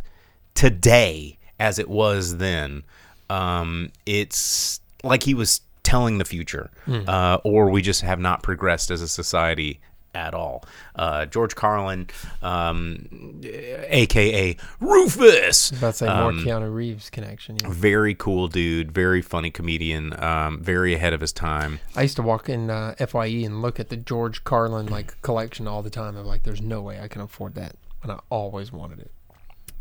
today 0.54 1.38
as 1.58 1.78
it 1.78 1.88
was 1.88 2.36
then. 2.36 2.82
Um, 3.30 3.90
it's 4.04 4.80
like 5.02 5.22
he 5.22 5.34
was 5.34 5.60
telling 5.90 6.18
the 6.18 6.24
future, 6.24 6.70
Hmm. 6.86 7.00
uh, 7.08 7.36
or 7.44 7.70
we 7.70 7.82
just 7.82 8.02
have 8.02 8.20
not 8.20 8.42
progressed 8.42 8.90
as 8.90 9.00
a 9.02 9.08
society 9.08 9.80
at 10.12 10.34
all. 10.34 10.64
Uh, 10.96 11.24
George 11.26 11.54
Carlin, 11.54 12.08
um, 12.42 13.06
aka 13.88 14.56
Rufus, 14.80 15.70
about 15.70 15.92
to 15.92 15.96
say 15.98 16.06
more 16.06 16.32
Keanu 16.32 16.74
Reeves 16.74 17.10
connection. 17.10 17.56
Yeah. 17.62 17.68
very 17.70 18.14
cool 18.14 18.48
dude, 18.48 18.90
very 18.92 19.22
funny 19.22 19.50
comedian, 19.50 20.20
um, 20.22 20.60
very 20.62 20.94
ahead 20.94 21.12
of 21.12 21.20
his 21.20 21.32
time. 21.32 21.78
I 21.96 22.02
used 22.02 22.16
to 22.16 22.22
walk 22.22 22.48
in 22.48 22.70
uh, 22.70 22.94
Fye 23.06 23.26
and 23.44 23.62
look 23.62 23.78
at 23.78 23.88
the 23.88 23.96
George 23.96 24.42
Carlin 24.44 24.86
like 24.86 25.20
collection 25.22 25.68
all 25.68 25.82
the 25.82 25.90
time. 25.90 26.16
I'm 26.16 26.26
like, 26.26 26.42
there's 26.42 26.62
no 26.62 26.82
way 26.82 27.00
I 27.00 27.08
can 27.08 27.20
afford 27.22 27.54
that, 27.54 27.76
and 28.02 28.10
I 28.12 28.18
always 28.30 28.72
wanted 28.72 28.98
it. 29.00 29.10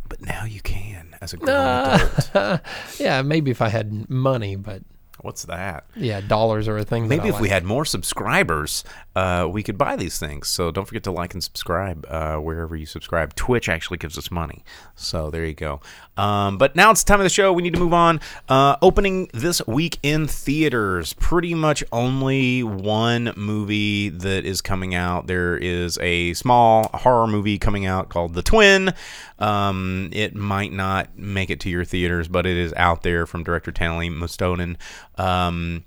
But 0.07 0.22
now 0.22 0.43
you 0.45 0.62
can 0.62 1.16
as 1.22 1.34
a 1.34 1.38
grown 1.38 1.49
adult. 1.55 2.62
Yeah, 2.99 3.22
maybe 3.24 3.49
if 3.51 3.62
I 3.62 3.70
had 3.70 4.10
money, 4.10 4.55
but 4.55 4.82
What's 5.22 5.43
that? 5.45 5.86
yeah, 5.95 6.22
dollars 6.22 6.67
are 6.67 6.78
a 6.78 6.84
thing. 6.84 7.07
Maybe 7.07 7.28
if 7.28 7.39
we 7.39 7.49
had 7.49 7.63
more 7.63 7.86
subscribers, 7.86 8.84
uh, 9.15 9.47
we 9.51 9.63
could 9.63 9.78
buy 9.78 9.95
these 9.95 10.17
things. 10.17 10.47
So 10.47 10.72
don't 10.72 10.86
forget 10.86 11.03
to 11.03 11.11
like 11.11 11.34
and 11.34 11.43
subscribe 11.43 12.05
uh, 12.09 12.38
wherever 12.38 12.76
you 12.76 12.86
subscribe. 12.86 13.36
Twitch 13.36 13.67
actually 13.67 13.97
gives 13.97 14.17
us 14.17 14.32
money. 14.32 14.63
So 14.95 15.30
there 15.30 15.45
you 15.45 15.53
go. 15.53 15.82
Um, 16.17 16.57
but 16.57 16.76
now 16.76 16.91
it's 16.91 17.03
time 17.03 17.20
of 17.20 17.24
the 17.24 17.30
show. 17.30 17.51
We 17.53 17.61
need 17.61 17.74
to 17.74 17.80
move 17.80 17.93
on. 17.93 18.20
Uh, 18.47 18.76
opening 18.82 19.30
this 19.34 19.65
week 19.67 19.99
in 20.03 20.28
theaters, 20.28 21.13
pretty 21.13 21.53
much 21.53 21.84
only 21.91 22.63
one 22.63 23.34
movie 23.36 24.09
that 24.09 24.45
is 24.45 24.61
coming 24.61 24.95
out. 24.95 25.28
There 25.28 25.57
is 25.57 25.97
a 25.99 26.34
small 26.34 26.89
horror 26.93 27.28
movie 27.28 27.57
coming 27.57 27.86
out 27.86 28.09
called 28.09 28.34
The 28.34 28.41
Twin. 28.41 28.93
Um, 29.39 30.09
it 30.11 30.36
might 30.36 30.74
not 30.74 31.17
make 31.17 31.49
it 31.49 31.61
to 31.61 31.70
your 31.70 31.86
theaters, 31.86 32.28
but 32.28 32.45
it 32.45 32.57
is 32.57 32.74
out 32.76 33.03
there 33.03 33.26
from 33.26 33.43
director 33.43 33.72
Taneli 33.72 34.11
Mustonen. 34.11 34.76
Um, 35.20 35.86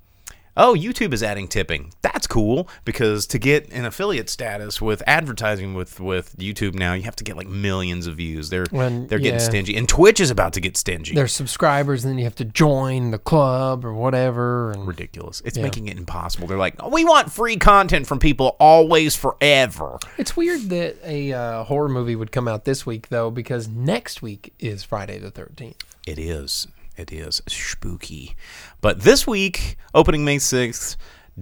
Oh, 0.55 0.75
YouTube 0.75 1.15
is 1.15 1.23
adding 1.23 1.49
tipping. 1.49 1.95
That's 2.03 2.27
cool 2.27 2.69
because 2.85 3.27
to 3.29 3.39
get 3.39 3.73
an 3.73 3.87
affiliate 3.87 4.29
status 4.29 4.83
with 4.83 5.03
advertising 5.07 5.73
with 5.73 5.99
with 5.99 6.37
YouTube 6.37 6.75
now, 6.75 6.93
you 6.93 7.05
have 7.05 7.17
to 7.17 7.25
get 7.25 7.39
like 7.39 7.47
millions 7.49 8.07
of 8.07 8.17
views. 8.17 8.51
They're 8.51 8.67
When- 8.71 9.07
they're 9.07 9.19
getting 9.19 9.41
yeah. 9.41 9.47
stingy, 9.47 9.75
and 9.77 9.89
Twitch 9.89 10.21
is 10.21 10.31
about 10.31 10.53
to 10.53 10.61
get 10.61 10.77
stingy. 10.77 11.15
there's 11.15 11.33
subscribers, 11.33 12.05
and 12.05 12.11
then 12.13 12.19
you 12.19 12.25
have 12.25 12.35
to 12.35 12.45
join 12.45 13.13
the 13.13 13.19
club 13.19 13.83
or 13.83 13.95
whatever. 13.95 14.73
And 14.73 14.87
ridiculous. 14.87 15.41
It's 15.43 15.57
Yeah. 15.57 15.63
making 15.63 15.89
it 15.89 15.97
impossible. 15.97 16.47
They're 16.49 16.59
like, 16.59 16.75
we 16.87 17.03
want 17.07 17.33
free 17.33 17.57
content 17.57 18.07
from 18.07 18.19
people 18.19 18.55
always, 18.61 19.17
forever. 19.17 19.99
it's 20.19 20.37
weird 20.37 20.69
that 20.69 20.97
a 21.03 21.33
uh, 21.33 21.65
horror 21.65 21.89
movie 21.89 22.15
would 22.15 22.31
come 22.31 22.47
out 22.47 22.67
this 22.67 22.85
week 22.85 23.09
though, 23.09 23.31
because 23.31 23.69
next 23.69 24.21
week 24.21 24.53
is 24.59 24.83
Friday 24.85 25.19
the 25.19 25.31
13th. 25.31 25.77
It 26.07 26.19
is. 26.19 26.67
It 26.97 27.13
is 27.13 27.43
spooky. 27.49 28.37
But 28.81 29.01
this 29.01 29.27
week, 29.27 29.77
opening 29.95 30.25
May 30.25 30.37
6th, 30.37 30.97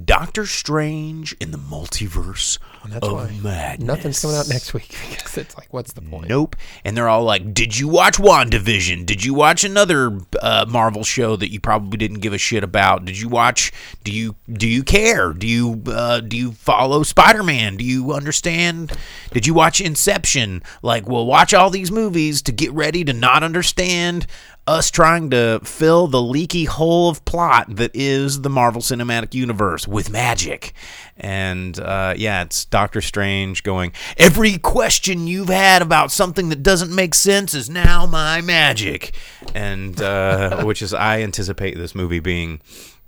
Doctor 0.04 0.46
Strange 0.46 1.32
in 1.40 1.50
the 1.50 1.58
Multiverse 1.58 2.60
That's 2.86 3.04
of 3.04 3.12
why 3.12 3.36
Madness. 3.42 3.84
nothing's 3.84 4.20
coming 4.20 4.36
out 4.36 4.48
next 4.48 4.72
week 4.72 4.88
because 5.10 5.36
it's 5.36 5.56
like, 5.58 5.72
what's 5.74 5.94
the 5.94 6.00
point? 6.00 6.28
Nope. 6.28 6.54
And 6.84 6.96
they're 6.96 7.08
all 7.08 7.24
like, 7.24 7.52
Did 7.52 7.76
you 7.76 7.88
watch 7.88 8.16
WandaVision? 8.16 9.04
Did 9.04 9.24
you 9.24 9.34
watch 9.34 9.64
another 9.64 10.20
uh, 10.40 10.66
Marvel 10.68 11.02
show 11.02 11.34
that 11.34 11.50
you 11.50 11.58
probably 11.58 11.96
didn't 11.96 12.20
give 12.20 12.32
a 12.32 12.38
shit 12.38 12.62
about? 12.62 13.04
Did 13.04 13.18
you 13.18 13.28
watch 13.28 13.72
do 14.04 14.12
you 14.12 14.36
do 14.52 14.68
you 14.68 14.84
care? 14.84 15.32
Do 15.32 15.48
you 15.48 15.82
uh, 15.88 16.20
do 16.20 16.36
you 16.36 16.52
follow 16.52 17.02
Spider-Man? 17.02 17.76
Do 17.76 17.84
you 17.84 18.12
understand? 18.12 18.92
Did 19.32 19.44
you 19.44 19.54
watch 19.54 19.80
Inception? 19.80 20.62
Like, 20.82 21.08
well, 21.08 21.26
watch 21.26 21.52
all 21.52 21.68
these 21.68 21.90
movies 21.90 22.42
to 22.42 22.52
get 22.52 22.72
ready 22.72 23.02
to 23.02 23.12
not 23.12 23.42
understand 23.42 24.28
us 24.70 24.88
trying 24.90 25.30
to 25.30 25.60
fill 25.64 26.06
the 26.06 26.22
leaky 26.22 26.64
hole 26.64 27.10
of 27.10 27.24
plot 27.24 27.66
that 27.68 27.90
is 27.92 28.42
the 28.42 28.48
Marvel 28.48 28.80
Cinematic 28.80 29.34
Universe 29.34 29.88
with 29.88 30.10
magic. 30.10 30.72
And 31.16 31.78
uh, 31.78 32.14
yeah, 32.16 32.42
it's 32.42 32.64
Doctor 32.66 33.00
Strange 33.00 33.64
going, 33.64 33.92
Every 34.16 34.58
question 34.58 35.26
you've 35.26 35.48
had 35.48 35.82
about 35.82 36.12
something 36.12 36.50
that 36.50 36.62
doesn't 36.62 36.94
make 36.94 37.14
sense 37.16 37.52
is 37.52 37.68
now 37.68 38.06
my 38.06 38.40
magic. 38.40 39.12
And 39.56 40.00
uh, 40.00 40.62
which 40.64 40.82
is, 40.82 40.94
I 40.94 41.20
anticipate 41.22 41.76
this 41.76 41.94
movie 41.94 42.20
being 42.20 42.60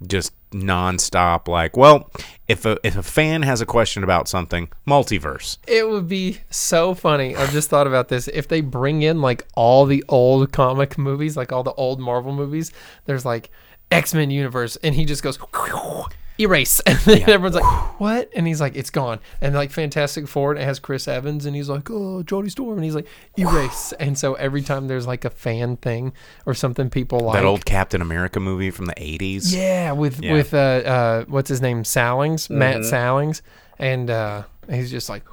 just 0.05 0.33
nonstop 0.53 1.49
like 1.49 1.77
well 1.77 2.11
if 2.49 2.65
a 2.65 2.79
if 2.85 2.97
a 2.97 3.03
fan 3.03 3.43
has 3.43 3.61
a 3.61 3.67
question 3.67 4.05
about 4.05 4.29
something 4.29 4.69
multiverse 4.87 5.59
It 5.67 5.89
would 5.89 6.09
be 6.09 6.41
so 6.51 6.95
funny. 6.95 7.35
I've 7.35 7.53
just 7.53 7.71
thought 7.71 7.87
about 7.87 8.09
this. 8.09 8.29
If 8.29 8.49
they 8.49 8.61
bring 8.61 9.03
in 9.03 9.21
like 9.21 9.47
all 9.55 9.87
the 9.87 10.05
old 10.09 10.53
comic 10.53 10.99
movies, 10.99 11.37
like 11.37 11.53
all 11.53 11.63
the 11.63 11.73
old 11.75 12.01
Marvel 12.01 12.33
movies, 12.33 12.73
there's 13.07 13.25
like 13.25 13.51
X 13.91 14.15
Men 14.15 14.31
Universe, 14.31 14.77
and 14.77 14.95
he 14.95 15.05
just 15.05 15.23
goes 15.23 15.39
erase, 16.39 16.81
and 16.87 16.99
then 17.01 17.23
everyone's 17.23 17.55
like, 17.55 17.65
"What?" 18.01 18.31
And 18.35 18.47
he's 18.47 18.61
like, 18.61 18.75
"It's 18.77 18.91
gone." 18.91 19.21
And 19.41 19.55
like 19.55 19.71
Fantastic 19.71 20.27
Four, 20.29 20.53
and 20.53 20.61
it 20.61 20.65
has 20.65 20.79
Chris 20.79 21.07
Evans, 21.09 21.47
and 21.47 21.55
he's 21.57 21.69
like, 21.69 21.91
"Oh, 21.91 22.23
Jodie 22.25 22.51
Storm," 22.51 22.75
and 22.79 22.85
he's 22.85 22.95
like, 22.95 23.07
"Erase." 23.39 23.93
and 24.01 24.19
so 24.19 24.35
every 24.35 24.63
time 24.63 24.89
there's 24.89 25.07
like 25.07 25.25
a 25.25 25.31
fan 25.31 25.77
thing 25.77 26.13
or 26.47 26.55
something, 26.55 26.91
people 26.91 27.21
like 27.21 27.35
that 27.41 27.45
old 27.45 27.65
captain 27.65 28.01
america 28.03 28.41
movie 28.41 28.71
from 28.71 28.87
the 28.87 28.95
80s 28.95 29.55
yeah, 29.55 29.93
with 29.93 30.21
Yeah. 30.23 30.33
with 30.33 30.55
uh, 30.55 30.57
uh, 30.57 31.25
what's 31.27 31.49
his 31.49 31.61
name, 31.61 31.85
Sallings, 31.85 32.49
Matt 32.51 32.77
Mm-hmm. 32.77 32.85
Sallings, 32.89 33.43
and 33.79 34.11
uh, 34.11 34.43
he's 34.71 34.91
just 34.91 35.09
like 35.09 35.25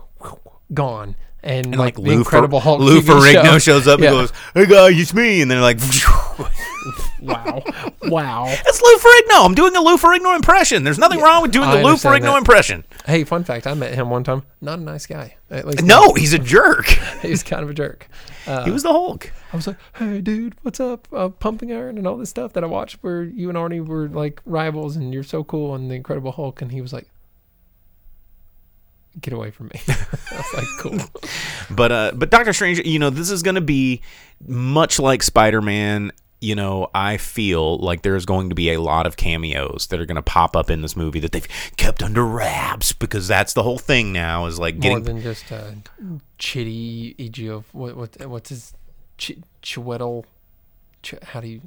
gone. 0.74 1.16
And, 1.42 1.68
and 1.68 1.78
like, 1.78 1.98
like, 1.98 2.06
Lou, 2.08 2.14
Incredible 2.18 2.60
Fer- 2.60 2.64
Hulk 2.66 2.80
Lou 2.82 3.02
Ferrigno 3.02 3.54
show. 3.54 3.60
shows 3.60 3.88
up 3.88 4.00
Yeah. 4.00 4.08
and 4.10 4.16
goes, 4.18 4.34
"Hey 4.54 4.66
guys, 4.66 5.00
it's 5.00 5.14
me," 5.14 5.42
and 5.42 5.50
then 5.50 5.62
like, 5.62 5.80
wow, 7.22 7.64
wow. 8.04 8.46
"That's 8.46 8.82
Lou 8.82 8.98
Ferrigno. 8.98 9.46
I'm 9.46 9.56
doing 9.56 9.76
a 9.76 9.82
Lou 9.82 9.98
Ferrigno 9.98 10.36
impression. 10.36 10.84
There's 10.84 10.98
nothing 11.00 11.20
wrong 11.22 11.42
with 11.42 11.52
doing 11.52 11.70
I 11.70 11.78
the 11.78 11.84
Lou 11.84 11.94
Ferrigno 11.96 12.22
that. 12.34 12.38
impression." 12.38 12.84
Hey, 13.06 13.24
fun 13.24 13.44
fact: 13.44 13.68
I 13.68 13.74
met 13.74 13.94
him 13.96 14.10
one 14.10 14.24
time. 14.24 14.44
Not 14.62 14.80
a 14.80 14.82
nice 14.82 15.06
guy. 15.06 15.38
At 15.50 15.66
least 15.66 15.84
No, 15.84 16.14
he's 16.14 16.34
a 16.34 16.40
jerk. 16.40 16.86
he's 17.22 17.44
kind 17.44 17.64
of 17.64 17.70
a 17.70 17.74
jerk. 17.74 18.08
Uh, 18.46 18.66
he 18.66 18.72
was 18.72 18.84
the 18.84 18.92
Hulk. 18.92 19.32
I 19.54 19.56
was 19.56 19.68
like, 19.68 19.78
"Hey, 19.96 20.22
dude, 20.22 20.56
what's 20.64 20.80
up? 20.80 21.08
Uh, 21.14 21.30
Pumping 21.30 21.72
Iron 21.72 21.98
and 21.98 22.06
all 22.08 22.18
this 22.18 22.30
stuff 22.30 22.54
that 22.54 22.64
I 22.64 22.68
watched, 22.68 22.98
where 23.02 23.24
you 23.24 23.50
and 23.50 23.58
Arnie 23.58 23.86
were 23.86 24.08
like 24.10 24.42
rivals, 24.46 24.96
and 24.96 25.14
you're 25.14 25.24
so 25.24 25.44
cool, 25.44 25.76
and 25.76 25.90
the 25.90 25.96
Incredible 25.96 26.32
Hulk." 26.32 26.62
And 26.62 26.72
he 26.72 26.82
was 26.82 26.94
like, 26.94 27.10
"Get 29.20 29.34
away 29.34 29.52
from 29.52 29.68
me." 29.68 29.82
I 29.88 30.36
was 30.36 30.54
like, 30.54 30.68
"Cool." 30.80 31.00
But 31.72 31.92
uh, 31.92 32.12
but 32.16 32.32
Doctor 32.32 32.52
Strange, 32.52 32.80
you 32.80 32.98
know, 32.98 33.12
this 33.12 33.30
is 33.30 33.44
going 33.44 33.56
to 33.56 33.62
be 33.62 34.02
much 34.48 35.00
like 35.00 35.22
Spider 35.22 35.62
Man. 35.62 36.12
You 36.42 36.56
know, 36.56 36.90
I 36.96 37.18
feel 37.18 37.78
like 37.78 38.02
there's 38.02 38.26
going 38.26 38.50
to 38.50 38.56
be 38.56 38.72
a 38.72 38.82
lot 38.82 39.06
of 39.06 39.18
cameos 39.18 39.88
that 39.88 40.00
are 40.00 40.06
going 40.06 40.16
to 40.16 40.22
pop 40.22 40.56
up 40.56 40.70
in 40.70 40.82
this 40.82 40.96
movie 40.96 41.20
that 41.20 41.32
they've 41.34 41.48
kept 41.78 42.02
under 42.02 42.26
wraps 42.26 42.94
because 42.94 43.28
that's 43.28 43.54
the 43.54 43.62
whole 43.62 43.78
thing 43.78 44.14
now 44.14 44.46
is 44.46 44.58
like 44.58 44.76
More 44.76 44.82
getting 44.82 45.04
than 45.04 45.22
just 45.22 45.52
uh, 45.52 45.72
Chitty 46.38 47.16
Egio. 47.20 47.64
What 47.74 47.96
what 47.96 48.26
what's 48.28 48.50
his 48.50 48.74
Ch- 49.18 49.38
Chiwetel? 49.62 50.24
Ch- 51.04 51.16
how 51.24 51.40
do 51.42 51.48
you? 51.48 51.62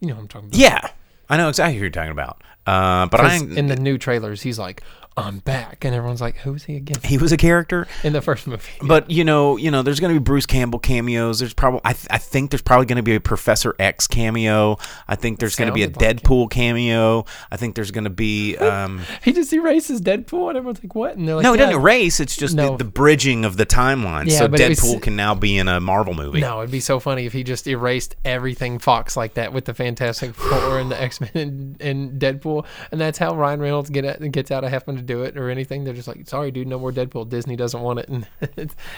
You 0.00 0.08
know 0.08 0.14
what 0.16 0.20
I'm 0.22 0.28
talking 0.28 0.48
about? 0.48 0.58
yeah. 0.58 0.88
I 1.28 1.36
know 1.36 1.48
exactly 1.48 1.74
who 1.76 1.80
you're 1.80 1.90
talking 1.90 2.12
about. 2.12 2.42
Uh, 2.66 3.06
but 3.06 3.20
I 3.20 3.36
in 3.36 3.66
the 3.66 3.76
new 3.76 3.98
trailers, 3.98 4.42
he's 4.42 4.58
like, 4.58 4.82
I'm 5.18 5.38
back, 5.38 5.82
and 5.86 5.94
everyone's 5.94 6.20
like, 6.20 6.36
who's 6.36 6.64
he 6.64 6.76
again? 6.76 6.98
He 7.02 7.16
was 7.16 7.32
a 7.32 7.38
character, 7.38 7.88
In 8.04 8.12
the 8.12 8.20
first 8.20 8.46
movie. 8.46 8.70
but 8.82 9.10
you 9.10 9.24
know, 9.24 9.56
you 9.56 9.70
know, 9.70 9.80
there's 9.80 9.98
going 9.98 10.12
to 10.14 10.20
be 10.20 10.22
Bruce 10.22 10.44
Campbell 10.44 10.78
cameos. 10.78 11.38
There's 11.38 11.54
probably, 11.54 11.80
I, 11.84 11.94
th- 11.94 12.06
I 12.10 12.18
think 12.18 12.50
there's 12.50 12.60
probably 12.60 12.84
going 12.84 12.98
to 12.98 13.02
be 13.02 13.14
a 13.14 13.20
Professor 13.20 13.74
X 13.78 14.06
cameo. 14.06 14.76
I 15.08 15.16
think 15.16 15.38
there's 15.38 15.56
going 15.56 15.68
to 15.68 15.72
be 15.72 15.84
a 15.84 15.86
it. 15.86 15.94
Deadpool 15.94 16.50
cameo. 16.50 17.24
I 17.50 17.56
think 17.56 17.76
there's 17.76 17.90
going 17.92 18.04
to 18.04 18.10
be. 18.10 18.58
Um, 18.58 19.00
he 19.24 19.32
just 19.32 19.50
erases 19.54 20.02
Deadpool, 20.02 20.50
and 20.50 20.58
everyone's 20.58 20.82
like, 20.84 20.94
what? 20.94 21.16
And 21.16 21.26
they're 21.26 21.36
like, 21.36 21.44
no, 21.44 21.54
it 21.54 21.60
yeah. 21.60 21.66
doesn't 21.66 21.80
erase. 21.80 22.20
It's 22.20 22.36
just 22.36 22.54
No. 22.54 22.72
the, 22.72 22.84
the 22.84 22.90
bridging 22.90 23.46
of 23.46 23.56
the 23.56 23.64
timeline. 23.64 24.26
Yeah, 24.30 24.40
so 24.40 24.44
it 24.44 24.50
was- 24.50 24.60
Deadpool 24.60 25.00
can 25.00 25.16
now 25.16 25.34
be 25.34 25.56
in 25.56 25.66
a 25.66 25.80
Marvel 25.80 26.12
movie. 26.12 26.40
No, 26.40 26.60
it'd 26.60 26.70
be 26.70 26.80
so 26.80 27.00
funny 27.00 27.24
if 27.24 27.32
he 27.32 27.42
just 27.42 27.66
erased 27.66 28.16
everything 28.26 28.78
Fox 28.78 29.16
like 29.16 29.32
that 29.34 29.54
with 29.54 29.64
the 29.64 29.72
Fantastic 29.72 30.34
Four 30.34 30.78
and 30.78 30.90
the 30.90 31.00
X 31.00 31.22
Men 31.22 31.30
and, 31.34 31.80
and 31.80 32.20
Deadpool, 32.20 32.66
and 32.92 33.00
that's 33.00 33.16
how 33.16 33.34
Ryan 33.34 33.60
Reynolds 33.60 33.88
get 33.88 34.30
gets 34.30 34.50
out 34.50 34.62
of 34.62 34.70
having 34.70 34.96
to 34.96 35.05
do 35.06 35.22
it 35.22 35.36
or 35.36 35.48
anything. 35.50 35.84
They're 35.84 35.94
just 35.94 36.08
like, 36.08 36.28
sorry, 36.28 36.50
dude, 36.50 36.68
no 36.68 36.78
more 36.78 36.92
Deadpool. 36.92 37.28
Disney 37.28 37.56
doesn't 37.56 37.80
want 37.80 38.00
it, 38.00 38.08
and 38.08 38.26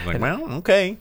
Like, 0.06 0.20
well, 0.20 0.52
okay. 0.54 0.98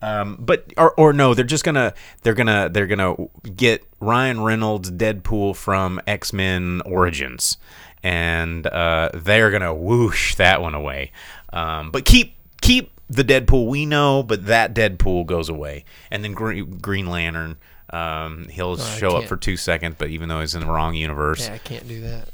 Um, 0.00 0.36
but 0.38 0.72
or 0.76 0.92
or 0.92 1.12
no, 1.12 1.34
they're 1.34 1.44
just 1.44 1.64
gonna 1.64 1.92
they're 2.22 2.34
gonna 2.34 2.68
they're 2.70 2.86
gonna 2.86 3.16
get 3.56 3.84
Ryan 4.00 4.40
Reynolds 4.42 4.90
Deadpool 4.92 5.56
from 5.56 6.00
X 6.06 6.32
Men 6.32 6.82
Origins, 6.86 7.56
and 8.02 8.66
uh, 8.66 9.10
they're 9.12 9.50
gonna 9.50 9.74
whoosh 9.74 10.36
that 10.36 10.62
one 10.62 10.74
away. 10.74 11.10
Um, 11.52 11.90
but 11.90 12.04
keep 12.04 12.36
keep 12.60 12.92
the 13.08 13.24
Deadpool 13.24 13.66
we 13.66 13.86
know, 13.86 14.22
but 14.22 14.46
that 14.46 14.74
Deadpool 14.74 15.26
goes 15.26 15.48
away, 15.48 15.84
and 16.10 16.22
then 16.22 16.32
Green, 16.32 16.78
Green 16.78 17.06
Lantern. 17.06 17.56
Um, 17.90 18.48
he'll 18.50 18.76
show 18.76 19.16
up 19.16 19.24
for 19.24 19.36
two 19.38 19.56
seconds, 19.56 19.96
but 19.98 20.08
even 20.10 20.28
though 20.28 20.40
he's 20.40 20.54
in 20.54 20.60
the 20.60 20.66
wrong 20.66 20.94
universe, 20.94 21.48
yeah, 21.48 21.54
I 21.54 21.58
can't 21.58 21.88
do 21.88 22.02
that. 22.02 22.28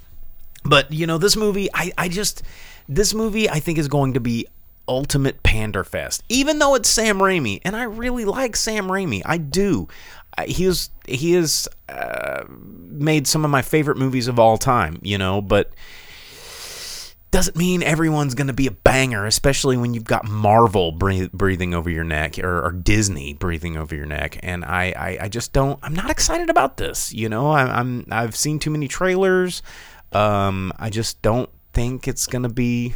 But 0.64 0.92
you 0.92 1.06
know, 1.06 1.18
this 1.18 1.36
movie, 1.36 1.68
I, 1.72 1.92
I 1.96 2.08
just 2.08 2.42
this 2.88 3.14
movie 3.14 3.48
I 3.48 3.60
think 3.60 3.78
is 3.78 3.88
going 3.88 4.14
to 4.14 4.20
be 4.20 4.46
ultimate 4.88 5.42
panderfest. 5.42 6.22
Even 6.28 6.58
though 6.58 6.74
it's 6.74 6.88
Sam 6.88 7.18
Raimi, 7.18 7.60
and 7.64 7.76
I 7.76 7.84
really 7.84 8.24
like 8.24 8.56
Sam 8.56 8.88
Raimi, 8.88 9.22
I 9.24 9.38
do. 9.38 9.88
He 10.46 10.64
is 10.64 10.90
he 11.06 11.32
has 11.32 11.68
uh, 11.88 12.44
made 12.48 13.26
some 13.26 13.44
of 13.44 13.50
my 13.50 13.62
favorite 13.62 13.96
movies 13.96 14.26
of 14.28 14.38
all 14.38 14.58
time, 14.58 14.98
you 15.02 15.16
know, 15.16 15.40
but 15.40 15.72
doesn't 17.34 17.56
mean 17.56 17.82
everyone's 17.82 18.36
going 18.36 18.46
to 18.46 18.52
be 18.52 18.68
a 18.68 18.70
banger, 18.70 19.26
especially 19.26 19.76
when 19.76 19.92
you've 19.92 20.04
got 20.04 20.24
Marvel 20.24 20.92
breath- 20.92 21.32
breathing 21.32 21.74
over 21.74 21.90
your 21.90 22.04
neck 22.04 22.38
or, 22.38 22.64
or 22.64 22.70
Disney 22.70 23.34
breathing 23.34 23.76
over 23.76 23.92
your 23.92 24.06
neck. 24.06 24.38
And 24.44 24.64
I, 24.64 24.94
I, 24.96 25.18
I 25.22 25.28
just 25.28 25.52
don't. 25.52 25.78
I'm 25.82 25.94
not 25.94 26.10
excited 26.10 26.48
about 26.48 26.76
this. 26.76 27.12
You 27.12 27.28
know, 27.28 27.50
I, 27.50 27.62
I'm 27.62 28.06
I've 28.10 28.36
seen 28.36 28.60
too 28.60 28.70
many 28.70 28.86
trailers. 28.86 29.62
Um, 30.14 30.72
I 30.78 30.90
just 30.90 31.20
don't 31.22 31.50
think 31.72 32.06
it's 32.06 32.26
to 32.44 32.48
be 32.48 32.94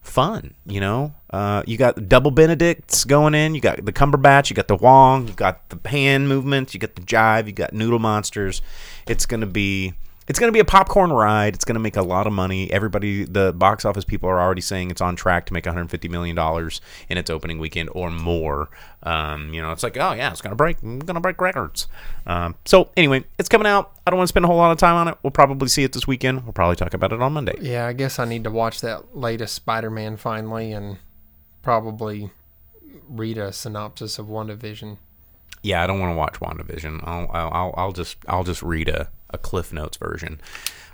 fun. 0.00 0.54
You 0.64 0.80
know, 0.80 1.14
uh, 1.30 1.62
you 1.66 1.76
got 1.76 2.08
double 2.08 2.30
Benedicts 2.30 3.04
going 3.04 3.34
in. 3.34 3.54
You 3.54 3.60
got 3.60 3.84
the 3.84 3.92
Cumberbatch. 3.92 4.50
You 4.50 4.56
got 4.56 4.68
the 4.68 4.76
Wong. 4.76 5.28
You 5.28 5.34
got 5.34 5.68
the 5.68 5.88
hand 5.88 6.28
movements. 6.28 6.74
You 6.74 6.80
got 6.80 6.94
the 6.94 7.02
jive. 7.02 7.46
You 7.46 7.52
got 7.52 7.72
noodle 7.72 7.98
monsters. 7.98 8.62
It's 9.06 9.26
to 9.40 9.46
be. 9.46 9.94
It's 10.28 10.38
going 10.40 10.48
to 10.48 10.52
be 10.52 10.60
a 10.60 10.64
popcorn 10.64 11.12
ride. 11.12 11.54
It's 11.54 11.64
going 11.64 11.74
to 11.74 11.80
make 11.80 11.96
a 11.96 12.02
lot 12.02 12.26
of 12.26 12.32
money. 12.32 12.70
Everybody, 12.72 13.24
the 13.24 13.52
box 13.52 13.84
office 13.84 14.04
people 14.04 14.28
are 14.28 14.40
already 14.40 14.60
saying 14.60 14.90
it's 14.90 15.00
on 15.00 15.14
track 15.14 15.46
to 15.46 15.52
make 15.52 15.66
150 15.66 16.08
million 16.08 16.34
dollars 16.34 16.80
in 17.08 17.16
its 17.16 17.30
opening 17.30 17.58
weekend 17.58 17.90
or 17.92 18.10
more. 18.10 18.68
Um, 19.04 19.54
you 19.54 19.62
know, 19.62 19.70
it's 19.70 19.82
like, 19.82 19.96
oh 19.96 20.12
yeah, 20.12 20.30
it's 20.30 20.40
going 20.40 20.50
to 20.50 20.56
break, 20.56 20.80
going 20.80 21.06
to 21.06 21.20
break 21.20 21.40
records. 21.40 21.86
Um, 22.26 22.56
so 22.64 22.90
anyway, 22.96 23.24
it's 23.38 23.48
coming 23.48 23.66
out. 23.66 23.92
I 24.06 24.10
don't 24.10 24.18
want 24.18 24.26
to 24.28 24.32
spend 24.32 24.44
a 24.44 24.48
whole 24.48 24.56
lot 24.56 24.72
of 24.72 24.78
time 24.78 24.96
on 24.96 25.08
it. 25.08 25.16
We'll 25.22 25.30
probably 25.30 25.68
see 25.68 25.84
it 25.84 25.92
this 25.92 26.06
weekend. 26.06 26.44
We'll 26.44 26.52
probably 26.52 26.76
talk 26.76 26.92
about 26.92 27.12
it 27.12 27.22
on 27.22 27.32
Monday. 27.32 27.56
Yeah, 27.60 27.86
I 27.86 27.92
guess 27.92 28.18
I 28.18 28.24
need 28.24 28.44
to 28.44 28.50
watch 28.50 28.80
that 28.80 29.16
latest 29.16 29.54
Spider 29.54 29.90
Man 29.90 30.16
finally 30.16 30.72
and 30.72 30.98
probably 31.62 32.30
read 33.08 33.38
a 33.38 33.52
synopsis 33.52 34.18
of 34.18 34.26
WandaVision. 34.26 34.98
Yeah, 35.62 35.82
I 35.82 35.86
don't 35.86 36.00
want 36.00 36.12
to 36.12 36.16
watch 36.16 36.34
WandaVision. 36.40 37.00
I'll, 37.04 37.28
I'll, 37.32 37.74
I'll 37.76 37.92
just 37.92 38.18
I'll 38.28 38.44
just 38.44 38.62
read 38.62 38.88
a, 38.88 39.08
a 39.30 39.38
Cliff 39.38 39.72
Notes 39.72 39.96
version. 39.96 40.40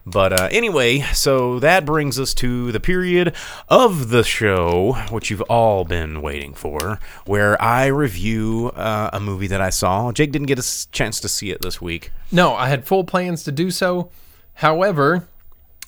But 0.05 0.33
uh, 0.33 0.49
anyway, 0.51 1.01
so 1.13 1.61
that 1.61 1.87
brings 1.87 2.19
us 2.19 2.35
to 2.35 2.73
the 2.73 2.81
period 2.81 3.35
of 3.69 4.09
the 4.09 4.25
show 4.25 4.95
which 5.11 5.31
you've 5.31 5.43
all 5.43 5.85
been 5.85 6.21
waiting 6.21 6.55
for, 6.55 6.99
where 7.25 7.61
I 7.63 7.87
review 7.87 8.73
uh, 8.75 9.11
a 9.13 9.21
movie 9.21 9.47
that 9.47 9.61
I 9.61 9.71
saw. 9.71 10.11
Jake 10.11 10.33
didn't 10.33 10.49
get 10.49 10.59
a 10.59 10.91
chance 10.91 11.21
to 11.21 11.29
see 11.29 11.51
it 11.51 11.61
this 11.61 11.81
week. 11.81 12.11
No, 12.33 12.55
I 12.55 12.69
had 12.69 12.85
full 12.85 13.05
plans 13.05 13.45
to 13.45 13.53
do 13.53 13.71
so. 13.71 14.11
However, 14.55 15.29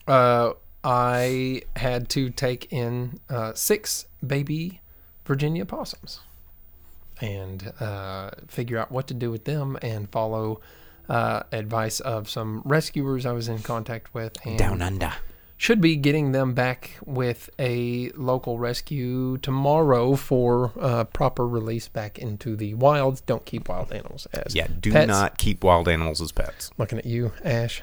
uh, 0.06 0.52
I 0.84 1.62
had 1.74 2.08
to 2.10 2.30
take 2.30 2.72
in 2.72 3.18
uh, 3.28 3.54
six 3.54 4.06
baby 4.24 4.80
Virginia 5.24 5.64
possums 5.64 6.20
and 7.20 7.72
uh, 7.80 8.30
figure 8.46 8.78
out 8.78 8.92
what 8.92 9.08
to 9.08 9.14
do 9.14 9.30
with 9.30 9.44
them 9.44 9.78
and 9.82 10.10
follow 10.10 10.60
uh, 11.08 11.42
advice 11.52 12.00
of 12.00 12.28
some 12.28 12.62
rescuers 12.64 13.26
I 13.26 13.32
was 13.32 13.48
in 13.48 13.58
contact 13.60 14.14
with. 14.14 14.34
And 14.46 14.58
Down 14.58 14.80
under. 14.82 15.12
should 15.56 15.80
be 15.80 15.96
getting 15.96 16.32
them 16.32 16.54
back 16.54 16.98
with 17.04 17.50
a 17.58 18.10
local 18.16 18.58
rescue 18.58 19.38
tomorrow 19.38 20.16
for 20.16 20.72
uh, 20.80 21.04
proper 21.04 21.46
release 21.46 21.88
back 21.88 22.18
into 22.18 22.56
the 22.56 22.74
wilds. 22.74 23.20
Don't 23.20 23.44
keep 23.44 23.68
wild 23.68 23.92
animals 23.92 24.26
as 24.32 24.54
Yeah, 24.54 24.66
do 24.80 24.92
pets. 24.92 25.08
not 25.08 25.38
keep 25.38 25.62
wild 25.64 25.88
animals 25.88 26.20
as 26.20 26.32
pets. 26.32 26.70
Looking 26.78 26.98
at 26.98 27.06
you, 27.06 27.32
Ash. 27.44 27.82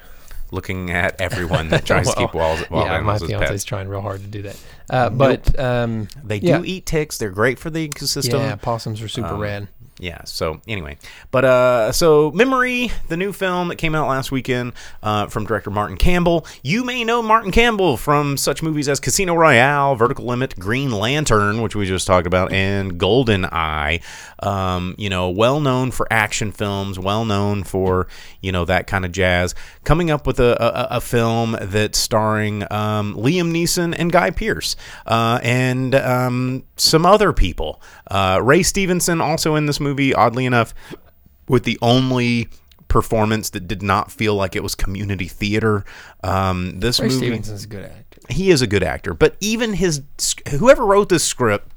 Looking 0.50 0.90
at 0.90 1.18
everyone 1.18 1.70
that 1.70 1.86
tries 1.86 2.06
to 2.10 2.14
keep 2.18 2.34
wild, 2.34 2.68
wild 2.68 2.84
yeah, 2.84 2.90
my 2.90 2.96
animals 3.14 3.22
as 3.22 3.28
fiance's 3.30 3.64
trying 3.64 3.88
real 3.88 4.02
hard 4.02 4.20
to 4.20 4.26
do 4.26 4.42
that. 4.42 4.60
Uh, 4.90 5.08
but 5.08 5.58
um, 5.58 6.08
They 6.22 6.36
yeah, 6.40 6.58
do 6.58 6.64
eat 6.66 6.84
ticks. 6.84 7.16
They're 7.16 7.30
great 7.30 7.58
for 7.58 7.70
the 7.70 7.88
ecosystem. 7.88 8.34
Yeah, 8.40 8.56
possums 8.56 9.00
are 9.00 9.08
super 9.08 9.34
rad. 9.36 9.68
Yeah 9.98 10.24
so 10.24 10.60
anyway. 10.66 10.96
But 11.30 11.44
uh 11.44 11.92
so 11.92 12.30
memory 12.32 12.90
the 13.08 13.16
new 13.16 13.32
film 13.32 13.68
that 13.68 13.76
came 13.76 13.94
out 13.94 14.08
last 14.08 14.32
weekend 14.32 14.72
uh, 15.02 15.26
from 15.26 15.46
director 15.46 15.70
martin 15.70 15.96
campbell. 15.96 16.46
You 16.62 16.84
may 16.84 17.04
know 17.04 17.22
martin 17.22 17.52
campbell 17.52 17.96
from 17.96 18.36
such 18.36 18.62
movies 18.62 18.88
as 18.88 19.00
casino 19.00 19.34
royale 19.34 19.94
vertical 19.94 20.24
limit 20.24 20.58
green 20.58 20.90
lantern 20.90 21.62
which 21.62 21.76
we 21.76 21.86
just 21.86 22.06
talked 22.06 22.26
about 22.26 22.52
and 22.52 22.98
golden 22.98 23.44
eye. 23.46 24.00
Um, 24.40 24.94
you 24.98 25.08
know 25.08 25.30
well 25.30 25.60
known 25.60 25.90
for 25.90 26.06
action 26.10 26.52
films 26.52 26.98
well 26.98 27.24
known 27.24 27.62
for 27.62 28.08
you 28.40 28.52
know 28.52 28.64
that 28.64 28.86
kind 28.86 29.04
of 29.04 29.12
jazz. 29.12 29.54
Coming 29.84 30.10
up 30.10 30.26
with 30.26 30.40
a, 30.40 30.56
a, 30.62 30.96
a 30.96 31.00
film 31.00 31.56
that's 31.60 31.98
starring 31.98 32.62
um, 32.70 33.14
liam 33.14 33.52
neeson 33.52 33.94
and 33.96 34.12
guy 34.12 34.30
pearce. 34.30 34.76
Uh, 35.06 35.40
and 35.42 35.94
um, 35.94 36.64
some 36.82 37.06
other 37.06 37.32
people 37.32 37.80
uh, 38.10 38.40
ray 38.42 38.62
stevenson 38.62 39.20
also 39.20 39.54
in 39.54 39.66
this 39.66 39.80
movie 39.80 40.14
oddly 40.14 40.46
enough 40.46 40.74
with 41.48 41.64
the 41.64 41.78
only 41.82 42.48
performance 42.88 43.50
that 43.50 43.66
did 43.66 43.82
not 43.82 44.10
feel 44.10 44.34
like 44.34 44.54
it 44.54 44.62
was 44.62 44.74
community 44.74 45.26
theater 45.28 45.84
um, 46.24 46.78
this 46.80 47.00
Ray 47.00 47.08
movie 47.08 47.18
Stevenson's 47.18 47.64
a 47.64 47.68
good 47.68 47.84
actor. 47.84 48.20
he 48.28 48.50
is 48.50 48.60
a 48.60 48.66
good 48.66 48.82
actor 48.82 49.14
but 49.14 49.36
even 49.40 49.74
his 49.74 50.02
whoever 50.50 50.84
wrote 50.84 51.08
this 51.08 51.24
script 51.24 51.72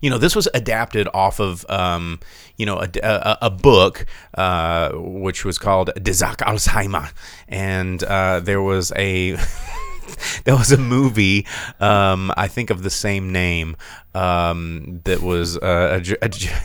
you 0.00 0.10
know, 0.10 0.18
this 0.18 0.34
was 0.34 0.48
adapted 0.54 1.08
off 1.14 1.40
of, 1.40 1.68
um, 1.70 2.20
you 2.56 2.66
know, 2.66 2.78
a, 2.80 2.88
a, 3.02 3.38
a 3.42 3.50
book 3.50 4.06
uh, 4.34 4.90
which 4.94 5.44
was 5.44 5.58
called 5.58 5.90
De 5.94 6.10
Zaak 6.10 6.38
Alzheimer, 6.38 7.12
and 7.48 8.02
uh, 8.04 8.40
there 8.40 8.62
was 8.62 8.92
a 8.96 9.36
there 10.44 10.56
was 10.56 10.72
a 10.72 10.78
movie, 10.78 11.46
um, 11.80 12.32
I 12.36 12.48
think 12.48 12.70
of 12.70 12.82
the 12.82 12.90
same 12.90 13.32
name, 13.32 13.76
um, 14.14 15.00
that 15.04 15.20
was 15.22 15.56
uh, 15.58 16.00
a, 16.00 16.00
Ge- 16.00 16.50
a, 16.50 16.58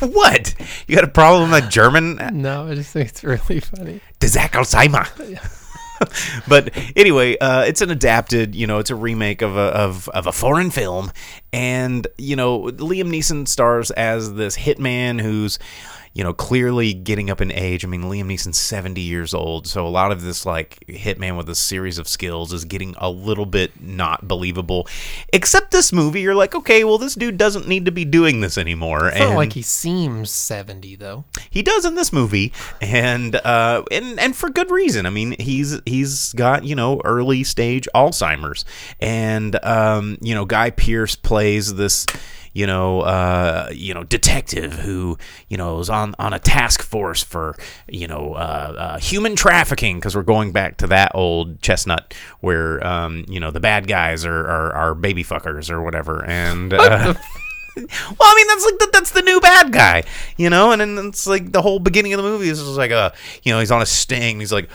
what? 0.06 0.54
You 0.86 0.94
got 0.94 1.04
a 1.04 1.08
problem 1.08 1.50
with 1.50 1.70
German? 1.70 2.16
No, 2.32 2.68
I 2.68 2.74
just 2.74 2.92
think 2.92 3.08
it's 3.08 3.24
really 3.24 3.60
funny. 3.60 4.00
De 4.18 4.26
Zaak 4.26 4.50
Alzheimer. 4.50 5.06
but 6.48 6.70
anyway, 6.96 7.36
uh, 7.38 7.62
it's 7.62 7.80
an 7.80 7.90
adapted, 7.90 8.54
you 8.54 8.66
know, 8.66 8.78
it's 8.78 8.90
a 8.90 8.94
remake 8.94 9.42
of 9.42 9.56
a 9.56 9.60
of, 9.60 10.08
of 10.10 10.26
a 10.26 10.32
foreign 10.32 10.70
film, 10.70 11.10
and 11.52 12.06
you 12.16 12.36
know, 12.36 12.62
Liam 12.62 13.10
Neeson 13.10 13.48
stars 13.48 13.90
as 13.92 14.34
this 14.34 14.56
hitman 14.56 15.20
who's, 15.20 15.58
you 16.18 16.24
know, 16.24 16.32
clearly 16.32 16.94
getting 16.94 17.30
up 17.30 17.40
in 17.40 17.52
age. 17.52 17.84
I 17.84 17.88
mean, 17.88 18.02
Liam 18.02 18.24
Neeson's 18.24 18.58
seventy 18.58 19.02
years 19.02 19.32
old, 19.32 19.68
so 19.68 19.86
a 19.86 19.88
lot 19.88 20.10
of 20.10 20.20
this 20.20 20.44
like 20.44 20.84
hitman 20.88 21.36
with 21.36 21.48
a 21.48 21.54
series 21.54 21.96
of 21.96 22.08
skills 22.08 22.52
is 22.52 22.64
getting 22.64 22.96
a 22.98 23.08
little 23.08 23.46
bit 23.46 23.80
not 23.80 24.26
believable. 24.26 24.88
Except 25.32 25.70
this 25.70 25.92
movie, 25.92 26.20
you're 26.20 26.34
like, 26.34 26.56
okay, 26.56 26.82
well, 26.82 26.98
this 26.98 27.14
dude 27.14 27.38
doesn't 27.38 27.68
need 27.68 27.84
to 27.84 27.92
be 27.92 28.04
doing 28.04 28.40
this 28.40 28.58
anymore. 28.58 29.06
It's 29.10 29.20
not 29.20 29.36
like 29.36 29.52
he 29.52 29.62
seems 29.62 30.32
70, 30.32 30.96
though. 30.96 31.24
He 31.50 31.62
does 31.62 31.84
in 31.84 31.94
this 31.94 32.12
movie, 32.12 32.52
and 32.82 33.36
uh, 33.36 33.84
and 33.92 34.18
and 34.18 34.34
for 34.34 34.50
good 34.50 34.72
reason. 34.72 35.06
I 35.06 35.10
mean, 35.10 35.36
he's 35.38 35.80
he's 35.86 36.32
got 36.32 36.64
you 36.64 36.74
know 36.74 37.00
early 37.04 37.44
stage 37.44 37.86
Alzheimer's, 37.94 38.64
and 38.98 39.64
um, 39.64 40.18
you 40.20 40.34
know 40.34 40.46
Guy 40.46 40.70
Pearce 40.70 41.14
plays 41.14 41.76
this. 41.76 42.06
You 42.58 42.66
know, 42.66 43.02
uh, 43.02 43.70
you 43.72 43.94
know, 43.94 44.02
detective 44.02 44.72
who, 44.72 45.16
you 45.46 45.56
know, 45.56 45.78
is 45.78 45.88
on 45.88 46.16
on 46.18 46.32
a 46.32 46.40
task 46.40 46.82
force 46.82 47.22
for, 47.22 47.54
you 47.86 48.08
know, 48.08 48.34
uh, 48.34 48.74
uh, 48.76 48.98
human 48.98 49.36
trafficking 49.36 49.98
because 49.98 50.16
we're 50.16 50.24
going 50.24 50.50
back 50.50 50.76
to 50.78 50.88
that 50.88 51.12
old 51.14 51.62
chestnut 51.62 52.14
where, 52.40 52.84
um, 52.84 53.24
you 53.28 53.38
know, 53.38 53.52
the 53.52 53.60
bad 53.60 53.86
guys 53.86 54.24
are 54.24 54.44
are, 54.48 54.72
are 54.72 54.94
baby 54.96 55.22
fuckers 55.22 55.70
or 55.70 55.82
whatever, 55.82 56.24
and. 56.24 56.74
Uh, 56.74 57.14
Well, 57.76 57.86
I 58.20 58.34
mean, 58.34 58.46
that's 58.48 58.64
like 58.64 58.78
the, 58.80 58.88
that's 58.92 59.10
the 59.12 59.22
new 59.22 59.40
bad 59.40 59.72
guy, 59.72 60.02
you 60.36 60.50
know. 60.50 60.72
And 60.72 60.80
then 60.80 60.98
it's 61.06 61.28
like 61.28 61.52
the 61.52 61.62
whole 61.62 61.78
beginning 61.78 62.12
of 62.12 62.16
the 62.16 62.28
movie 62.28 62.48
is 62.48 62.58
just 62.58 62.76
like 62.76 62.90
a, 62.90 63.12
you 63.44 63.52
know, 63.52 63.60
he's 63.60 63.70
on 63.70 63.80
a 63.80 63.86
sting. 63.86 64.40
He's 64.40 64.52
like 64.52 64.68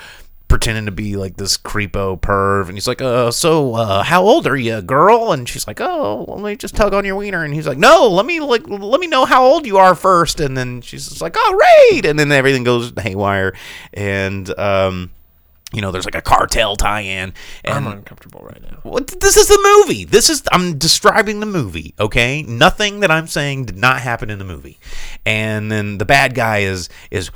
pretending 0.48 0.86
to 0.86 0.92
be 0.92 1.16
like 1.16 1.38
this 1.38 1.58
creepo 1.58 2.20
perv, 2.20 2.68
and 2.68 2.76
he's 2.76 2.88
like, 2.88 3.02
"Uh, 3.02 3.32
so 3.32 3.76
uh, 3.76 4.04
how 4.04 4.24
old 4.24 4.46
are 4.46 4.56
you, 4.56 4.82
girl?" 4.82 5.32
And 5.32 5.48
she's 5.50 5.68
like, 5.68 5.82
"Oh, 5.82 6.26
let 6.28 6.42
me 6.42 6.56
just 6.56 6.76
tug 6.76 6.94
on 6.94 7.06
your 7.06 7.16
wiener." 7.16 7.44
And 7.44 7.54
he's 7.54 7.68
like, 7.68 7.78
"No, 7.78 8.08
let 8.08 8.26
me 8.26 8.40
like 8.40 8.68
let 8.68 9.00
me 9.00 9.08
know 9.08 9.26
how 9.26 9.44
old 9.44 9.66
you 9.66 9.78
are 9.78 9.96
first. 9.96 10.40
And 10.40 10.56
then 10.56 10.82
she's 10.82 11.10
just 11.10 11.22
like, 11.22 11.36
"All 11.36 11.54
right," 11.56 12.02
and 12.06 12.20
then 12.20 12.32
everything 12.32 12.64
goes 12.64 12.94
haywire, 12.98 13.54
and 13.94 14.58
um. 14.60 15.12
You 15.76 15.82
know, 15.82 15.92
there's 15.92 16.06
like 16.06 16.14
a 16.14 16.22
cartel 16.22 16.76
tie-in, 16.76 17.34
and 17.64 17.74
I'm 17.74 17.88
uncomfortable 17.88 18.42
right 18.44 18.62
now. 18.62 18.78
what 18.84 19.08
this 19.08 19.36
is 19.38 19.48
the 19.48 19.80
movie. 19.80 20.06
This 20.06 20.30
is 20.30 20.44
I'm 20.52 20.78
describing 20.78 21.40
the 21.40 21.48
movie, 21.48 21.96
okay? 22.00 22.44
Nothing 22.44 23.00
that 23.00 23.10
I'm 23.10 23.26
saying 23.26 23.66
did 23.66 23.78
not 23.78 24.00
happen 24.00 24.30
in 24.30 24.38
the 24.38 24.46
movie. 24.46 24.78
And 25.26 25.72
then 25.72 25.98
the 25.98 26.06
bad 26.06 26.36
guy 26.36 26.60
is 26.60 26.90
is 27.10 27.32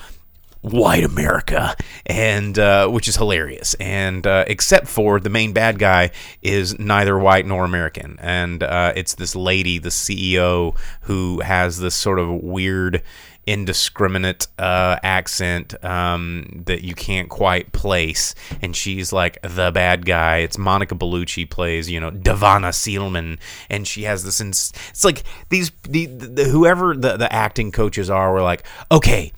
white 0.61 1.03
America, 1.03 1.75
and 2.05 2.57
uh, 2.57 2.87
which 2.87 3.07
is 3.07 3.15
hilarious. 3.15 3.73
And 3.75 4.25
uh, 4.25 4.45
except 4.47 4.87
for 4.87 5.19
the 5.19 5.29
main 5.29 5.53
bad 5.53 5.79
guy 5.79 6.11
is 6.41 6.77
neither 6.79 7.17
white 7.17 7.45
nor 7.45 7.65
American, 7.65 8.17
and 8.19 8.63
uh, 8.63 8.93
it's 8.95 9.15
this 9.15 9.35
lady, 9.35 9.77
the 9.77 9.89
CEO, 9.89 10.77
who 11.01 11.41
has 11.41 11.79
this 11.79 11.95
sort 11.95 12.19
of 12.19 12.29
weird 12.29 13.03
indiscriminate 13.47 14.47
uh, 14.59 14.99
accent 15.01 15.73
um, 15.83 16.63
that 16.65 16.83
you 16.83 16.93
can't 16.93 17.29
quite 17.29 17.71
place, 17.71 18.35
and 18.61 18.75
she's 18.75 19.13
like 19.13 19.39
the 19.41 19.71
bad 19.71 20.05
guy. 20.05 20.39
It's 20.39 20.57
Monica 20.57 20.95
Bellucci 20.95 21.49
plays, 21.49 21.89
you 21.89 21.99
know, 21.99 22.11
Davana 22.11 22.71
Sealman, 22.71 23.39
and 23.69 23.87
she 23.87 24.03
has 24.03 24.23
this. 24.23 24.41
Ins- 24.41 24.73
it's 24.89 25.05
like 25.05 25.23
these 25.49 25.71
the, 25.83 26.05
the 26.07 26.43
whoever 26.43 26.95
the 26.95 27.17
the 27.17 27.31
acting 27.33 27.71
coaches 27.71 28.09
are 28.09 28.31
were 28.33 28.41
like, 28.41 28.65
okay, 28.91 29.31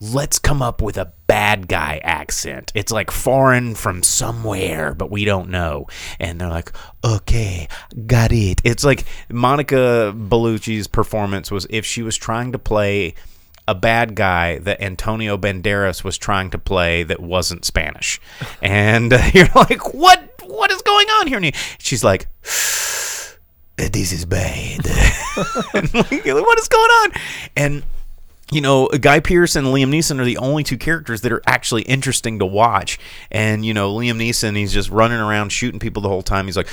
let's 0.00 0.38
come 0.38 0.62
up 0.62 0.82
with 0.82 0.96
a 0.96 1.12
bad 1.26 1.68
guy 1.68 2.00
accent. 2.02 2.72
It's 2.74 2.92
like 2.92 3.10
foreign 3.10 3.74
from 3.74 4.02
somewhere, 4.02 4.94
but 4.94 5.10
we 5.10 5.24
don't 5.24 5.50
know. 5.50 5.86
And 6.18 6.40
they're 6.40 6.48
like, 6.48 6.72
okay, 7.04 7.68
got 8.06 8.32
it. 8.32 8.60
It's 8.64 8.84
like 8.84 9.04
Monica 9.30 10.14
Bellucci's 10.16 10.86
performance 10.86 11.50
was 11.50 11.66
if 11.70 11.84
she 11.86 12.02
was 12.02 12.16
trying 12.16 12.52
to 12.52 12.58
play 12.58 13.14
a 13.66 13.74
bad 13.74 14.14
guy 14.14 14.58
that 14.58 14.80
Antonio 14.82 15.38
Banderas 15.38 16.04
was 16.04 16.18
trying 16.18 16.50
to 16.50 16.58
play 16.58 17.02
that 17.02 17.20
wasn't 17.20 17.64
Spanish. 17.64 18.20
And 18.62 19.12
uh, 19.12 19.22
you're 19.34 19.48
like, 19.54 19.94
what? 19.94 20.30
What 20.44 20.70
is 20.70 20.82
going 20.82 21.06
on 21.08 21.26
here? 21.26 21.38
And 21.38 21.52
she's 21.78 22.04
like, 22.04 22.28
this 23.76 24.12
is 24.12 24.24
bad. 24.24 24.80
Like, 25.74 26.24
what 26.24 26.58
is 26.60 26.68
going 26.68 26.90
on? 26.90 27.12
And 27.56 27.82
you 28.54 28.60
know, 28.60 28.86
Guy 28.88 29.20
Pearce 29.20 29.56
and 29.56 29.66
Liam 29.66 29.90
Neeson 29.90 30.20
are 30.20 30.24
the 30.24 30.38
only 30.38 30.62
two 30.62 30.78
characters 30.78 31.22
that 31.22 31.32
are 31.32 31.42
actually 31.46 31.82
interesting 31.82 32.38
to 32.38 32.46
watch. 32.46 32.98
And 33.30 33.66
you 33.66 33.74
know, 33.74 33.92
Liam 33.92 34.16
Neeson, 34.16 34.56
he's 34.56 34.72
just 34.72 34.90
running 34.90 35.18
around 35.18 35.50
shooting 35.50 35.80
people 35.80 36.02
the 36.02 36.08
whole 36.08 36.22
time. 36.22 36.46
He's 36.46 36.56
like, 36.56 36.68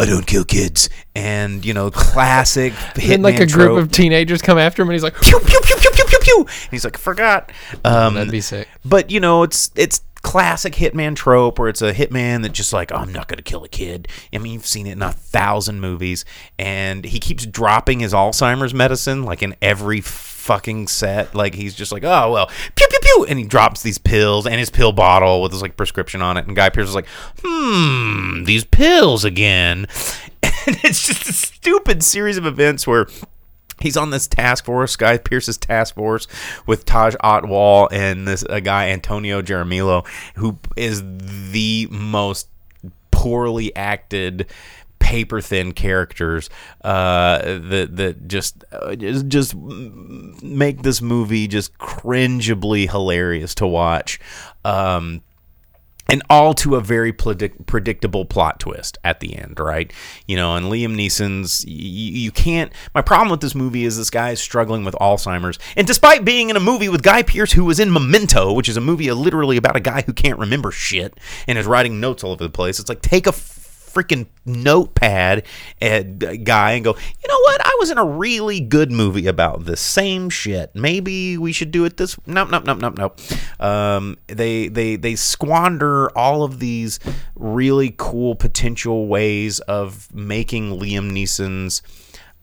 "I 0.00 0.06
don't 0.06 0.26
kill 0.26 0.44
kids," 0.44 0.90
and 1.14 1.64
you 1.64 1.74
know, 1.74 1.90
classic 1.90 2.72
hitman 2.72 3.14
And 3.14 3.22
like 3.22 3.40
a 3.40 3.46
group 3.46 3.78
of 3.78 3.92
teenagers 3.92 4.42
come 4.42 4.58
after 4.58 4.82
him, 4.82 4.88
and 4.88 4.94
he's 4.94 5.04
like, 5.04 5.20
pew 5.20 5.38
pew 5.38 5.60
pew 5.62 5.76
pew 5.76 5.90
pew 5.92 6.04
pew 6.04 6.18
pew. 6.20 6.38
And 6.40 6.70
he's 6.70 6.84
like, 6.84 6.98
"Forgot." 6.98 7.52
Um, 7.84 8.14
"That'd 8.14 8.32
be 8.32 8.40
sick." 8.40 8.68
but 8.84 9.10
you 9.10 9.20
know, 9.20 9.44
it's 9.44 9.70
it's 9.76 10.00
classic 10.22 10.74
hitman 10.74 11.14
trope 11.16 11.58
where 11.58 11.68
it's 11.68 11.82
a 11.82 11.92
hitman 11.92 12.42
that 12.42 12.52
just 12.52 12.72
like, 12.72 12.92
oh, 12.92 12.96
I'm 12.96 13.12
not 13.12 13.28
gonna 13.28 13.42
kill 13.42 13.64
a 13.64 13.68
kid. 13.68 14.08
I 14.32 14.38
mean, 14.38 14.54
you've 14.54 14.66
seen 14.66 14.86
it 14.86 14.92
in 14.92 15.02
a 15.02 15.12
thousand 15.12 15.80
movies, 15.80 16.24
and 16.58 17.04
he 17.04 17.18
keeps 17.18 17.44
dropping 17.44 18.00
his 18.00 18.12
Alzheimer's 18.12 18.74
medicine 18.74 19.24
like 19.24 19.42
in 19.42 19.54
every 19.60 20.00
fucking 20.00 20.88
set. 20.88 21.34
Like 21.34 21.54
he's 21.54 21.74
just 21.74 21.92
like, 21.92 22.04
oh 22.04 22.32
well, 22.32 22.46
pew 22.74 22.86
pew 22.88 22.98
pew, 23.02 23.26
and 23.28 23.38
he 23.38 23.44
drops 23.44 23.82
these 23.82 23.98
pills 23.98 24.46
and 24.46 24.56
his 24.56 24.70
pill 24.70 24.92
bottle 24.92 25.42
with 25.42 25.52
his 25.52 25.62
like 25.62 25.76
prescription 25.76 26.22
on 26.22 26.36
it. 26.36 26.46
And 26.46 26.56
Guy 26.56 26.68
Pearce 26.68 26.88
is 26.88 26.94
like, 26.94 27.08
hmm, 27.42 28.44
these 28.44 28.64
pills 28.64 29.24
again. 29.24 29.86
And 30.64 30.78
it's 30.84 31.04
just 31.04 31.28
a 31.28 31.32
stupid 31.32 32.04
series 32.04 32.36
of 32.36 32.46
events 32.46 32.86
where 32.86 33.08
he's 33.80 33.96
on 33.96 34.10
this 34.10 34.26
task 34.26 34.64
force, 34.64 34.96
Guy 34.96 35.18
Pearce's 35.18 35.58
task 35.58 35.94
force 35.94 36.26
with 36.66 36.84
Taj 36.84 37.14
Atwal 37.16 37.88
and 37.92 38.26
this 38.26 38.42
a 38.48 38.60
guy 38.60 38.90
Antonio 38.90 39.42
Jaramillo, 39.42 40.06
who 40.36 40.58
is 40.76 41.02
the 41.50 41.88
most 41.90 42.48
poorly 43.10 43.74
acted 43.76 44.46
paper 44.98 45.40
thin 45.40 45.72
characters 45.72 46.48
uh, 46.82 47.38
that 47.42 47.88
that 47.92 48.28
just 48.28 48.64
uh, 48.72 48.94
just 48.94 49.28
just 49.28 49.54
make 49.54 50.82
this 50.82 51.02
movie 51.02 51.48
just 51.48 51.76
cringeably 51.78 52.90
hilarious 52.90 53.54
to 53.56 53.66
watch. 53.66 54.20
Um, 54.64 55.22
and 56.12 56.22
all 56.30 56.52
to 56.54 56.76
a 56.76 56.80
very 56.80 57.12
predict- 57.12 57.66
predictable 57.66 58.24
plot 58.26 58.60
twist 58.60 58.98
at 59.02 59.18
the 59.20 59.34
end, 59.34 59.58
right? 59.58 59.92
You 60.28 60.36
know, 60.36 60.54
and 60.54 60.66
Liam 60.66 60.94
Neeson's, 60.94 61.64
y- 61.66 61.72
y- 61.72 62.18
you 62.20 62.30
can't. 62.30 62.70
My 62.94 63.00
problem 63.02 63.30
with 63.30 63.40
this 63.40 63.54
movie 63.54 63.84
is 63.84 63.96
this 63.96 64.10
guy 64.10 64.30
is 64.30 64.40
struggling 64.40 64.84
with 64.84 64.94
Alzheimer's, 65.00 65.58
and 65.74 65.86
despite 65.86 66.24
being 66.24 66.50
in 66.50 66.56
a 66.56 66.60
movie 66.60 66.90
with 66.90 67.02
Guy 67.02 67.22
Pearce, 67.22 67.52
who 67.52 67.64
was 67.64 67.80
in 67.80 67.90
Memento, 67.92 68.52
which 68.52 68.68
is 68.68 68.76
a 68.76 68.80
movie 68.80 69.10
literally 69.10 69.56
about 69.56 69.74
a 69.74 69.80
guy 69.80 70.02
who 70.02 70.12
can't 70.12 70.38
remember 70.38 70.70
shit 70.70 71.18
and 71.48 71.56
is 71.58 71.66
writing 71.66 71.98
notes 71.98 72.22
all 72.22 72.32
over 72.32 72.44
the 72.44 72.50
place, 72.50 72.78
it's 72.78 72.88
like 72.90 73.02
take 73.02 73.26
a 73.26 73.32
freaking 73.92 74.26
notepad 74.44 75.44
guy 75.80 76.72
and 76.72 76.84
go, 76.84 76.96
you 76.96 77.28
know 77.28 77.40
what? 77.40 77.60
I 77.64 77.76
was 77.78 77.90
in 77.90 77.98
a 77.98 78.04
really 78.04 78.60
good 78.60 78.90
movie 78.90 79.26
about 79.26 79.64
the 79.64 79.76
same 79.76 80.30
shit. 80.30 80.74
Maybe 80.74 81.36
we 81.38 81.52
should 81.52 81.70
do 81.70 81.84
it 81.84 81.96
this. 81.96 82.16
Nope, 82.26 82.50
nope, 82.50 82.64
nope, 82.64 82.78
nope, 82.78 82.98
nope. 82.98 83.20
Um, 83.60 84.18
they 84.26 84.68
they 84.68 84.96
they 84.96 85.14
squander 85.14 86.16
all 86.16 86.42
of 86.42 86.58
these 86.58 86.98
really 87.34 87.94
cool 87.96 88.34
potential 88.34 89.06
ways 89.06 89.60
of 89.60 90.12
making 90.14 90.78
Liam 90.78 91.12
Neeson's 91.12 91.82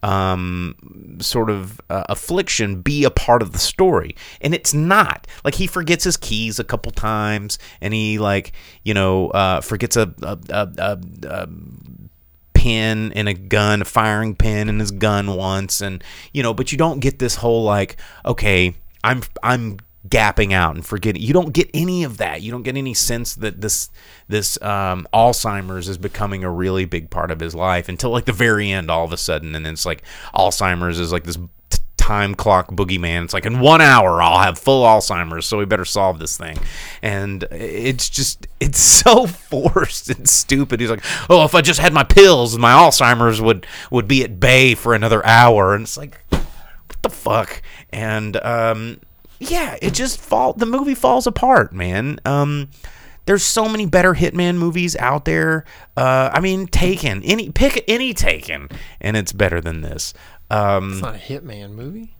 um 0.04 1.18
sort 1.20 1.50
of 1.50 1.82
uh, 1.90 2.04
affliction 2.10 2.82
be 2.82 3.04
a 3.04 3.10
part 3.10 3.42
of 3.42 3.52
the 3.52 3.60
story. 3.60 4.16
And 4.42 4.54
it's 4.54 4.74
not. 4.74 5.28
Like 5.44 5.56
he 5.56 5.68
forgets 5.68 6.04
his 6.04 6.18
keys 6.18 6.60
a 6.60 6.64
couple 6.64 6.92
times 6.92 7.60
and 7.82 7.94
he 7.94 8.18
like 8.18 8.54
you 8.84 8.94
know 8.94 9.30
uh 9.30 9.62
forgets 9.62 9.98
a 9.98 10.14
a, 10.22 10.38
a, 10.50 10.70
a, 10.78 11.00
a 11.28 11.50
pin 12.54 13.12
in 13.14 13.28
a 13.28 13.34
gun 13.34 13.82
a 13.82 13.86
firing 13.86 14.36
pin 14.36 14.70
in 14.70 14.80
his 14.80 14.92
gun 14.92 15.36
once. 15.36 15.82
And 15.82 16.04
you 16.34 16.44
know 16.44 16.54
but 16.54 16.72
you 16.72 16.78
don't 16.78 17.00
get 17.00 17.20
this 17.20 17.36
whole 17.36 17.64
like 17.64 17.98
okay 18.26 18.76
i'm 19.04 19.22
i'm 19.44 19.78
gapping 20.08 20.54
out 20.54 20.76
and 20.76 20.86
forgetting 20.86 21.22
you 21.22 21.34
don't 21.34 21.52
get 21.54 21.70
any 21.74 22.04
of 22.04 22.18
that. 22.18 22.42
You 22.42 22.52
don't 22.52 22.64
get 22.64 22.78
any 22.78 22.94
sense 22.94 23.36
that 23.36 23.62
this 23.62 23.90
this 24.28 24.62
um, 24.62 25.08
alzheimer's 25.14 25.90
is 25.90 25.98
becoming 25.98 26.44
a 26.44 26.52
really 26.52 26.86
big 26.86 27.10
part 27.10 27.32
of 27.32 27.40
his 27.40 27.54
life 27.54 27.90
until 27.90 28.10
like 28.12 28.26
the 28.26 28.32
very 28.32 28.72
end 28.72 28.90
all 28.90 29.04
of 29.04 29.12
a 29.12 29.18
sudden. 29.18 29.56
And 29.56 29.68
it's 29.68 29.86
like 29.86 30.04
alzheimer's 30.34 31.00
is 31.00 31.12
like 31.12 31.26
this 31.26 31.38
t- 31.70 31.80
time 31.98 32.34
clock 32.34 32.70
boogeyman. 32.72 33.26
It's 33.26 33.34
like 33.34 33.46
in 33.46 33.60
one 33.60 33.82
hour 33.82 34.22
i'll 34.22 34.40
have 34.40 34.58
full 34.58 34.86
alzheimer's 34.86 35.46
so 35.46 35.58
we 35.58 35.66
better 35.66 35.86
solve 35.86 36.18
this 36.18 36.38
thing. 36.38 36.58
And 37.02 37.44
it's 37.52 38.10
just 38.10 38.48
it's 38.62 38.80
so 39.04 39.28
forced 39.28 40.10
and 40.10 40.30
stupid. 40.30 40.80
He's 40.80 40.90
like 40.90 41.04
oh 41.30 41.44
if 41.44 41.56
i 41.56 41.62
just 41.62 41.82
had 41.82 41.92
my 41.92 42.04
pills 42.04 42.58
my 42.58 42.72
alzheimer's 42.72 43.42
would 43.42 43.68
would 43.92 44.08
be 44.08 44.24
at 44.24 44.40
bay 44.40 44.76
for 44.76 44.94
another 44.94 45.26
hour. 45.26 45.76
And 45.76 45.84
it's 45.84 45.98
like 45.98 46.24
what 46.32 47.02
the 47.02 47.10
fuck? 47.10 47.62
And 47.92 48.38
um 48.38 49.02
yeah 49.40 49.78
it 49.82 49.94
just 49.94 50.20
fall 50.20 50.54
the 50.54 50.66
movie 50.66 50.94
falls 50.96 51.26
apart 51.26 51.74
man 51.74 52.20
um 52.26 52.70
there's 53.26 53.44
so 53.44 53.70
many 53.70 53.86
better 53.86 54.14
hitman 54.16 54.56
movies 54.58 54.96
out 54.98 55.26
there 55.26 55.64
uh 55.98 56.30
i 56.34 56.40
mean 56.40 56.68
taken 56.68 57.24
any 57.24 57.50
pick 57.50 57.84
any 57.88 58.14
taken 58.14 58.68
and 59.00 59.16
it's 59.16 59.32
better 59.32 59.62
than 59.62 59.82
this 59.82 60.14
um 60.52 60.92
It's 60.94 61.02
not 61.02 61.16
a 61.16 61.20
hitman 61.20 61.72
movie. 61.72 62.16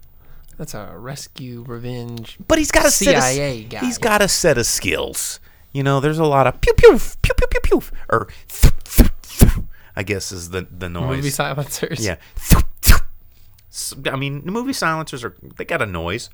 That's 0.58 0.74
a 0.74 0.94
rescue 0.98 1.64
revenge. 1.66 2.38
but 2.48 2.58
he's 2.58 2.70
got 2.72 2.86
a 2.86 2.92
set 2.92 3.16
of, 3.16 3.24
CIA 3.24 3.64
guy. 3.64 3.80
he's 3.80 3.98
got 3.98 4.22
a 4.22 4.28
set 4.28 4.58
of 4.58 4.66
skills 4.66 5.40
you 5.72 5.84
know 5.84 6.00
there's 6.00 6.20
a 6.20 6.26
lot 6.26 6.48
of 6.48 6.60
pew 6.62 6.74
pew 6.74 6.98
pew 6.98 7.34
pew 7.36 7.48
pew 7.50 7.62
pew 7.80 7.82
or 8.10 8.28
i 9.96 10.04
guess 10.04 10.32
is 10.32 10.50
the 10.52 10.68
the 10.70 10.90
noise 10.90 11.18
movie 11.18 11.30
silencers. 11.30 12.06
Yeah. 12.06 12.16
I 14.12 14.16
mean, 14.18 14.44
the 14.46 14.52
movie 14.52 14.74
silencers 14.74 15.24
are 15.24 15.36
they 15.58 15.64
got 15.64 15.82
a 15.82 15.86
noise. 15.86 16.30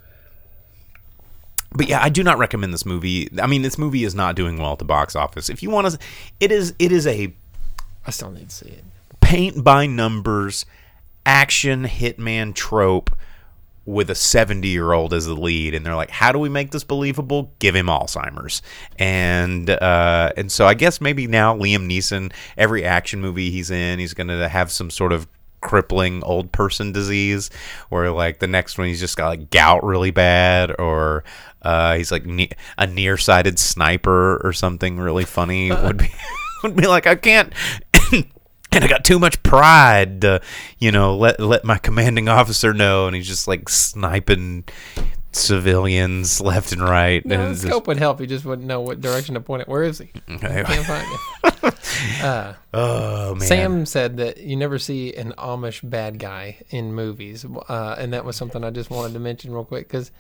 But 1.75 1.89
yeah, 1.89 2.01
I 2.01 2.09
do 2.09 2.23
not 2.23 2.37
recommend 2.37 2.73
this 2.73 2.85
movie. 2.85 3.29
I 3.41 3.47
mean, 3.47 3.61
this 3.61 3.77
movie 3.77 4.03
is 4.03 4.15
not 4.15 4.35
doing 4.35 4.57
well 4.57 4.73
at 4.73 4.79
the 4.79 4.85
box 4.85 5.15
office. 5.15 5.49
If 5.49 5.61
you 5.61 5.69
want 5.69 5.91
to, 5.91 5.99
it 6.39 6.51
is 6.51 6.73
it 6.79 6.91
is 6.91 7.05
a 7.05 7.33
I 8.07 8.11
still 8.11 8.31
need 8.31 8.49
to 8.49 8.55
see 8.55 8.69
it. 8.69 8.83
paint 9.19 9.63
by 9.63 9.85
numbers 9.87 10.65
action 11.25 11.83
hitman 11.85 12.53
trope 12.53 13.09
with 13.85 14.09
a 14.09 14.15
70 14.15 14.67
year 14.67 14.93
old 14.93 15.13
as 15.13 15.25
the 15.27 15.33
lead 15.35 15.75
and 15.75 15.85
they're 15.85 15.95
like 15.95 16.09
how 16.09 16.31
do 16.31 16.39
we 16.39 16.49
make 16.49 16.71
this 16.71 16.83
believable 16.83 17.51
give 17.59 17.75
him 17.75 17.85
alzheimer's 17.87 18.61
and 18.97 19.69
uh, 19.69 20.31
and 20.37 20.51
so 20.51 20.65
i 20.65 20.73
guess 20.73 20.99
maybe 20.99 21.27
now 21.27 21.55
liam 21.55 21.87
neeson 21.87 22.31
every 22.57 22.83
action 22.83 23.21
movie 23.21 23.51
he's 23.51 23.69
in 23.69 23.99
he's 23.99 24.13
going 24.13 24.27
to 24.27 24.47
have 24.49 24.71
some 24.71 24.89
sort 24.89 25.11
of 25.13 25.27
crippling 25.65 26.23
old 26.23 26.51
person 26.51 26.91
disease 26.91 27.49
or 27.89 28.09
like 28.11 28.39
the 28.39 28.47
next 28.47 28.77
one 28.77 28.87
he's 28.87 28.99
just 28.99 29.17
got 29.17 29.27
like 29.27 29.49
gout 29.49 29.83
really 29.83 30.11
bad 30.11 30.73
or 30.79 31.23
uh, 31.63 31.95
he's 31.95 32.11
like 32.11 32.25
ne- 32.25 32.51
a 32.77 32.85
nearsighted 32.85 33.57
sniper 33.57 34.37
or 34.45 34.53
something 34.53 34.97
really 34.97 35.25
funny 35.25 35.71
would 35.71 35.97
be 35.97 36.11
would 36.63 36.75
be 36.75 36.87
like 36.87 37.07
i 37.07 37.15
can't 37.15 37.51
and 38.75 38.83
I 38.83 38.87
got 38.87 39.05
too 39.05 39.19
much 39.19 39.41
pride 39.41 40.21
to, 40.21 40.41
you 40.79 40.91
know, 40.91 41.15
let 41.15 41.39
let 41.39 41.63
my 41.63 41.77
commanding 41.77 42.27
officer 42.27 42.73
know, 42.73 43.07
and 43.07 43.15
he's 43.15 43.27
just 43.27 43.47
like 43.47 43.69
sniping 43.69 44.65
civilians 45.35 46.41
left 46.41 46.71
and 46.71 46.81
right. 46.81 47.25
No, 47.25 47.35
and 47.35 47.51
it's 47.51 47.61
just- 47.61 47.71
scope 47.71 47.87
would 47.87 47.97
help. 47.97 48.19
He 48.19 48.27
just 48.27 48.45
wouldn't 48.45 48.67
know 48.67 48.81
what 48.81 49.01
direction 49.01 49.35
to 49.35 49.41
point 49.41 49.61
it. 49.63 49.67
Where 49.67 49.83
is 49.83 49.99
he? 49.99 50.11
Okay. 50.29 50.63
Can't 50.65 50.85
find 50.85 51.07
him. 51.07 51.71
Uh, 52.21 52.53
oh 52.73 53.35
man, 53.35 53.47
Sam 53.47 53.85
said 53.85 54.17
that 54.17 54.37
you 54.37 54.55
never 54.57 54.77
see 54.77 55.13
an 55.15 55.33
Amish 55.37 55.87
bad 55.87 56.19
guy 56.19 56.57
in 56.69 56.93
movies, 56.93 57.45
uh, 57.45 57.95
and 57.97 58.11
that 58.11 58.25
was 58.25 58.35
something 58.35 58.63
I 58.65 58.69
just 58.69 58.89
wanted 58.89 59.13
to 59.13 59.19
mention 59.19 59.53
real 59.53 59.63
quick 59.63 59.87
because 59.87 60.11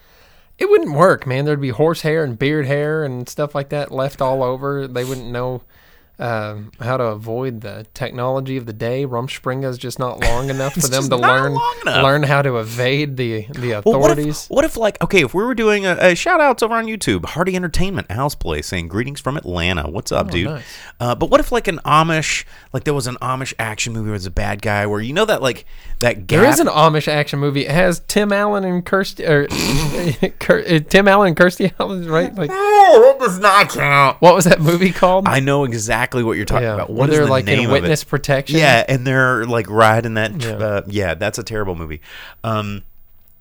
it 0.57 0.69
wouldn't 0.69 0.95
work, 0.95 1.27
man. 1.27 1.43
There'd 1.43 1.59
be 1.59 1.69
horse 1.69 2.01
hair 2.01 2.23
and 2.23 2.39
beard 2.39 2.65
hair 2.65 3.03
and 3.03 3.27
stuff 3.27 3.53
like 3.55 3.69
that 3.69 3.91
left 3.91 4.21
all 4.21 4.41
over. 4.41 4.87
They 4.87 5.03
wouldn't 5.03 5.29
know 5.31 5.63
um, 6.17 6.71
how 6.79 6.97
to 6.97 7.03
avoid 7.05 7.61
the 7.61 7.85
technology 7.93 8.57
of 8.57 8.65
the 8.65 8.73
day. 8.73 9.05
Rumspringa 9.05 9.65
is 9.65 9.77
just 9.77 9.99
not 9.99 10.19
long 10.23 10.49
enough 10.49 10.73
for 10.73 10.87
them 10.87 11.09
to 11.09 11.17
learn 11.17 11.57
learn 11.85 12.23
how 12.23 12.41
to 12.41 12.57
evade 12.57 13.17
the 13.17 13.45
the 13.53 13.81
Well, 13.85 13.99
what 13.99 14.11
authorities. 14.11 14.43
if, 14.45 14.49
what 14.49 14.65
if, 14.65 14.77
like, 14.77 15.01
okay, 15.03 15.23
if 15.23 15.33
we 15.33 15.43
were 15.43 15.55
doing 15.55 15.85
a, 15.85 15.97
a 15.99 16.15
shout 16.15 16.39
outs 16.41 16.63
over 16.63 16.73
on 16.75 16.85
YouTube, 16.85 17.25
Hardy 17.25 17.55
Entertainment, 17.55 18.07
Al's 18.09 18.35
Place, 18.35 18.67
saying 18.67 18.87
greetings 18.87 19.19
from 19.19 19.37
Atlanta. 19.37 19.89
What's 19.89 20.11
up, 20.11 20.31
dude? 20.31 20.47
Oh, 20.47 20.55
nice. 20.55 20.77
Uh, 20.99 21.15
but 21.15 21.29
what 21.29 21.39
if, 21.39 21.51
like, 21.51 21.67
an 21.67 21.79
Amish, 21.85 22.45
like, 22.73 22.83
there 22.85 22.93
was 22.93 23.07
an 23.07 23.15
Amish 23.21 23.53
action 23.59 23.93
movie 23.93 24.05
where 24.09 24.17
there's 24.17 24.25
a 24.25 24.31
bad 24.31 24.61
guy 24.61 24.85
where 24.87 25.01
you 25.01 25.13
know 25.13 25.25
that, 25.25 25.41
like, 25.41 25.65
that 25.99 26.27
gap. 26.27 26.41
There 26.41 26.49
is 26.49 26.59
an 26.59 26.67
Amish 26.67 27.07
action 27.07 27.39
movie. 27.39 27.65
It 27.65 27.71
has 27.71 27.99
Tim 28.07 28.31
Allen 28.31 28.63
and 28.63 28.85
Kirstie, 28.85 29.27
or 29.27 29.45
uh, 30.75 30.79
Tim 30.89 31.07
Allen 31.07 31.29
and 31.29 31.37
Kirstie 31.37 31.73
Allen, 31.79 32.07
right? 32.09 32.33
Like, 32.35 32.49
Oh, 32.53 33.13
that 33.19 33.25
does 33.25 33.39
not 33.39 33.69
count. 33.69 34.21
what 34.21 34.35
was 34.35 34.45
that 34.45 34.59
movie 34.61 34.91
called? 34.91 35.27
I 35.27 35.39
know 35.39 35.63
exactly 35.63 36.23
what 36.23 36.37
you're 36.37 36.45
talking 36.45 36.63
yeah, 36.67 36.73
about. 36.75 36.89
where 36.89 36.99
What 36.99 37.09
is 37.09 37.15
they're 37.17 37.25
the 37.25 37.31
like 37.31 37.45
name 37.45 37.59
in 37.59 37.65
of 37.65 37.71
witness 37.71 38.03
it? 38.03 38.07
protection. 38.09 38.59
Yeah, 38.59 38.83
and 38.87 39.05
they're 39.05 39.45
like 39.45 39.69
riding 39.69 40.15
that. 40.15 40.41
Yeah. 40.41 40.49
Yeah, 40.49 40.55
uh, 40.65 40.81
yeah 40.87 41.13
that's 41.15 41.37
a 41.37 41.43
terrible 41.43 41.75
movie. 41.75 42.01
Um, 42.43 42.83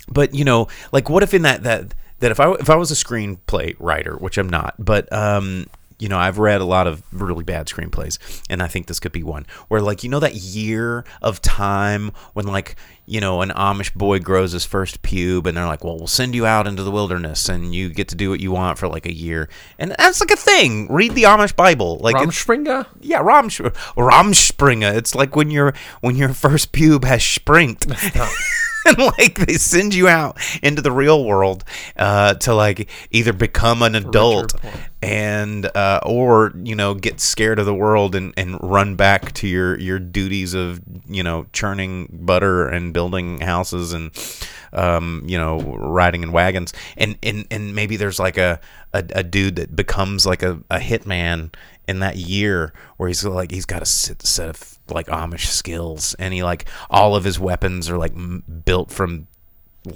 but 0.08 0.34
you 0.34 0.44
know, 0.44 0.68
like, 0.92 1.08
what 1.10 1.22
if 1.22 1.34
in 1.34 1.42
that 1.42 1.62
that 1.64 1.94
that 2.20 2.30
if 2.30 2.40
I 2.40 2.52
if 2.52 2.70
I 2.70 2.76
was 2.76 2.90
a 2.90 2.94
screenplay 2.94 3.74
writer, 3.78 4.16
which 4.16 4.38
I'm 4.38 4.48
not, 4.48 4.74
but 4.78 5.12
um, 5.12 5.66
you 5.98 6.08
know, 6.08 6.18
I've 6.18 6.38
read 6.38 6.60
a 6.60 6.64
lot 6.64 6.86
of 6.86 7.02
really 7.12 7.44
bad 7.44 7.66
screenplays, 7.66 8.18
and 8.50 8.62
I 8.62 8.66
think 8.66 8.86
this 8.86 9.00
could 9.00 9.12
be 9.12 9.22
one 9.22 9.46
where, 9.68 9.80
like, 9.80 10.02
you 10.02 10.10
know, 10.10 10.20
that 10.20 10.34
year 10.34 11.04
of 11.22 11.40
time 11.40 12.10
when, 12.32 12.46
like, 12.46 12.76
you 13.06 13.20
know, 13.20 13.42
an 13.42 13.50
Amish 13.50 13.94
boy 13.94 14.18
grows 14.18 14.52
his 14.52 14.64
first 14.64 15.02
pube, 15.02 15.46
and 15.46 15.56
they're 15.56 15.66
like, 15.66 15.84
"Well, 15.84 15.96
we'll 15.96 16.06
send 16.06 16.34
you 16.34 16.46
out 16.46 16.66
into 16.66 16.82
the 16.82 16.90
wilderness, 16.90 17.48
and 17.48 17.74
you 17.74 17.90
get 17.90 18.08
to 18.08 18.14
do 18.14 18.30
what 18.30 18.40
you 18.40 18.50
want 18.50 18.78
for 18.78 18.88
like 18.88 19.06
a 19.06 19.14
year," 19.14 19.48
and 19.78 19.94
that's 19.98 20.20
like 20.20 20.30
a 20.30 20.36
thing. 20.36 20.90
Read 20.90 21.14
the 21.14 21.24
Amish 21.24 21.54
Bible, 21.54 21.98
like 21.98 22.16
it's, 22.16 22.44
Rumspringa? 22.44 22.86
yeah, 23.00 23.20
Ram 23.20 23.48
Ramspringa. 23.48 24.94
It's 24.96 25.14
like 25.14 25.36
when 25.36 25.50
your 25.50 25.74
when 26.00 26.16
your 26.16 26.32
first 26.32 26.72
pube 26.72 27.04
has 27.04 27.22
sprinked. 27.22 27.86
and 28.86 28.98
like 28.98 29.38
they 29.46 29.54
send 29.54 29.94
you 29.94 30.08
out 30.08 30.38
into 30.62 30.82
the 30.82 30.92
real 30.92 31.24
world 31.24 31.64
uh, 31.96 32.34
to 32.34 32.54
like 32.54 32.88
either 33.10 33.32
become 33.32 33.82
an 33.82 33.94
adult 33.94 34.54
and 35.02 35.66
uh, 35.76 36.00
or 36.04 36.52
you 36.62 36.74
know 36.74 36.94
get 36.94 37.20
scared 37.20 37.58
of 37.58 37.66
the 37.66 37.74
world 37.74 38.14
and, 38.14 38.32
and 38.36 38.58
run 38.62 38.96
back 38.96 39.32
to 39.32 39.46
your 39.46 39.78
your 39.78 39.98
duties 39.98 40.54
of 40.54 40.80
you 41.06 41.22
know 41.22 41.46
churning 41.52 42.08
butter 42.22 42.68
and 42.68 42.92
building 42.92 43.40
houses 43.40 43.92
and 43.92 44.12
um, 44.74 45.22
you 45.26 45.38
know 45.38 45.60
riding 45.60 46.22
in 46.22 46.32
wagons. 46.32 46.72
And 46.96 47.16
and 47.22 47.46
and 47.50 47.74
maybe 47.74 47.96
there's 47.96 48.18
like 48.18 48.36
a 48.36 48.60
a, 48.92 49.04
a 49.14 49.22
dude 49.22 49.56
that 49.56 49.74
becomes 49.74 50.26
like 50.26 50.42
a, 50.42 50.60
a 50.70 50.78
hitman 50.78 51.54
in 51.86 52.00
that 52.00 52.16
year 52.16 52.72
where 52.96 53.08
he's 53.08 53.24
like 53.24 53.50
he's 53.50 53.66
got 53.66 53.82
a 53.82 53.86
set, 53.86 54.22
set 54.22 54.48
of 54.48 54.73
like 54.88 55.06
Amish 55.06 55.46
skills 55.46 56.14
and 56.18 56.34
he 56.34 56.42
like 56.42 56.66
all 56.90 57.16
of 57.16 57.24
his 57.24 57.38
weapons 57.40 57.88
are 57.88 57.96
like 57.98 58.12
m- 58.12 58.42
built 58.64 58.90
from 58.90 59.26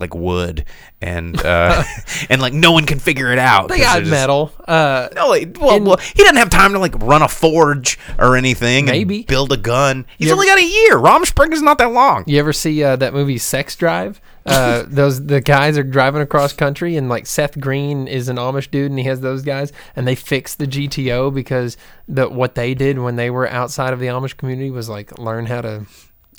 like 0.01 0.15
wood 0.15 0.67
and 1.01 1.41
uh 1.45 1.83
and 2.31 2.41
like 2.43 2.53
no 2.53 2.73
one 2.73 2.85
can 2.85 2.99
figure 2.99 3.33
it 3.33 3.39
out 3.39 3.69
They 3.69 3.79
got 3.81 4.01
just- 4.01 4.11
metal. 4.11 4.53
Uh, 4.67 5.09
no, 5.15 5.29
like, 5.29 5.57
well, 5.61 5.77
In- 5.77 5.85
well, 5.85 5.97
he 5.97 6.23
doesn't 6.23 6.37
have 6.37 6.51
time 6.51 6.73
to 6.73 6.79
like 6.79 6.95
run 7.03 7.23
a 7.23 7.29
forge 7.29 7.99
or 8.19 8.37
anything. 8.37 8.85
Maybe. 8.87 9.19
and 9.19 9.27
build 9.27 9.51
a 9.53 9.57
gun. 9.57 10.05
He's 10.19 10.29
You 10.29 10.35
only 10.35 10.47
got 10.47 10.59
a 10.59 10.65
year. 10.65 10.99
Rom 10.99 11.23
is 11.23 11.63
not 11.63 11.79
that 11.79 11.91
long. 11.93 12.25
you 12.27 12.39
ever 12.39 12.53
see 12.53 12.83
uh, 12.85 12.97
that 12.97 13.15
movie 13.15 13.39
Sex 13.39 13.77
Drive? 13.77 14.21
Uh, 14.47 14.85
those 14.87 15.27
the 15.27 15.41
guys 15.41 15.77
are 15.77 15.83
driving 15.83 16.23
across 16.23 16.53
country, 16.55 16.97
and 16.97 17.09
like 17.09 17.27
Seth 17.27 17.61
Green 17.61 18.09
is 18.09 18.29
an 18.29 18.37
Amish 18.37 18.71
dude, 18.71 18.91
and 18.91 18.99
he 18.99 19.05
has 19.05 19.21
those 19.21 19.43
guys, 19.43 19.73
and 19.95 20.09
they 20.09 20.15
fix 20.15 20.55
the 20.55 20.67
GTO 20.67 21.33
because 21.35 21.77
the 22.09 22.29
what 22.29 22.55
they 22.55 22.73
did 22.75 22.99
when 22.99 23.17
they 23.17 23.29
were 23.31 23.49
outside 23.49 23.93
of 23.93 24.01
the 24.01 24.07
Amish 24.07 24.37
community 24.37 24.71
was 24.71 24.89
like 24.89 25.19
learn 25.19 25.47
how 25.47 25.61
to 25.61 25.87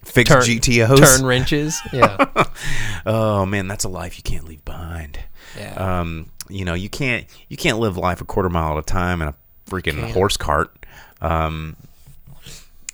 Fix 0.04 0.30
turn 0.30 0.41
GTOs. 0.41 1.18
turn 1.18 1.26
wrenches. 1.26 1.80
Yeah, 1.93 2.26
Oh 3.06 3.45
man, 3.45 3.68
that's 3.68 3.84
a 3.84 3.89
life 3.89 4.18
you 4.18 4.24
can't 4.24 4.45
leave 4.45 4.64
behind. 4.66 5.20
yeah. 5.58 6.00
Um, 6.00 6.32
you 6.50 6.66
know, 6.66 6.74
you 6.74 6.89
can't 6.89 7.26
you 7.47 7.58
can't 7.58 7.78
live 7.80 7.95
life 7.97 8.22
a 8.22 8.26
quarter 8.26 8.50
mile 8.50 8.72
at 8.72 8.78
a 8.80 8.82
time 8.82 9.22
in 9.22 9.28
a 9.28 9.36
freaking 9.70 10.12
horse 10.12 10.36
cart. 10.38 10.74
Um, 11.22 11.76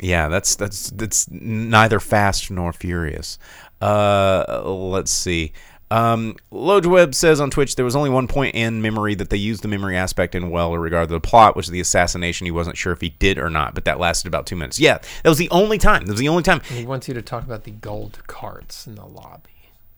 yeah, 0.01 0.27
that's 0.27 0.55
that's 0.57 0.89
that's 0.89 1.29
neither 1.31 2.01
fast 2.01 2.51
nor 2.51 2.73
furious. 2.73 3.39
Uh, 3.85 4.63
let's 4.65 5.11
see. 5.11 5.53
Um, 5.91 6.35
Lojweb 6.51 7.13
says 7.13 7.39
on 7.39 7.51
Twitch 7.51 7.75
there 7.75 7.85
was 7.85 7.95
only 7.95 8.09
one 8.09 8.27
point 8.27 8.55
in 8.55 8.81
memory 8.81 9.13
that 9.15 9.29
they 9.29 9.37
used 9.37 9.61
the 9.61 9.67
memory 9.67 9.95
aspect 9.95 10.33
in 10.33 10.49
well 10.49 10.73
in 10.73 10.79
regard 10.79 11.09
to 11.09 11.13
the 11.13 11.19
plot, 11.19 11.55
which 11.55 11.67
is 11.67 11.71
the 11.71 11.79
assassination. 11.79 12.45
He 12.45 12.51
wasn't 12.51 12.77
sure 12.77 12.91
if 12.91 13.01
he 13.01 13.09
did 13.09 13.37
or 13.37 13.51
not, 13.51 13.75
but 13.75 13.85
that 13.85 13.99
lasted 13.99 14.27
about 14.27 14.47
two 14.47 14.55
minutes. 14.55 14.79
Yeah, 14.79 14.97
that 15.23 15.29
was 15.29 15.37
the 15.37 15.49
only 15.51 15.77
time. 15.77 16.05
That 16.05 16.13
was 16.13 16.19
the 16.19 16.29
only 16.29 16.41
time. 16.41 16.61
he 16.61 16.85
wants 16.85 17.07
you 17.07 17.13
to 17.13 17.21
talk 17.21 17.43
about 17.43 17.63
the 17.65 17.71
gold 17.71 18.19
carts 18.25 18.87
in 18.87 18.95
the 18.95 19.05
lobby. 19.05 19.51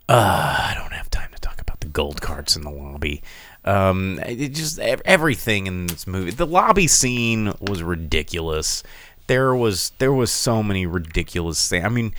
Uh, 0.10 0.72
I 0.72 0.76
don't 0.78 0.94
have 0.94 1.10
time 1.10 1.30
to 1.34 1.40
talk 1.40 1.62
about 1.62 1.80
the 1.80 1.88
gold 1.88 2.22
carts 2.22 2.58
in 2.58 2.64
the 2.64 2.70
lobby. 2.70 3.24
Um, 3.64 4.20
it 4.26 4.50
just 4.50 4.80
everything 4.80 5.68
in 5.68 5.88
this 5.88 6.06
movie. 6.06 6.32
The 6.32 6.46
lobby 6.46 6.88
scene 6.88 7.54
was 7.62 7.82
ridiculous. 7.84 8.84
There 9.28 9.56
was 9.56 9.92
there 9.98 10.14
was 10.14 10.32
so 10.32 10.62
many 10.62 10.86
ridiculous 10.86 11.68
things. 11.68 11.86
I 11.86 11.90
mean, 11.90 12.14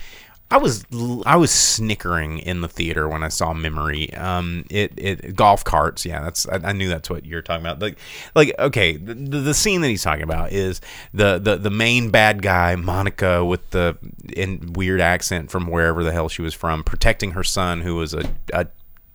I 0.51 0.57
was 0.57 0.83
I 1.27 1.35
was 1.35 1.51
snickering 1.51 2.39
in 2.39 2.61
the 2.61 2.67
theater 2.67 3.07
when 3.07 3.23
I 3.23 3.27
saw 3.27 3.53
Memory. 3.53 4.11
Um, 4.15 4.65
it 4.71 4.93
it 4.97 5.35
golf 5.35 5.63
carts. 5.63 6.05
Yeah, 6.05 6.21
that's 6.21 6.47
I, 6.47 6.59
I 6.63 6.71
knew 6.71 6.89
that's 6.89 7.07
what 7.07 7.23
you're 7.23 7.43
talking 7.43 7.63
about. 7.63 7.79
Like 7.79 7.99
like 8.33 8.55
okay, 8.57 8.97
the, 8.97 9.13
the, 9.13 9.53
scene 9.53 9.81
that 9.81 9.89
he's 9.89 10.01
talking 10.01 10.23
about 10.23 10.51
is 10.51 10.81
the 11.13 11.37
the 11.37 11.55
the 11.57 11.69
main 11.69 12.09
bad 12.09 12.41
guy 12.41 12.75
Monica 12.75 13.45
with 13.45 13.69
the 13.69 13.95
in 14.33 14.73
weird 14.73 15.01
accent 15.01 15.51
from 15.51 15.67
wherever 15.67 16.03
the 16.03 16.11
hell 16.11 16.29
she 16.29 16.41
was 16.41 16.55
from, 16.55 16.83
protecting 16.83 17.31
her 17.31 17.43
son 17.43 17.81
who 17.81 17.95
was 17.95 18.15
a, 18.15 18.27
a 18.51 18.65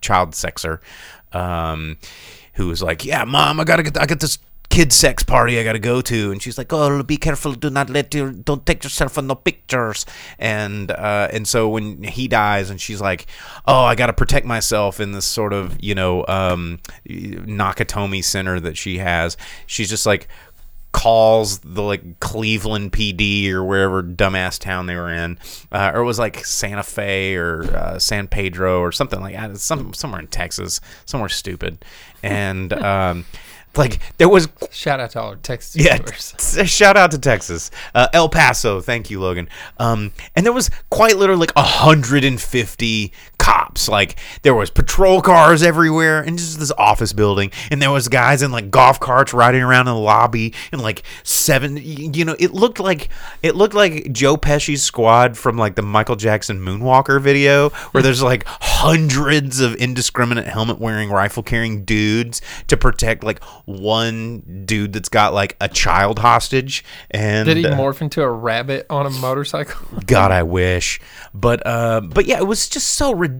child 0.00 0.32
sexer, 0.32 0.78
um, 1.32 1.96
who 2.52 2.68
was 2.68 2.80
like, 2.80 3.04
yeah, 3.04 3.24
mom, 3.24 3.58
I 3.58 3.64
gotta 3.64 3.82
get 3.82 4.00
I 4.00 4.06
got 4.06 4.20
this 4.20 4.38
kid 4.74 4.92
sex 4.92 5.22
party 5.22 5.60
I 5.60 5.62
gotta 5.62 5.78
go 5.78 6.00
to, 6.00 6.32
and 6.32 6.42
she's 6.42 6.58
like, 6.58 6.72
oh, 6.72 7.00
be 7.04 7.16
careful, 7.16 7.52
do 7.52 7.70
not 7.70 7.88
let 7.90 8.12
your 8.12 8.32
don't 8.32 8.66
take 8.66 8.82
yourself 8.82 9.16
on 9.16 9.28
no 9.28 9.36
pictures, 9.36 10.04
and 10.36 10.90
uh, 10.90 11.28
and 11.32 11.46
so 11.46 11.68
when 11.68 12.02
he 12.02 12.26
dies, 12.26 12.70
and 12.70 12.80
she's 12.80 13.00
like, 13.00 13.26
oh, 13.66 13.84
I 13.84 13.94
gotta 13.94 14.12
protect 14.12 14.46
myself 14.46 14.98
in 14.98 15.12
this 15.12 15.26
sort 15.26 15.52
of 15.52 15.80
you 15.82 15.94
know 15.94 16.26
um, 16.26 16.80
Nakatomi 17.08 18.24
center 18.24 18.58
that 18.58 18.76
she 18.76 18.98
has, 18.98 19.36
she's 19.66 19.88
just 19.88 20.06
like 20.06 20.26
calls 20.90 21.58
the 21.60 21.82
like 21.82 22.18
Cleveland 22.18 22.92
PD 22.92 23.50
or 23.50 23.64
wherever 23.64 24.02
dumbass 24.02 24.58
town 24.58 24.86
they 24.86 24.96
were 24.96 25.12
in, 25.12 25.38
uh, 25.70 25.92
or 25.94 26.00
it 26.00 26.04
was 26.04 26.18
like 26.18 26.44
Santa 26.44 26.82
Fe 26.82 27.36
or 27.36 27.62
uh, 27.62 27.98
San 28.00 28.26
Pedro 28.26 28.80
or 28.80 28.90
something 28.90 29.20
like 29.20 29.36
that. 29.36 29.56
Some 29.58 29.94
somewhere 29.94 30.20
in 30.20 30.26
Texas, 30.26 30.80
somewhere 31.06 31.28
stupid, 31.28 31.84
and 32.24 32.72
um, 32.82 33.24
like 33.76 33.98
there 34.18 34.28
was 34.28 34.48
Shout 34.70 35.00
out 35.00 35.10
to 35.10 35.20
all 35.20 35.28
our 35.30 35.36
Texas 35.36 35.76
yeah, 35.76 35.98
t- 35.98 36.64
shout 36.66 36.96
out 36.96 37.10
to 37.12 37.18
Texas, 37.18 37.70
uh, 37.94 38.08
El 38.12 38.28
Paso. 38.28 38.80
Thank 38.80 39.10
you, 39.10 39.20
Logan. 39.20 39.48
Um, 39.78 40.12
and 40.34 40.44
there 40.44 40.52
was 40.52 40.70
quite 40.90 41.16
literally 41.16 41.40
like 41.40 41.56
150 41.56 43.12
cops. 43.44 43.88
Like 43.88 44.16
there 44.42 44.54
was 44.54 44.70
patrol 44.70 45.20
cars 45.20 45.62
everywhere, 45.62 46.22
and 46.22 46.38
just 46.38 46.58
this 46.58 46.72
office 46.78 47.12
building, 47.12 47.50
and 47.70 47.80
there 47.80 47.90
was 47.90 48.08
guys 48.08 48.42
in 48.42 48.50
like 48.50 48.70
golf 48.70 48.98
carts 48.98 49.34
riding 49.34 49.62
around 49.62 49.88
in 49.88 49.94
the 49.94 50.00
lobby, 50.00 50.54
and 50.72 50.80
like 50.80 51.02
seven. 51.22 51.76
You 51.76 52.24
know, 52.24 52.36
it 52.38 52.52
looked 52.52 52.80
like 52.80 53.10
it 53.42 53.54
looked 53.54 53.74
like 53.74 54.12
Joe 54.12 54.36
Pesci's 54.36 54.82
squad 54.82 55.36
from 55.36 55.58
like 55.58 55.74
the 55.74 55.82
Michael 55.82 56.16
Jackson 56.16 56.58
Moonwalker 56.58 57.20
video, 57.20 57.68
where 57.90 58.02
there's 58.02 58.22
like 58.22 58.44
hundreds 58.46 59.60
of 59.60 59.74
indiscriminate 59.76 60.46
helmet 60.46 60.78
wearing, 60.78 61.10
rifle 61.10 61.42
carrying 61.42 61.84
dudes 61.84 62.40
to 62.68 62.76
protect 62.76 63.22
like 63.22 63.42
one 63.66 64.62
dude 64.64 64.92
that's 64.92 65.08
got 65.08 65.34
like 65.34 65.56
a 65.60 65.68
child 65.68 66.18
hostage. 66.18 66.84
And 67.10 67.46
Did 67.46 67.58
he 67.58 67.66
uh, 67.66 67.76
morph 67.76 68.00
into 68.00 68.22
a 68.22 68.30
rabbit 68.30 68.86
on 68.88 69.06
a 69.06 69.10
motorcycle? 69.10 69.86
God, 70.06 70.30
I 70.30 70.42
wish. 70.42 71.00
But 71.34 71.66
uh, 71.66 72.00
but 72.00 72.26
yeah, 72.26 72.38
it 72.38 72.46
was 72.46 72.68
just 72.68 72.88
so 72.88 73.12
ridiculous. 73.12 73.33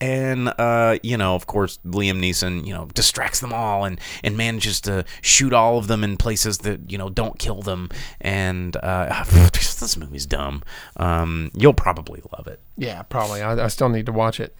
And 0.00 0.48
uh, 0.58 0.98
you 1.02 1.16
know, 1.16 1.34
of 1.34 1.46
course, 1.46 1.78
Liam 1.84 2.20
Neeson, 2.20 2.66
you 2.66 2.74
know, 2.74 2.86
distracts 2.86 3.40
them 3.40 3.52
all 3.52 3.84
and 3.84 4.00
and 4.22 4.36
manages 4.36 4.80
to 4.82 5.04
shoot 5.20 5.52
all 5.52 5.78
of 5.78 5.86
them 5.86 6.04
in 6.04 6.16
places 6.16 6.58
that 6.58 6.90
you 6.90 6.98
know 6.98 7.08
don't 7.08 7.38
kill 7.38 7.62
them. 7.62 7.88
And 8.20 8.76
uh, 8.76 9.24
this 9.82 9.96
movie's 9.96 10.26
dumb. 10.26 10.62
Um, 10.96 11.50
you'll 11.54 11.74
probably 11.74 12.22
love 12.36 12.46
it. 12.46 12.60
yeah, 12.76 13.02
probably. 13.02 13.42
I, 13.42 13.64
I 13.64 13.68
still 13.68 13.88
need 13.88 14.06
to 14.06 14.12
watch 14.12 14.40
it 14.40 14.56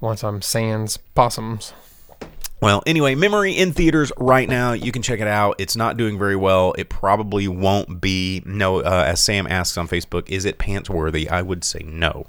once 0.00 0.22
I'm 0.22 0.42
sans 0.42 0.96
possums. 1.14 1.72
Well, 2.60 2.82
anyway, 2.86 3.14
Memory 3.14 3.52
in 3.52 3.72
theaters 3.72 4.10
right 4.16 4.48
now. 4.48 4.72
You 4.72 4.90
can 4.90 5.02
check 5.02 5.20
it 5.20 5.26
out. 5.26 5.56
It's 5.58 5.76
not 5.76 5.98
doing 5.98 6.18
very 6.18 6.36
well. 6.36 6.74
It 6.78 6.88
probably 6.88 7.46
won't 7.46 8.00
be. 8.00 8.42
No, 8.46 8.80
uh, 8.80 9.04
as 9.06 9.20
Sam 9.20 9.46
asks 9.46 9.76
on 9.76 9.88
Facebook, 9.88 10.28
is 10.30 10.46
it 10.46 10.56
pants 10.56 10.88
worthy? 10.88 11.28
I 11.28 11.42
would 11.42 11.64
say 11.64 11.80
no. 11.84 12.26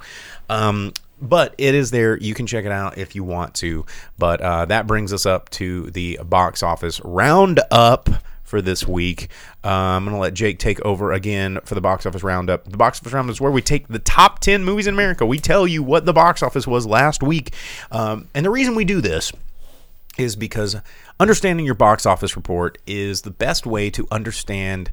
Um, 0.49 0.93
but 1.22 1.55
it 1.57 1.76
is 1.76 1.91
there. 1.91 2.18
You 2.18 2.34
can 2.34 2.47
check 2.47 2.65
it 2.65 2.72
out 2.72 2.97
if 2.97 3.15
you 3.15 3.24
want 3.24 3.55
to. 3.55 3.86
But 4.18 4.41
uh, 4.41 4.65
that 4.65 4.88
brings 4.88 5.13
us 5.13 5.26
up 5.26 5.49
to 5.51 5.89
the 5.91 6.20
box 6.24 6.63
office 6.63 7.01
roundup 7.03 8.09
for 8.43 8.61
this 8.61 8.88
week. 8.88 9.30
Uh, 9.63 9.68
I'm 9.68 10.05
going 10.05 10.15
to 10.15 10.20
let 10.20 10.34
Jake 10.34 10.57
take 10.57 10.80
over 10.86 11.11
again 11.11 11.59
for 11.65 11.76
the 11.76 11.82
box 11.82 12.05
office 12.05 12.24
roundup. 12.24 12.65
The 12.65 12.78
box 12.78 12.99
office 12.99 13.13
roundup 13.13 13.34
is 13.34 13.41
where 13.41 13.51
we 13.51 13.61
take 13.61 13.88
the 13.88 13.99
top 13.99 14.39
10 14.39 14.63
movies 14.63 14.88
in 14.88 14.93
America. 14.93 15.26
We 15.26 15.39
tell 15.39 15.68
you 15.68 15.84
what 15.84 16.05
the 16.05 16.13
box 16.13 16.41
office 16.41 16.65
was 16.65 16.86
last 16.86 17.22
week. 17.22 17.53
Um, 17.91 18.30
and 18.34 18.45
the 18.45 18.49
reason 18.49 18.76
we 18.76 18.86
do 18.86 19.01
this 19.01 19.34
is 20.18 20.36
because 20.36 20.78
understanding 21.20 21.65
your 21.65 21.76
box 21.76 22.05
office 22.05 22.36
report 22.36 22.78
is 22.88 23.22
the 23.22 23.32
best 23.32 23.65
way 23.65 23.89
to 23.91 24.07
understand 24.11 24.91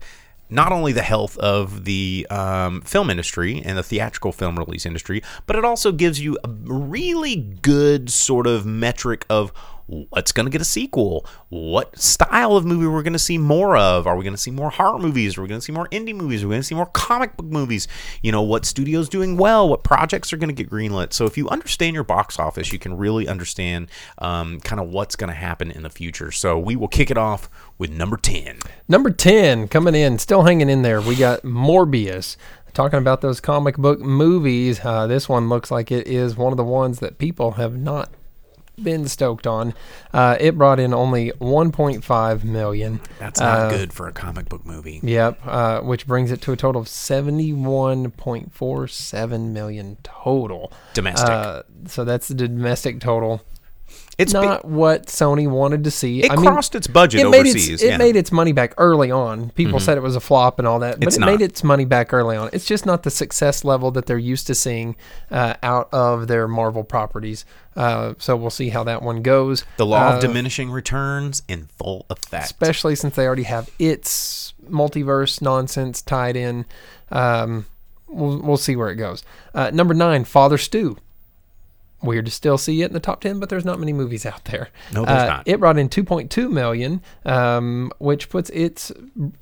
not 0.50 0.72
only 0.72 0.92
the 0.92 1.02
health 1.02 1.36
of 1.38 1.84
the 1.84 2.26
um, 2.30 2.80
film 2.82 3.10
industry 3.10 3.62
and 3.64 3.78
the 3.78 3.82
theatrical 3.82 4.32
film 4.32 4.58
release 4.58 4.86
industry, 4.86 5.22
but 5.46 5.56
it 5.56 5.64
also 5.64 5.92
gives 5.92 6.20
you 6.20 6.38
a 6.44 6.48
really 6.48 7.36
good 7.36 8.10
sort 8.10 8.46
of 8.46 8.66
metric 8.66 9.24
of 9.28 9.52
what's 9.86 10.32
going 10.32 10.46
to 10.46 10.50
get 10.50 10.60
a 10.60 10.64
sequel, 10.64 11.26
what 11.48 11.98
style 11.98 12.56
of 12.56 12.64
movie 12.64 12.86
we're 12.86 13.02
going 13.02 13.12
to 13.12 13.18
see 13.18 13.38
more 13.38 13.76
of. 13.76 14.06
Are 14.06 14.16
we 14.16 14.24
going 14.24 14.34
to 14.34 14.40
see 14.40 14.50
more 14.50 14.70
horror 14.70 14.98
movies? 14.98 15.36
Are 15.36 15.42
we 15.42 15.48
going 15.48 15.60
to 15.60 15.64
see 15.64 15.72
more 15.72 15.88
indie 15.88 16.14
movies? 16.14 16.42
Are 16.42 16.48
we 16.48 16.52
going 16.52 16.62
to 16.62 16.66
see 16.66 16.74
more 16.74 16.86
comic 16.86 17.36
book 17.36 17.46
movies? 17.46 17.86
You 18.22 18.32
know, 18.32 18.42
what 18.42 18.64
studio's 18.64 19.08
doing 19.08 19.36
well? 19.36 19.68
What 19.68 19.84
projects 19.84 20.32
are 20.32 20.36
going 20.36 20.54
to 20.54 20.62
get 20.62 20.70
greenlit? 20.70 21.12
So 21.12 21.26
if 21.26 21.36
you 21.36 21.48
understand 21.48 21.94
your 21.94 22.04
box 22.04 22.38
office, 22.38 22.72
you 22.72 22.78
can 22.78 22.96
really 22.96 23.28
understand 23.28 23.90
um, 24.18 24.60
kind 24.60 24.80
of 24.80 24.88
what's 24.88 25.16
going 25.16 25.28
to 25.28 25.34
happen 25.34 25.70
in 25.70 25.82
the 25.82 25.90
future. 25.90 26.30
So 26.30 26.58
we 26.58 26.76
will 26.76 26.88
kick 26.88 27.10
it 27.10 27.18
off 27.18 27.50
with 27.78 27.90
number 27.90 28.16
10. 28.16 28.58
Number 28.88 29.10
10 29.10 29.68
coming 29.68 29.94
in, 29.94 30.18
still 30.18 30.42
hanging 30.42 30.70
in 30.70 30.82
there. 30.82 31.00
We 31.00 31.16
got 31.16 31.42
Morbius. 31.42 32.36
Talking 32.72 32.98
about 32.98 33.20
those 33.20 33.40
comic 33.40 33.76
book 33.76 34.00
movies, 34.00 34.80
uh, 34.82 35.06
this 35.06 35.28
one 35.28 35.48
looks 35.48 35.70
like 35.70 35.92
it 35.92 36.08
is 36.08 36.36
one 36.36 36.52
of 36.52 36.56
the 36.56 36.64
ones 36.64 36.98
that 36.98 37.18
people 37.18 37.52
have 37.52 37.76
not 37.76 38.10
been 38.82 39.06
stoked 39.08 39.46
on. 39.46 39.72
Uh, 40.12 40.36
it 40.40 40.56
brought 40.58 40.78
in 40.80 40.92
only 40.94 41.30
1.5 41.40 42.44
million. 42.44 43.00
That's 43.18 43.40
not 43.40 43.58
Uh, 43.60 43.70
good 43.70 43.92
for 43.92 44.06
a 44.08 44.12
comic 44.12 44.48
book 44.48 44.64
movie. 44.66 45.00
Yep, 45.02 45.40
uh, 45.46 45.80
which 45.80 46.06
brings 46.06 46.30
it 46.30 46.40
to 46.42 46.52
a 46.52 46.56
total 46.56 46.80
of 46.82 46.88
71.47 46.88 49.52
million 49.52 49.96
total. 50.02 50.72
Domestic. 50.94 51.28
Uh, 51.28 51.62
so 51.86 52.04
that's 52.04 52.28
the 52.28 52.34
domestic 52.34 53.00
total. 53.00 53.42
It's 54.16 54.32
be- 54.32 54.38
not 54.40 54.64
what 54.64 55.06
Sony 55.06 55.48
wanted 55.48 55.84
to 55.84 55.90
see. 55.90 56.22
It 56.22 56.30
I 56.30 56.36
mean, 56.36 56.44
crossed 56.46 56.74
its 56.74 56.86
budget 56.86 57.20
it 57.22 57.28
made 57.30 57.40
overseas, 57.40 57.68
Its, 57.70 57.82
it 57.82 57.86
yeah. 57.86 57.92
Mm-hmm. 57.92 57.98
made 57.98 58.16
its 58.16 58.30
money 58.32 58.52
back 58.52 58.74
early 58.78 59.10
on. 59.10 59.50
People 59.50 59.80
said 59.80 59.98
it 59.98 60.02
was 60.02 60.14
a 60.16 60.20
flop 60.20 60.58
and 60.58 60.68
all 60.68 60.78
that, 60.80 60.98
but 61.00 61.08
It's 61.08 61.16
it 61.16 61.20
not. 61.20 61.26
made 61.26 61.40
its 61.42 61.64
money 61.64 61.84
back 61.84 62.12
early 62.12 62.36
on. 62.36 62.48
It's 62.52 62.64
just 62.64 62.86
not 62.86 63.02
the 63.02 63.10
success 63.10 63.64
level 63.64 63.90
that 63.92 64.06
they're 64.06 64.16
used 64.18 64.46
to 64.46 64.54
seeing 64.54 64.94
uh, 65.30 65.54
out 65.62 65.88
of 65.92 66.28
their 66.28 66.46
Marvel 66.46 66.84
properties. 66.84 67.44
Uh, 67.76 68.14
so 68.18 68.36
we'll 68.36 68.50
see 68.50 68.68
how 68.68 68.84
that 68.84 69.02
one 69.02 69.20
goes. 69.22 69.64
the 69.78 69.86
law 69.86 70.10
Uh, 70.10 70.14
of 70.14 70.20
diminishing 70.20 70.70
returns 70.70 71.42
in 71.48 71.66
full 71.76 72.06
effect. 72.08 72.44
especially 72.44 72.94
since 72.94 73.16
they 73.16 73.26
already 73.26 73.42
have 73.42 73.68
its 73.80 74.52
multiverse 74.70 75.42
nonsense 75.42 76.00
tied 76.00 76.36
in. 76.36 76.64
Um, 77.10 77.66
we'll, 78.06 78.40
we'll 78.40 78.56
see 78.56 78.76
where 78.76 78.90
it 78.90 78.96
goes. 78.96 79.24
Uh, 79.54 79.70
number 79.72 79.92
nine, 79.94 80.24
Father 80.24 80.56
Stu. 80.58 80.96
Weird 82.04 82.26
to 82.26 82.30
still 82.30 82.58
see 82.58 82.82
it 82.82 82.86
in 82.86 82.92
the 82.92 83.00
top 83.00 83.20
10, 83.22 83.40
but 83.40 83.48
there's 83.48 83.64
not 83.64 83.78
many 83.80 83.92
movies 83.92 84.26
out 84.26 84.44
there. 84.44 84.68
No, 84.92 85.04
there's 85.04 85.22
Uh, 85.22 85.26
not. 85.26 85.42
It 85.46 85.58
brought 85.58 85.78
in 85.78 85.88
2.2 85.88 86.50
million, 86.50 87.00
um, 87.24 87.90
which 87.98 88.28
puts 88.28 88.50
its 88.50 88.92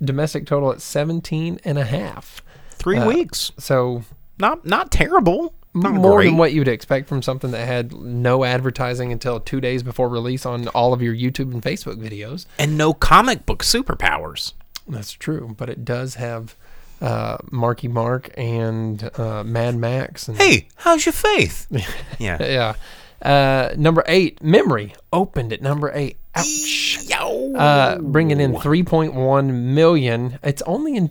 domestic 0.03 0.47
total 0.47 0.73
at 0.73 0.81
17 0.81 1.59
and 1.65 1.79
a 1.79 1.85
half. 1.85 2.43
Three 2.71 2.99
uh, 2.99 3.07
weeks. 3.07 3.53
So 3.59 4.05
Not 4.39 4.65
not 4.65 4.91
terrible. 4.91 5.55
Not 5.75 5.95
more 5.95 6.17
great. 6.17 6.27
than 6.27 6.37
what 6.37 6.53
you'd 6.53 6.69
expect 6.69 7.09
from 7.09 7.23
something 7.23 7.51
that 7.53 7.67
had 7.67 7.93
no 7.95 8.45
advertising 8.45 9.11
until 9.11 9.41
two 9.41 9.61
days 9.61 9.83
before 9.83 10.09
release 10.09 10.45
on 10.45 10.69
all 10.69 10.93
of 10.93 11.01
your 11.01 11.15
YouTube 11.15 11.53
and 11.53 11.63
Facebook 11.63 11.97
videos. 11.97 12.45
and 12.59 12.77
no 12.77 12.93
comic 12.93 13.47
book 13.47 13.63
superpowers. 13.63 14.53
That's 14.87 15.13
true, 15.13 15.55
but 15.57 15.71
it 15.71 15.85
does 15.85 16.17
have 16.17 16.57
uh, 17.03 17.37
Marky 17.51 17.89
Mark 17.89 18.31
and 18.37 19.11
uh, 19.19 19.43
Mad 19.45 19.77
Max. 19.77 20.29
And, 20.29 20.39
Hey, 20.39 20.69
how's 20.77 21.05
your 21.05 21.13
faith? 21.13 21.67
yeah. 22.19 22.43
yeah. 22.43 22.75
Uh, 23.21 23.75
number 23.77 24.03
eight, 24.07 24.43
Memory 24.43 24.95
opened 25.13 25.53
at 25.53 25.61
number 25.61 25.91
eight. 25.95 26.17
Ouch. 26.35 26.99
Yo. 27.09 27.55
Uh, 27.55 27.99
bringing 27.99 28.41
in 28.41 28.53
3.1 28.55 29.53
million. 29.53 30.39
It's 30.43 30.63
only 30.63 30.97
in 30.97 31.11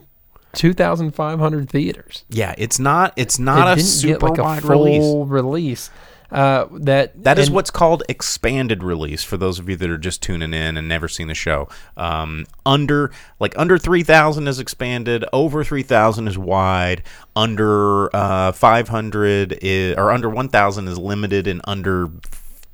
2,500 0.53 1.69
theaters. 1.69 2.23
yeah, 2.29 2.53
it's 2.57 2.79
not 2.79 3.13
it's 3.15 3.39
not 3.39 3.77
it 3.77 3.81
a 3.81 3.83
super 3.85 4.29
like 4.29 4.37
a 4.39 4.43
wide 4.43 4.61
full 4.63 5.25
release. 5.25 5.29
release. 5.43 5.89
Uh, 6.31 6.65
that 6.71 7.23
That 7.25 7.37
is 7.37 7.47
and- 7.47 7.55
what's 7.55 7.69
called 7.71 8.03
expanded 8.07 8.83
release 8.83 9.21
for 9.21 9.35
those 9.35 9.59
of 9.59 9.67
you 9.67 9.75
that 9.75 9.89
are 9.89 9.97
just 9.97 10.21
tuning 10.23 10.53
in 10.53 10.77
and 10.77 10.87
never 10.87 11.09
seen 11.09 11.27
the 11.27 11.33
show. 11.35 11.67
Um, 11.97 12.45
under 12.65 13.11
like 13.41 13.53
under 13.57 13.77
three 13.77 14.03
thousand 14.03 14.47
is 14.47 14.57
expanded, 14.57 15.25
over 15.33 15.65
three 15.65 15.83
thousand 15.83 16.29
is 16.29 16.37
wide, 16.37 17.03
under 17.35 18.15
uh, 18.15 18.53
five 18.53 18.87
hundred 18.87 19.59
is 19.61 19.97
or 19.97 20.09
under 20.11 20.29
one 20.29 20.47
thousand 20.47 20.87
is 20.87 20.97
limited, 20.97 21.47
and 21.47 21.59
under 21.65 22.09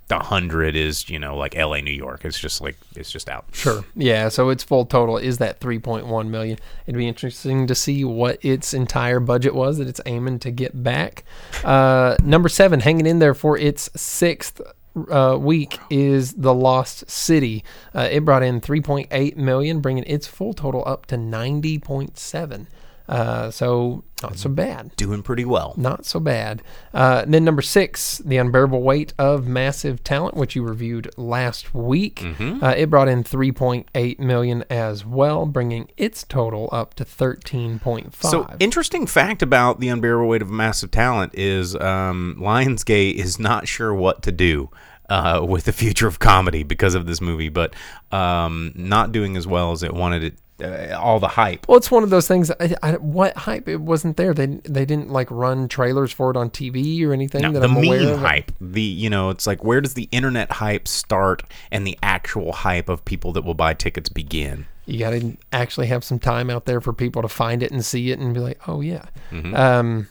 a 0.09 0.23
hundred 0.23 0.75
is 0.75 1.09
you 1.09 1.19
know 1.19 1.35
like 1.35 1.55
L.A. 1.55 1.81
New 1.81 1.91
York. 1.91 2.23
It's 2.23 2.39
just 2.39 2.61
like 2.61 2.77
it's 2.95 3.11
just 3.11 3.29
out. 3.29 3.45
Sure. 3.51 3.83
Yeah. 3.95 4.29
So 4.29 4.49
its 4.49 4.63
full 4.63 4.85
total 4.85 5.17
is 5.17 5.37
that 5.39 5.59
3.1 5.59 6.27
million. 6.29 6.57
It'd 6.85 6.97
be 6.97 7.07
interesting 7.07 7.67
to 7.67 7.75
see 7.75 8.03
what 8.03 8.43
its 8.43 8.73
entire 8.73 9.19
budget 9.19 9.53
was 9.53 9.77
that 9.77 9.87
it's 9.87 10.01
aiming 10.05 10.39
to 10.39 10.51
get 10.51 10.83
back. 10.83 11.23
Uh, 11.63 12.15
number 12.23 12.49
seven, 12.49 12.79
hanging 12.79 13.05
in 13.05 13.19
there 13.19 13.33
for 13.33 13.57
its 13.57 13.89
sixth 13.99 14.61
uh, 15.09 15.37
week 15.39 15.79
is 15.89 16.33
the 16.33 16.53
Lost 16.53 17.09
City. 17.09 17.63
Uh, 17.93 18.07
it 18.11 18.25
brought 18.25 18.43
in 18.43 18.61
3.8 18.61 19.35
million, 19.35 19.79
bringing 19.79 20.03
its 20.05 20.27
full 20.27 20.53
total 20.53 20.83
up 20.87 21.05
to 21.07 21.15
90.7. 21.15 22.67
Uh, 23.07 23.49
so 23.49 24.03
not 24.21 24.37
so 24.37 24.49
bad 24.49 24.95
Doing 24.95 25.21
pretty 25.21 25.45
well. 25.45 25.73
not 25.77 26.05
so 26.05 26.19
bad. 26.19 26.61
Uh, 26.93 27.23
then 27.27 27.45
number 27.45 27.61
six, 27.61 28.17
the 28.17 28.37
unbearable 28.37 28.81
weight 28.81 29.13
of 29.17 29.47
massive 29.47 30.03
talent, 30.03 30.35
which 30.35 30.55
you 30.55 30.63
reviewed 30.63 31.09
last 31.17 31.73
week. 31.73 32.21
Mm-hmm. 32.21 32.63
Uh, 32.63 32.71
it 32.71 32.89
brought 32.89 33.07
in 33.07 33.23
3.8 33.23 34.19
million 34.19 34.63
as 34.69 35.05
well, 35.05 35.45
bringing 35.45 35.89
its 35.97 36.23
total 36.23 36.67
up 36.71 36.95
to 36.95 37.05
13.5. 37.05 38.13
So, 38.15 38.47
interesting 38.59 39.05
fact 39.07 39.41
about 39.41 39.79
the 39.79 39.89
unbearable 39.89 40.27
weight 40.27 40.41
of 40.41 40.49
massive 40.49 40.91
talent 40.91 41.33
is 41.35 41.75
um, 41.75 42.37
Lionsgate 42.39 43.15
is 43.15 43.39
not 43.39 43.67
sure 43.67 43.93
what 43.93 44.23
to 44.23 44.31
do 44.31 44.69
uh, 45.09 45.45
with 45.47 45.65
the 45.65 45.71
future 45.73 46.07
of 46.07 46.19
comedy 46.19 46.63
because 46.63 46.95
of 46.95 47.05
this 47.05 47.21
movie, 47.21 47.49
but 47.49 47.73
um, 48.11 48.71
not 48.75 49.11
doing 49.11 49.37
as 49.37 49.47
well 49.47 49.71
as 49.71 49.83
it 49.83 49.93
wanted 49.93 50.23
it. 50.23 50.37
Uh, 50.59 50.97
all 50.99 51.19
the 51.19 51.27
hype. 51.27 51.67
well, 51.67 51.77
it's 51.77 51.91
one 51.91 52.01
of 52.01 52.09
those 52.09 52.27
things. 52.27 52.49
I, 52.59 52.75
I, 52.81 52.91
what 52.93 53.37
hype? 53.37 53.67
It 53.67 53.77
wasn't 53.81 54.17
there. 54.17 54.33
They 54.33 54.47
they 54.47 54.85
didn't 54.85 55.09
like 55.11 55.29
run 55.29 55.67
trailers 55.67 56.11
for 56.11 56.31
it 56.31 56.37
on 56.37 56.49
TV 56.49 57.05
or 57.05 57.13
anything 57.13 57.43
No, 57.43 57.51
that 57.51 57.59
the 57.59 57.67
I'm 57.67 57.75
aware 57.77 57.99
meme 58.01 58.13
of. 58.13 58.19
hype. 58.21 58.51
The 58.59 58.81
you 58.81 59.09
know, 59.09 59.29
it's 59.29 59.45
like 59.45 59.63
where 59.63 59.81
does 59.81 59.93
the 59.93 60.09
internet 60.11 60.53
hype 60.53 60.87
start 60.87 61.43
and 61.71 61.85
the 61.85 61.95
actual 62.01 62.53
hype 62.53 62.89
of 62.89 63.05
people 63.05 63.31
that 63.33 63.43
will 63.45 63.53
buy 63.53 63.75
tickets 63.75 64.09
begin? 64.09 64.65
You 64.87 64.97
got 64.97 65.11
to 65.11 65.37
actually 65.53 65.87
have 65.87 66.03
some 66.03 66.17
time 66.17 66.49
out 66.49 66.65
there 66.65 66.81
for 66.81 66.91
people 66.93 67.21
to 67.21 67.27
find 67.27 67.61
it 67.61 67.71
and 67.71 67.85
see 67.85 68.09
it 68.09 68.17
and 68.19 68.33
be 68.33 68.39
like, 68.39 68.59
oh 68.67 68.81
yeah, 68.81 69.05
Mm-hmm. 69.31 69.53
um, 69.53 70.07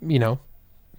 you 0.00 0.18
know, 0.20 0.38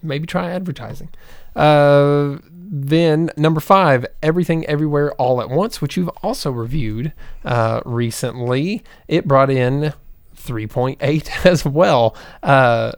maybe 0.03 0.25
try 0.27 0.51
advertising. 0.51 1.09
Uh, 1.55 2.37
then 2.67 3.29
number 3.37 3.59
five, 3.59 4.05
Everything 4.23 4.65
Everywhere 4.65 5.13
All 5.13 5.41
at 5.41 5.49
Once, 5.49 5.81
which 5.81 5.97
you've 5.97 6.09
also 6.23 6.51
reviewed 6.51 7.13
uh, 7.43 7.81
recently. 7.85 8.83
It 9.07 9.27
brought 9.27 9.49
in 9.49 9.93
3.8 10.35 11.45
as 11.45 11.65
well. 11.65 12.15
Uh, 12.41 12.93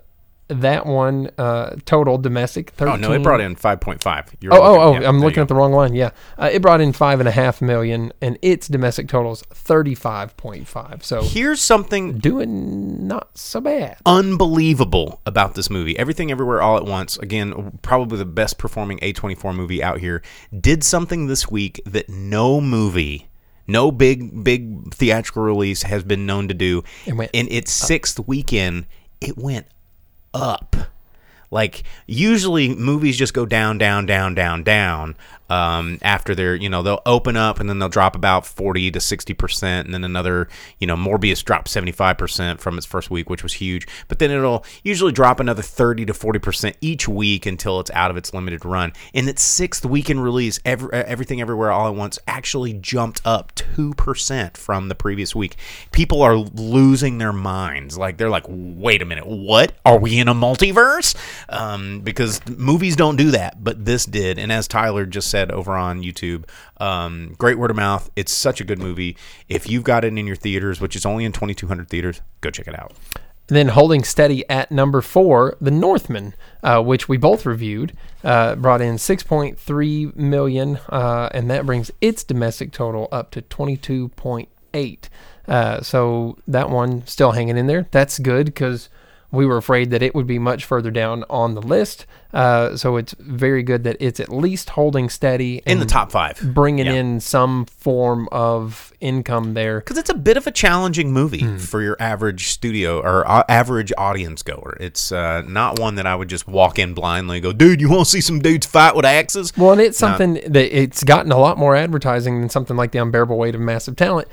that 0.49 0.85
one 0.85 1.29
uh, 1.37 1.75
total 1.85 2.17
domestic. 2.17 2.71
13, 2.71 2.93
Oh 2.93 2.97
no, 2.97 3.13
it 3.13 3.21
brought 3.23 3.41
in 3.41 3.55
5.5. 3.55 4.33
You're 4.39 4.53
Oh, 4.53 4.61
oh, 4.61 4.79
oh! 4.81 4.93
yeah, 4.99 5.07
I'm 5.07 5.19
looking 5.19 5.41
at 5.41 5.47
the 5.47 5.55
wrong 5.55 5.73
line. 5.73 5.93
Yeah, 5.93 6.11
uh, 6.37 6.49
it 6.51 6.61
brought 6.61 6.79
in 6.81 6.93
five 6.93 7.19
and 7.19 7.27
a 7.27 7.31
half 7.31 7.61
million, 7.61 8.13
and 8.21 8.37
its 8.41 8.67
domestic 8.67 9.07
totals 9.07 9.43
thirty-five 9.51 10.37
point 10.37 10.67
five. 10.67 11.03
So. 11.03 11.21
Here's 11.23 11.61
something 11.61 12.17
doing 12.19 13.07
not 13.07 13.37
so 13.37 13.59
bad. 13.61 13.97
unbelievable 14.05 15.21
about 15.25 15.55
this 15.55 15.69
movie. 15.69 15.97
Everything 15.97 16.31
Everywhere 16.31 16.61
All 16.61 16.77
at 16.77 16.85
Once, 16.85 17.17
again, 17.17 17.79
probably 17.81 18.17
the 18.17 18.25
best 18.25 18.57
performing 18.57 18.99
A24 18.99 19.53
movie 19.55 19.83
out 19.83 19.99
here, 19.99 20.21
did 20.57 20.83
something 20.83 21.27
this 21.27 21.49
week 21.49 21.81
that 21.85 22.07
no 22.09 22.61
movie, 22.61 23.27
no 23.67 23.91
big 23.91 24.43
big 24.43 24.93
theatrical 24.93 25.43
release 25.43 25.83
has 25.83 26.03
been 26.03 26.25
known 26.25 26.47
to 26.47 26.53
do. 26.53 26.83
It 27.05 27.13
went 27.13 27.31
In 27.33 27.47
its 27.49 27.71
sixth 27.71 28.19
weekend, 28.27 28.85
it 29.19 29.37
went 29.37 29.67
up. 30.41 30.75
Like 31.49 31.83
usually 32.07 32.75
movies 32.75 33.17
just 33.17 33.33
go 33.33 33.45
down, 33.45 33.77
down, 33.77 34.05
down, 34.05 34.35
down, 34.35 34.63
down. 34.63 35.15
Um, 35.49 35.97
after 36.01 36.35
they're 36.35 36.55
you 36.55 36.67
know 36.67 36.83
they'll 36.83 37.01
open 37.05 37.37
up 37.37 37.61
and 37.61 37.69
then 37.69 37.79
they'll 37.79 37.87
drop 37.87 38.17
about 38.17 38.45
forty 38.45 38.91
to 38.91 38.99
sixty 38.99 39.33
percent, 39.33 39.85
and 39.87 39.93
then 39.93 40.03
another 40.03 40.49
you 40.77 40.85
know 40.85 40.97
Morbius 40.97 41.41
dropped 41.41 41.69
seventy 41.69 41.93
five 41.93 42.17
percent 42.17 42.59
from 42.59 42.77
its 42.77 42.85
first 42.85 43.09
week, 43.09 43.29
which 43.29 43.43
was 43.43 43.53
huge. 43.53 43.87
But 44.09 44.19
then 44.19 44.29
it'll 44.29 44.65
usually 44.83 45.13
drop 45.13 45.39
another 45.39 45.61
thirty 45.61 46.05
to 46.05 46.13
forty 46.13 46.39
percent 46.39 46.75
each 46.81 47.07
week 47.07 47.45
until 47.45 47.79
it's 47.79 47.91
out 47.91 48.11
of 48.11 48.17
its 48.17 48.33
limited 48.33 48.65
run. 48.65 48.91
In 49.13 49.29
its 49.29 49.41
sixth 49.41 49.85
weekend 49.85 50.21
release, 50.21 50.59
every, 50.65 50.91
everything 50.91 51.39
everywhere 51.39 51.71
all 51.71 51.87
at 51.87 51.95
once 51.95 52.19
actually 52.27 52.73
jumped 52.73 53.21
up 53.23 53.55
two 53.55 53.93
percent 53.93 54.57
from 54.57 54.89
the 54.89 54.95
previous 54.95 55.33
week. 55.33 55.55
People 55.93 56.21
are 56.23 56.35
losing 56.35 57.19
their 57.19 57.31
minds. 57.31 57.97
Like 57.97 58.17
they're 58.17 58.29
like, 58.29 58.45
wait 58.49 59.01
a 59.01 59.05
minute, 59.05 59.25
what? 59.25 59.71
Are 59.85 59.97
we 59.97 60.19
in 60.19 60.27
a 60.27 60.35
multiverse? 60.35 61.15
Um, 61.49 62.01
because 62.01 62.45
movies 62.47 62.95
don't 62.95 63.15
do 63.15 63.31
that, 63.31 63.63
but 63.63 63.85
this 63.85 64.05
did. 64.05 64.39
And 64.39 64.51
as 64.51 64.67
Tyler 64.67 65.05
just 65.05 65.29
said 65.29 65.51
over 65.51 65.73
on 65.73 66.01
YouTube, 66.01 66.45
um, 66.77 67.35
great 67.37 67.57
word 67.57 67.71
of 67.71 67.77
mouth. 67.77 68.09
It's 68.15 68.31
such 68.31 68.61
a 68.61 68.63
good 68.63 68.79
movie. 68.79 69.17
If 69.49 69.69
you've 69.69 69.83
got 69.83 70.03
it 70.03 70.17
in 70.17 70.27
your 70.27 70.35
theaters, 70.35 70.79
which 70.81 70.95
is 70.95 71.05
only 71.05 71.25
in 71.25 71.31
2,200 71.31 71.89
theaters, 71.89 72.21
go 72.41 72.49
check 72.49 72.67
it 72.67 72.77
out. 72.77 72.93
Then 73.47 73.69
holding 73.69 74.03
steady 74.03 74.47
at 74.49 74.71
number 74.71 75.01
four, 75.01 75.55
The 75.61 75.71
Northman, 75.71 76.33
uh, 76.63 76.81
which 76.81 77.07
we 77.07 77.15
both 77.15 77.45
reviewed, 77.45 77.93
uh, 78.23 78.55
brought 78.55 78.81
in 78.81 78.95
6.3 78.95 80.15
million, 80.17 80.79
uh, 80.89 81.29
and 81.33 81.49
that 81.49 81.65
brings 81.65 81.89
its 82.01 82.25
domestic 82.25 82.73
total 82.73 83.07
up 83.09 83.31
to 83.31 83.41
22.8. 83.41 85.09
Uh, 85.47 85.81
so 85.81 86.37
that 86.45 86.69
one 86.69 87.07
still 87.07 87.31
hanging 87.31 87.57
in 87.57 87.67
there. 87.67 87.87
That's 87.91 88.19
good 88.19 88.47
because 88.47 88.89
we 89.31 89.45
were 89.45 89.57
afraid 89.57 89.89
that 89.91 90.01
it 90.01 90.15
would 90.15 90.25
be 90.27 90.39
much 90.39 90.63
further 90.63 90.89
down 90.89 91.23
on 91.29 91.53
the 91.53 91.61
list. 91.61 92.05
Uh, 92.33 92.75
so 92.77 92.95
it's 92.97 93.13
very 93.19 93.61
good 93.63 93.83
that 93.83 93.97
it's 93.99 94.19
at 94.19 94.29
least 94.29 94.69
holding 94.71 95.09
steady 95.09 95.61
In 95.65 95.79
the 95.79 95.85
top 95.85 96.11
five. 96.11 96.39
bringing 96.53 96.85
Yeah. 96.85 96.93
in 96.93 97.19
some 97.19 97.65
form 97.65 98.29
of 98.31 98.93
income 99.01 99.53
there. 99.53 99.79
because 99.79 99.97
it's 99.97 100.09
a 100.09 100.13
bit 100.13 100.37
of 100.37 100.47
a 100.47 100.51
challenging 100.51 101.11
movie 101.11 101.39
Hmm. 101.41 101.57
for 101.57 101.81
your 101.81 101.97
average 101.99 102.47
studio 102.47 102.99
or 103.01 103.29
uh, 103.29 103.43
average 103.49 103.91
audience 103.97 104.43
goer. 104.43 104.77
It's 104.79 105.11
uh, 105.11 105.41
not 105.47 105.77
one 105.79 105.95
that 105.95 106.05
I 106.07 106.15
would 106.15 106.29
just 106.29 106.47
walk 106.47 106.79
in 106.79 106.93
blindly 106.93 107.37
and 107.37 107.43
go, 107.43 107.51
dude, 107.53 107.81
you 107.81 107.89
want 107.89 108.05
to 108.05 108.09
see 108.11 108.21
some 108.21 108.39
dudes 108.39 108.65
fight 108.65 108.95
with 108.95 109.05
axes? 109.05 109.51
Well, 109.57 109.71
and 109.73 109.81
it's 109.81 109.97
something 109.97 110.35
that 110.47 110.77
it's 110.77 111.03
gotten 111.03 111.31
a 111.31 111.37
lot 111.37 111.57
more 111.57 111.75
advertising 111.75 112.39
than 112.39 112.49
something 112.49 112.77
like 112.77 112.91
the 112.91 112.99
unbearable 112.99 113.37
weight 113.37 113.55
of 113.55 113.61
massive 113.61 113.95
talent, 113.97 114.27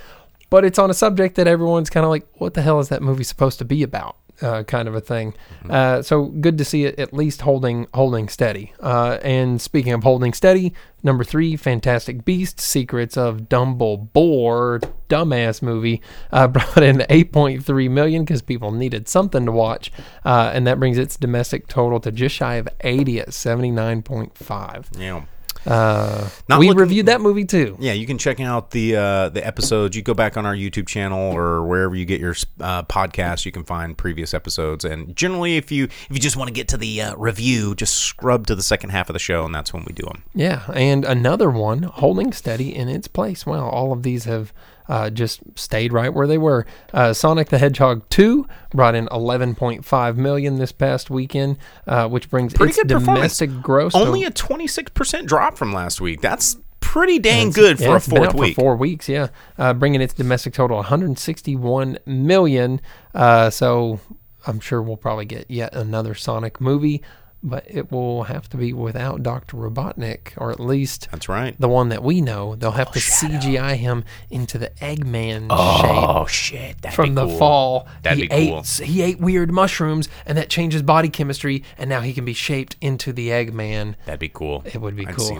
but 0.50 0.64
it's 0.64 0.78
on 0.78 0.88
a 0.90 0.94
subject 0.94 1.34
that 1.36 1.46
everyone's 1.48 1.90
kind 1.90 2.04
of 2.04 2.10
like, 2.10 2.26
what 2.34 2.54
the 2.54 2.62
hell 2.62 2.78
is 2.80 2.88
that 2.90 3.02
movie 3.02 3.24
supposed 3.24 3.58
to 3.58 3.64
be 3.64 3.82
about? 3.82 4.16
Uh, 4.42 4.64
kind 4.64 4.88
of 4.88 4.96
a 4.96 5.00
thing. 5.00 5.32
Uh, 5.70 6.02
so 6.02 6.24
good 6.24 6.58
to 6.58 6.64
see 6.64 6.84
it 6.84 6.98
at 6.98 7.12
least 7.12 7.42
holding 7.42 7.86
holding 7.94 8.28
steady. 8.28 8.72
Uh, 8.80 9.18
and 9.22 9.60
speaking 9.60 9.92
of 9.92 10.02
holding 10.02 10.32
steady, 10.32 10.74
number 11.04 11.22
three, 11.22 11.56
Fantastic 11.56 12.24
Beast: 12.24 12.58
Secrets 12.58 13.16
of 13.16 13.42
Dumbledore, 13.42 14.82
dumbass 15.08 15.62
movie, 15.62 16.02
uh, 16.32 16.48
brought 16.48 16.82
in 16.82 16.98
8.3 16.98 17.90
million 17.90 18.24
because 18.24 18.42
people 18.42 18.72
needed 18.72 19.08
something 19.08 19.46
to 19.46 19.52
watch, 19.52 19.92
uh, 20.24 20.50
and 20.52 20.66
that 20.66 20.80
brings 20.80 20.98
its 20.98 21.16
domestic 21.16 21.68
total 21.68 22.00
to 22.00 22.10
just 22.10 22.34
shy 22.34 22.56
of 22.56 22.68
80 22.80 23.20
at 23.20 23.28
79.5. 23.28 24.98
Yeah. 24.98 25.24
Uh, 25.66 26.28
we 26.58 26.68
looking- 26.68 26.78
reviewed 26.80 27.06
that 27.06 27.20
movie 27.20 27.44
too. 27.44 27.76
Yeah, 27.80 27.92
you 27.92 28.06
can 28.06 28.18
check 28.18 28.40
out 28.40 28.70
the 28.70 28.96
uh, 28.96 29.28
the 29.30 29.46
episodes. 29.46 29.96
You 29.96 30.02
go 30.02 30.14
back 30.14 30.36
on 30.36 30.44
our 30.46 30.54
YouTube 30.54 30.86
channel 30.86 31.18
or 31.32 31.64
wherever 31.64 31.94
you 31.94 32.04
get 32.04 32.20
your 32.20 32.34
uh, 32.60 32.82
podcast. 32.84 33.44
You 33.44 33.52
can 33.52 33.64
find 33.64 33.96
previous 33.96 34.34
episodes. 34.34 34.84
And 34.84 35.14
generally, 35.16 35.56
if 35.56 35.72
you 35.72 35.84
if 35.84 36.08
you 36.10 36.18
just 36.18 36.36
want 36.36 36.48
to 36.48 36.54
get 36.54 36.68
to 36.68 36.76
the 36.76 37.00
uh, 37.02 37.16
review, 37.16 37.74
just 37.74 37.94
scrub 37.96 38.46
to 38.48 38.54
the 38.54 38.62
second 38.62 38.90
half 38.90 39.08
of 39.08 39.14
the 39.14 39.18
show, 39.18 39.44
and 39.44 39.54
that's 39.54 39.72
when 39.72 39.84
we 39.84 39.92
do 39.92 40.04
them. 40.04 40.22
Yeah, 40.34 40.62
and 40.74 41.04
another 41.04 41.50
one 41.50 41.84
holding 41.84 42.32
steady 42.32 42.74
in 42.74 42.88
its 42.88 43.08
place. 43.08 43.46
Well, 43.46 43.68
all 43.68 43.92
of 43.92 44.02
these 44.02 44.24
have 44.24 44.52
uh, 44.88 45.10
just 45.10 45.40
stayed 45.56 45.92
right 45.92 46.12
where 46.12 46.26
they 46.26 46.38
were. 46.38 46.66
Uh, 46.92 47.12
Sonic 47.12 47.48
the 47.48 47.58
Hedgehog 47.58 48.08
2 48.10 48.46
brought 48.70 48.94
in 48.94 49.06
11.5 49.06 50.16
million 50.16 50.56
this 50.56 50.72
past 50.72 51.10
weekend, 51.10 51.58
uh, 51.86 52.08
which 52.08 52.30
brings 52.30 52.52
Pretty 52.54 52.78
its 52.80 52.84
domestic 52.88 53.62
gross 53.62 53.94
Only 53.94 54.24
a 54.24 54.30
twenty 54.30 54.66
six 54.66 54.90
percent 54.90 55.26
drop 55.28 55.56
from 55.56 55.72
last 55.72 56.00
week. 56.00 56.20
That's 56.20 56.56
pretty 56.80 57.18
dang 57.18 57.50
good 57.50 57.80
Yeah, 57.80 57.86
for 57.86 57.92
a 57.94 57.96
it's 57.96 58.06
been 58.08 58.16
fourth 58.24 58.34
week. 58.34 58.54
For 58.54 58.60
four 58.60 58.76
weeks, 58.76 59.08
yeah. 59.08 59.28
Uh, 59.58 59.72
bringing 59.74 60.00
its 60.00 60.14
domestic 60.14 60.52
total 60.52 60.76
161 60.76 61.98
million. 62.06 62.80
Uh, 63.14 63.50
so 63.50 64.00
I'm 64.46 64.60
sure 64.60 64.82
we'll 64.82 64.96
probably 64.96 65.24
get 65.24 65.50
yet 65.50 65.74
another 65.74 66.14
Sonic 66.14 66.60
movie, 66.60 67.02
but 67.44 67.64
it 67.68 67.92
will 67.92 68.24
have 68.24 68.48
to 68.48 68.56
be 68.56 68.72
without 68.72 69.22
Dr. 69.22 69.56
Robotnik, 69.58 70.32
or 70.38 70.50
at 70.50 70.58
least 70.58 71.08
That's 71.10 71.28
right. 71.28 71.54
the 71.60 71.68
one 71.68 71.90
that 71.90 72.02
we 72.02 72.20
know. 72.20 72.56
They'll 72.56 72.70
have 72.72 72.90
to 72.92 72.98
CGI 72.98 73.76
him 73.76 74.02
into 74.30 74.58
the 74.58 74.70
Eggman 74.80 75.48
Oh 75.50 76.26
shape. 76.26 76.28
shit! 76.28 76.82
That'd 76.82 76.96
From 76.96 77.10
be 77.10 77.14
the 77.16 77.26
cool. 77.26 77.38
fall, 77.38 77.88
That'd 78.02 78.18
he 78.18 78.28
be 78.28 78.34
ate 78.34 78.48
cool. 78.50 78.62
he 78.86 79.02
ate 79.02 79.20
weird 79.20 79.52
mushrooms, 79.52 80.08
and 80.26 80.36
that 80.38 80.48
changed 80.48 80.72
his 80.72 80.82
body 80.82 81.08
chemistry, 81.10 81.62
and 81.78 81.88
now 81.90 82.00
he 82.00 82.12
can 82.14 82.24
be 82.24 82.32
shaped 82.34 82.76
into 82.80 83.12
the 83.12 83.28
Eggman. 83.28 83.94
That'd 84.06 84.20
be 84.20 84.28
cool. 84.30 84.62
It 84.64 84.80
would 84.80 84.96
be 84.96 85.04
cool. 85.04 85.12
I'd 85.12 85.16
cool. 85.16 85.26
see 85.26 85.38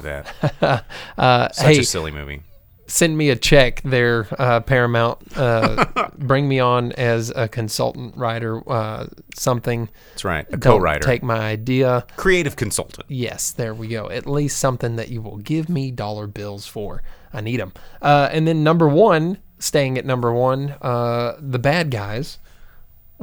that. 0.61 0.84
Uh, 1.16 1.48
Such 1.52 1.66
hey, 1.66 1.78
a 1.80 1.84
silly 1.84 2.11
movie. 2.11 2.42
Send 2.87 3.16
me 3.16 3.30
a 3.30 3.37
check 3.37 3.80
there, 3.82 4.26
uh, 4.39 4.61
Paramount. 4.61 5.18
Uh, 5.37 6.11
bring 6.18 6.49
me 6.49 6.61
on 6.61 6.93
as 6.93 7.30
a 7.35 7.49
consultant 7.49 8.16
writer, 8.16 8.62
uh, 8.70 9.07
something. 9.35 9.89
That's 10.12 10.24
right. 10.24 10.47
A 10.49 10.57
Don't 10.57 10.78
co-writer, 10.78 11.01
Take 11.05 11.22
my 11.22 11.39
idea. 11.39 12.07
creative 12.16 12.57
consultant. 12.57 13.07
Yes, 13.09 13.51
there 13.51 13.74
we 13.74 13.89
go. 13.89 14.09
At 14.11 14.26
least 14.26 14.59
something 14.59 14.97
that 14.97 15.09
you 15.09 15.22
will 15.22 15.39
give 15.39 15.68
me 15.68 15.91
dollar 15.91 16.26
bills 16.26 16.66
for. 16.66 17.03
I 17.32 17.41
need 17.41 17.59
them. 17.61 17.72
Uh, 18.01 18.28
and 18.30 18.47
then 18.47 18.62
number 18.62 18.89
one, 18.89 19.39
staying 19.59 19.99
at 19.99 20.05
number 20.05 20.32
one, 20.32 20.76
uh, 20.82 21.37
the 21.41 21.59
bad 21.59 21.91
guys. 21.91 22.39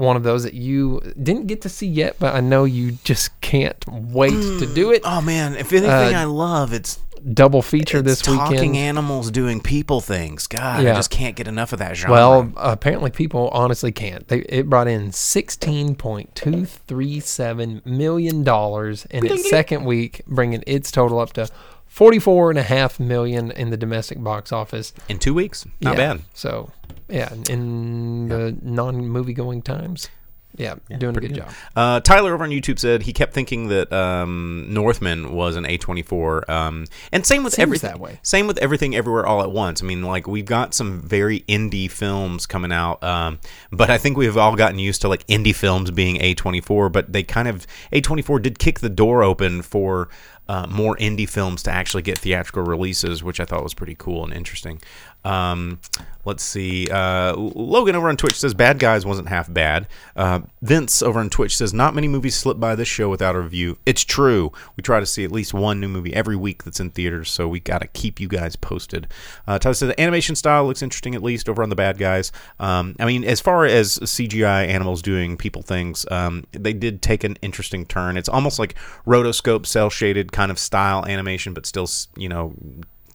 One 0.02 0.16
of 0.18 0.24
those 0.24 0.44
that 0.44 0.54
you 0.54 1.00
didn't 1.22 1.48
get 1.48 1.62
to 1.62 1.70
see 1.70 1.88
yet, 1.88 2.16
but 2.20 2.34
I 2.36 2.40
know 2.42 2.64
you 2.64 2.94
just 3.04 3.40
can't 3.42 3.84
wait 3.88 4.32
to 4.32 4.72
do 4.74 4.92
it. 4.92 5.02
Oh 5.06 5.22
man, 5.22 5.54
if 5.56 5.72
anything 5.72 6.16
Uh, 6.16 6.20
I 6.20 6.24
love, 6.26 6.74
it's 6.74 7.00
Double 7.34 7.62
feature 7.62 8.00
it's 8.00 8.08
this 8.08 8.22
talking 8.24 8.72
weekend. 8.72 8.76
animals 8.78 9.30
doing 9.30 9.60
people 9.62 10.02
things. 10.02 10.48
God, 10.48 10.82
Yeah. 10.84 10.94
I 10.94 10.96
just 10.96 11.12
can't 11.12 11.36
get 11.36 11.48
enough 11.48 11.72
of 11.72 11.78
that 11.78 11.96
genre. 11.96 12.14
Well, 12.16 12.52
apparently 12.58 13.12
people 13.12 13.50
honestly 13.54 13.92
can't. 13.92 14.28
They, 14.28 14.40
it 14.40 14.68
brought 14.68 14.88
in 14.88 15.12
sixteen 15.12 15.94
point 15.94 16.34
two 16.34 16.66
three 16.66 17.20
seven 17.20 17.84
million 17.86 18.44
dollars 18.44 19.06
in 19.12 19.24
its 19.28 19.48
second 19.52 19.86
week, 19.86 20.24
bringing 20.26 20.64
its 20.66 20.90
total 20.90 21.20
up 21.20 21.34
to 21.34 21.48
forty-four 21.86 22.50
and 22.50 22.58
a 22.58 22.64
half 22.64 23.00
million 23.00 23.52
in 23.52 23.70
the 23.70 23.78
domestic 23.78 24.24
box 24.24 24.52
office. 24.52 24.92
in 25.08 25.20
two 25.20 25.36
weeks, 25.36 25.68
not 25.80 25.92
Yeah, 25.98 26.14
bad. 26.16 26.22
So, 26.34 26.72
yeah, 27.12 27.34
in 27.50 28.30
the 28.30 28.58
non-movie 28.62 29.34
going 29.34 29.62
times, 29.62 30.10
yeah, 30.56 30.76
doing 30.98 31.16
a 31.16 31.20
good, 31.20 31.36
job. 31.36 31.50
Uh, 31.76 32.00
Tyler 32.02 32.34
over 32.34 32.44
on 32.44 32.50
YouTube 32.50 32.78
said 32.78 33.04
he 33.04 33.14
kept 33.14 33.34
thinking 33.34 33.70
that 33.70 33.92
um, 33.94 34.66
Northman 34.70 35.34
was 35.34 35.56
an 35.56 35.64
A24, 35.64 36.50
um, 36.50 36.86
and 37.12 37.26
same 37.26 37.44
with 37.44 37.58
everything. 37.58 37.90
that 37.90 38.00
way. 38.00 38.20
Same 38.22 38.48
with 38.48 38.58
everything, 38.58 38.96
everywhere, 38.96 39.26
all 39.26 39.42
at 39.42 39.52
once. 39.52 39.82
I 39.82 39.86
mean, 39.86 40.04
like 40.04 40.28
we've 40.28 40.46
got 40.46 40.74
some 40.74 41.02
very 41.02 41.42
indie 41.42 41.90
films 41.90 42.46
coming 42.46 42.72
out, 42.72 43.02
um, 43.04 43.40
but 43.72 43.90
I 43.90 43.98
think 43.98 44.18
we've 44.18 44.38
all 44.38 44.56
gotten 44.56 44.80
used 44.80 45.02
to 45.02 45.08
like 45.08 45.26
indie 45.28 45.56
films 45.56 45.90
being 45.92 46.18
A24. 46.18 46.92
But 46.92 47.14
they 47.14 47.24
kind 47.24 47.48
of 47.48 47.66
A24 47.94 48.42
did 48.42 48.60
kick 48.60 48.80
the 48.80 48.90
door 48.90 49.24
open 49.24 49.62
for. 49.62 50.10
Uh, 50.50 50.68
more 50.68 50.98
indie 50.98 51.30
films 51.30 51.64
to 51.64 51.72
actually 51.72 52.02
get 52.02 52.18
theatrical 52.18 52.64
releases, 52.64 53.24
which 53.24 53.40
I 53.40 53.46
thought 53.46 53.64
was 53.64 53.74
pretty 53.74 53.96
cool 53.96 54.26
and 54.26 54.34
interesting. 54.34 54.82
Um, 55.24 55.80
let's 56.26 56.44
see. 56.44 56.88
Uh, 56.90 57.36
Logan 57.36 57.96
over 57.96 58.10
on 58.10 58.18
Twitch 58.18 58.40
says 58.40 58.54
Bad 58.54 58.80
Guys 58.80 59.06
wasn't 59.06 59.30
half 59.30 59.52
bad. 59.52 59.88
Uh, 60.16 60.42
Vince 60.62 61.02
over 61.02 61.20
on 61.20 61.30
Twitch 61.30 61.56
says 61.56 61.74
not 61.74 61.96
many 61.96 62.08
movies 62.08 62.36
slip 62.36 62.60
by 62.60 62.76
this 62.76 62.88
show 62.88 63.10
without 63.10 63.36
a 63.36 63.40
review. 63.40 63.78
It's 63.86 64.04
true. 64.04 64.52
We 64.76 64.82
try 64.82 65.00
to 65.00 65.06
see 65.06 65.24
at 65.24 65.32
least 65.32 65.54
one 65.54 65.80
new 65.80 65.88
movie 65.88 66.14
every 66.14 66.36
week 66.36 66.64
that's 66.64 66.80
in 66.80 66.92
theaters, 66.92 67.30
so 67.30 67.48
we 67.48 67.60
got 67.60 67.82
to 67.82 67.88
keep 67.88 68.20
you 68.20 68.28
guys 68.28 68.56
posted. 68.56 69.08
Uh, 69.48 69.60
Tyler 69.60 69.74
says 69.74 69.90
the 69.90 70.02
animation 70.02 70.36
style 70.36 70.66
looks 70.66 70.82
interesting 70.82 71.16
at 71.16 71.24
least 71.24 71.50
over 71.50 71.64
on 71.64 71.70
the 71.70 71.76
Bad 71.76 71.98
Guys. 71.98 72.32
Um, 72.60 72.96
I 73.00 73.06
mean, 73.06 73.24
as 73.24 73.40
far 73.40 73.66
as 73.66 74.00
CGI 74.00 74.68
animals 74.68 75.02
doing 75.02 75.38
people 75.38 75.62
things, 75.62 76.06
um, 76.12 76.46
they 76.52 76.74
did 76.74 77.02
take 77.02 77.24
an 77.24 77.38
interesting 77.42 77.86
turn. 77.86 78.18
It's 78.18 78.30
almost 78.30 78.60
like 78.60 78.76
rotoscope, 79.06 79.66
cell 79.66 79.90
shaded 79.90 80.32
kind 80.32 80.52
of 80.52 80.60
style 80.60 81.06
animation, 81.06 81.54
but 81.54 81.66
still, 81.66 81.88
you 82.16 82.30
know, 82.30 82.54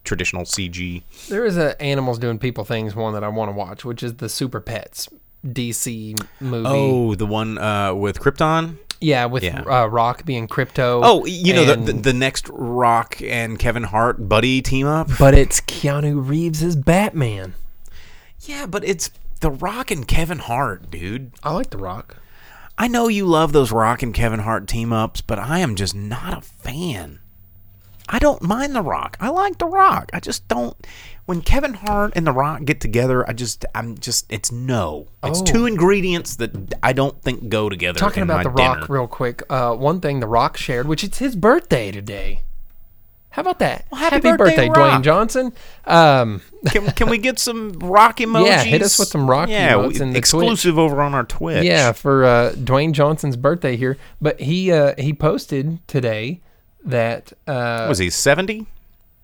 traditional 0.07 0.43
CG. 0.43 1.03
There 1.27 1.45
is 1.45 1.57
a 1.57 1.79
animals 1.81 2.17
doing 2.17 2.39
people 2.39 2.65
things 2.65 2.95
one 2.95 3.13
that 3.13 3.23
I 3.23 3.27
want 3.27 3.49
to 3.49 3.53
watch, 3.55 3.85
which 3.85 4.01
is 4.01 4.15
the 4.15 4.29
Super 4.29 4.59
Pets 4.59 5.09
DC 5.45 6.19
movie. 6.39 6.67
Oh, 6.67 7.13
the 7.15 7.25
one 7.27 7.57
uh, 7.57 7.93
with 7.93 8.19
Krypton. 8.19 8.77
yeah, 8.99 9.25
with 9.25 9.43
yeah. 9.43 9.61
Uh, 9.61 9.85
Rock 9.87 10.25
being 10.25 10.47
Krypto. 10.47 11.01
Oh, 11.03 11.25
you 11.25 11.53
know 11.53 11.65
the, 11.65 11.75
the 11.75 11.93
the 11.93 12.13
next 12.13 12.49
Rock 12.49 13.21
and 13.21 13.59
Kevin 13.59 13.83
Hart 13.83 14.27
buddy 14.27 14.61
team 14.61 14.87
up. 14.87 15.09
but 15.19 15.33
it's 15.35 15.61
Keanu 15.61 16.27
Reeves 16.27 16.63
as 16.63 16.75
Batman. 16.75 17.53
Yeah, 18.41 18.65
but 18.65 18.83
it's 18.83 19.11
the 19.41 19.51
Rock 19.51 19.91
and 19.91 20.07
Kevin 20.07 20.39
Hart, 20.39 20.89
dude. 20.89 21.31
I 21.43 21.53
like 21.53 21.69
the 21.69 21.77
Rock. 21.77 22.17
I 22.77 22.87
know 22.87 23.07
you 23.07 23.25
love 23.25 23.53
those 23.53 23.71
Rock 23.71 24.03
and 24.03 24.13
Kevin 24.13 24.39
Hart 24.39 24.67
team 24.67 24.93
ups, 24.93 25.21
but 25.21 25.39
I 25.39 25.59
am 25.59 25.75
just 25.75 25.95
not 25.95 26.37
a 26.37 26.41
fan. 26.41 27.19
I 28.09 28.19
don't 28.19 28.41
mind 28.41 28.75
the 28.75 28.81
Rock. 28.81 29.17
I 29.19 29.29
like 29.29 29.57
the 29.57 29.65
Rock. 29.67 30.09
I 30.13 30.19
just 30.19 30.47
don't. 30.47 30.75
When 31.25 31.41
Kevin 31.41 31.73
Hart 31.73 32.13
and 32.15 32.25
the 32.25 32.31
Rock 32.31 32.63
get 32.63 32.79
together, 32.79 33.27
I 33.29 33.33
just 33.33 33.65
I'm 33.75 33.97
just 33.97 34.25
it's 34.31 34.51
no. 34.51 35.07
It's 35.23 35.41
Oh. 35.41 35.43
two 35.43 35.65
ingredients 35.65 36.37
that 36.37 36.73
I 36.81 36.93
don't 36.93 37.21
think 37.21 37.49
go 37.49 37.67
together. 37.67 37.99
Talking 37.99 38.23
in 38.23 38.29
about 38.29 38.43
the 38.43 38.49
Rock 38.49 38.81
dinner. 38.81 38.85
real 38.93 39.07
quick. 39.07 39.43
Uh, 39.49 39.75
one 39.75 39.99
thing 39.99 40.21
the 40.21 40.27
Rock 40.27 40.55
shared, 40.55 40.87
which 40.87 41.03
it's 41.03 41.17
his 41.17 41.35
birthday 41.35 41.91
today. 41.91 42.43
How 43.31 43.41
about 43.41 43.59
that? 43.59 43.85
happy 43.91 44.31
birthday, 44.35 44.67
Rock. 44.67 44.77
Dwayne 44.77 45.03
Johnson. 45.03 45.53
Um, 45.85 46.41
Can, 46.71 46.87
can 46.93 47.07
we 47.09 47.19
get 47.19 47.37
some 47.37 47.73
rock 47.73 48.17
emojis? 48.17 48.45
Yeah, 48.47 48.63
hit 48.63 48.81
us 48.81 48.97
with 48.97 49.09
some 49.09 49.29
rock 49.29 49.47
yeah, 49.47 49.79
in 49.85 50.11
the 50.13 50.17
exclusive 50.17 50.79
over 50.79 51.01
on 51.01 51.13
our 51.13 51.23
Twitch. 51.23 51.63
yeah, 51.63 51.91
for 51.91 52.25
uh, 52.25 52.51
Dwayne 52.55 52.93
Johnson's 52.93 53.35
birthday 53.37 53.77
here. 53.77 53.95
But 54.19 54.39
he 54.41 54.71
uh, 54.71 54.95
he 54.97 55.13
posted 55.13 55.85
today 55.87 56.41
that 56.87 57.33
uh, 57.47 57.85
was 57.87 57.99
he 57.99 58.09
seventy? 58.09 58.67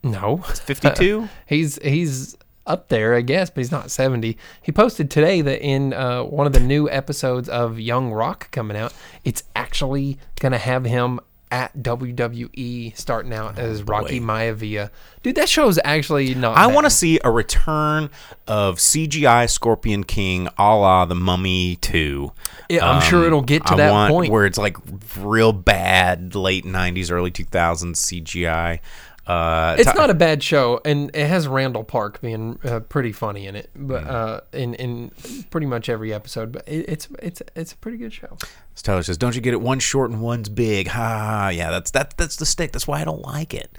no, 0.04 0.38
52? 0.38 1.30
he's 1.46 1.80
he's 1.82 2.38
up 2.66 2.90
there, 2.90 3.16
I 3.16 3.22
guess, 3.22 3.50
but 3.50 3.58
he's 3.62 3.72
not 3.72 3.90
seventy. 3.92 4.38
He 4.62 4.72
posted 4.72 5.10
today 5.10 5.42
that 5.42 5.62
in 5.62 5.94
uh, 5.94 6.24
one 6.24 6.46
of 6.48 6.54
the 6.54 6.60
new 6.60 6.90
episodes 6.90 7.50
of 7.50 7.80
Young 7.80 8.12
Rock 8.12 8.52
coming 8.52 8.78
out, 8.78 8.94
it's 9.24 9.44
actually 9.56 10.18
gonna 10.40 10.58
have 10.58 10.86
him 10.86 11.20
at 11.54 11.78
WWE 11.78 12.98
starting 12.98 13.32
out 13.32 13.60
as 13.60 13.82
oh, 13.82 13.84
Rocky 13.84 14.20
Maivia. 14.20 14.90
Dude, 15.22 15.36
that 15.36 15.48
show 15.48 15.68
is 15.68 15.80
actually 15.84 16.34
not. 16.34 16.58
I 16.58 16.66
want 16.66 16.88
to 16.88 16.90
see 16.90 17.20
a 17.24 17.30
return 17.30 18.10
of 18.48 18.78
CGI 18.78 19.48
Scorpion 19.48 20.04
King, 20.04 20.50
a 20.58 20.76
la 20.76 21.06
the 21.06 21.14
Mummy 21.14 21.76
Two. 21.76 22.32
Yeah, 22.70 22.90
I'm 22.90 23.04
sure 23.04 23.20
um, 23.20 23.26
it'll 23.28 23.44
get 23.44 23.68
to 23.68 23.74
I 23.74 23.78
that 23.78 24.10
point. 24.10 24.32
where 24.32 24.48
it's 24.48 24.58
like 24.58 24.78
real 25.16 25.54
bad 25.54 26.34
late 26.34 26.66
'90s, 26.66 27.12
early 27.12 27.30
2000s 27.30 27.98
CGI. 27.98 28.80
Uh, 29.26 29.76
It's 29.80 29.90
Ty- 29.90 29.96
not 29.98 30.10
a 30.10 30.14
bad 30.14 30.44
show, 30.44 30.82
and 30.84 31.10
it 31.16 31.28
has 31.28 31.48
Randall 31.48 31.84
Park 31.86 32.20
being 32.22 32.60
uh, 32.66 32.82
pretty 32.82 33.12
funny 33.14 33.48
in 33.48 33.56
it, 33.56 33.70
Mm. 33.78 33.88
but 33.88 34.04
uh, 34.06 34.42
in 34.52 34.74
in 34.76 35.12
pretty 35.50 35.68
much 35.68 35.88
every 35.88 36.14
episode. 36.14 36.52
But 36.52 36.68
it, 36.68 36.86
it's 36.90 37.08
it's 37.20 37.42
it's 37.56 37.72
a 37.72 37.78
pretty 37.78 37.98
good 37.98 38.12
show. 38.14 38.38
Tyler 38.82 39.02
says, 39.04 39.18
"Don't 39.18 39.34
you 39.34 39.40
get 39.42 39.54
it? 39.54 39.62
One's 39.62 39.84
short 39.84 40.12
and 40.12 40.22
one's 40.22 40.50
big." 40.50 40.88
Ha! 40.90 41.50
Yeah, 41.54 41.72
that's 41.72 41.92
that. 41.92 42.18
That's 42.18 42.36
the 42.36 42.46
stick. 42.46 42.74
That's 42.74 42.86
why 42.88 43.00
I 43.02 43.06
don't 43.06 43.22
like 43.22 43.54
it. 43.54 43.78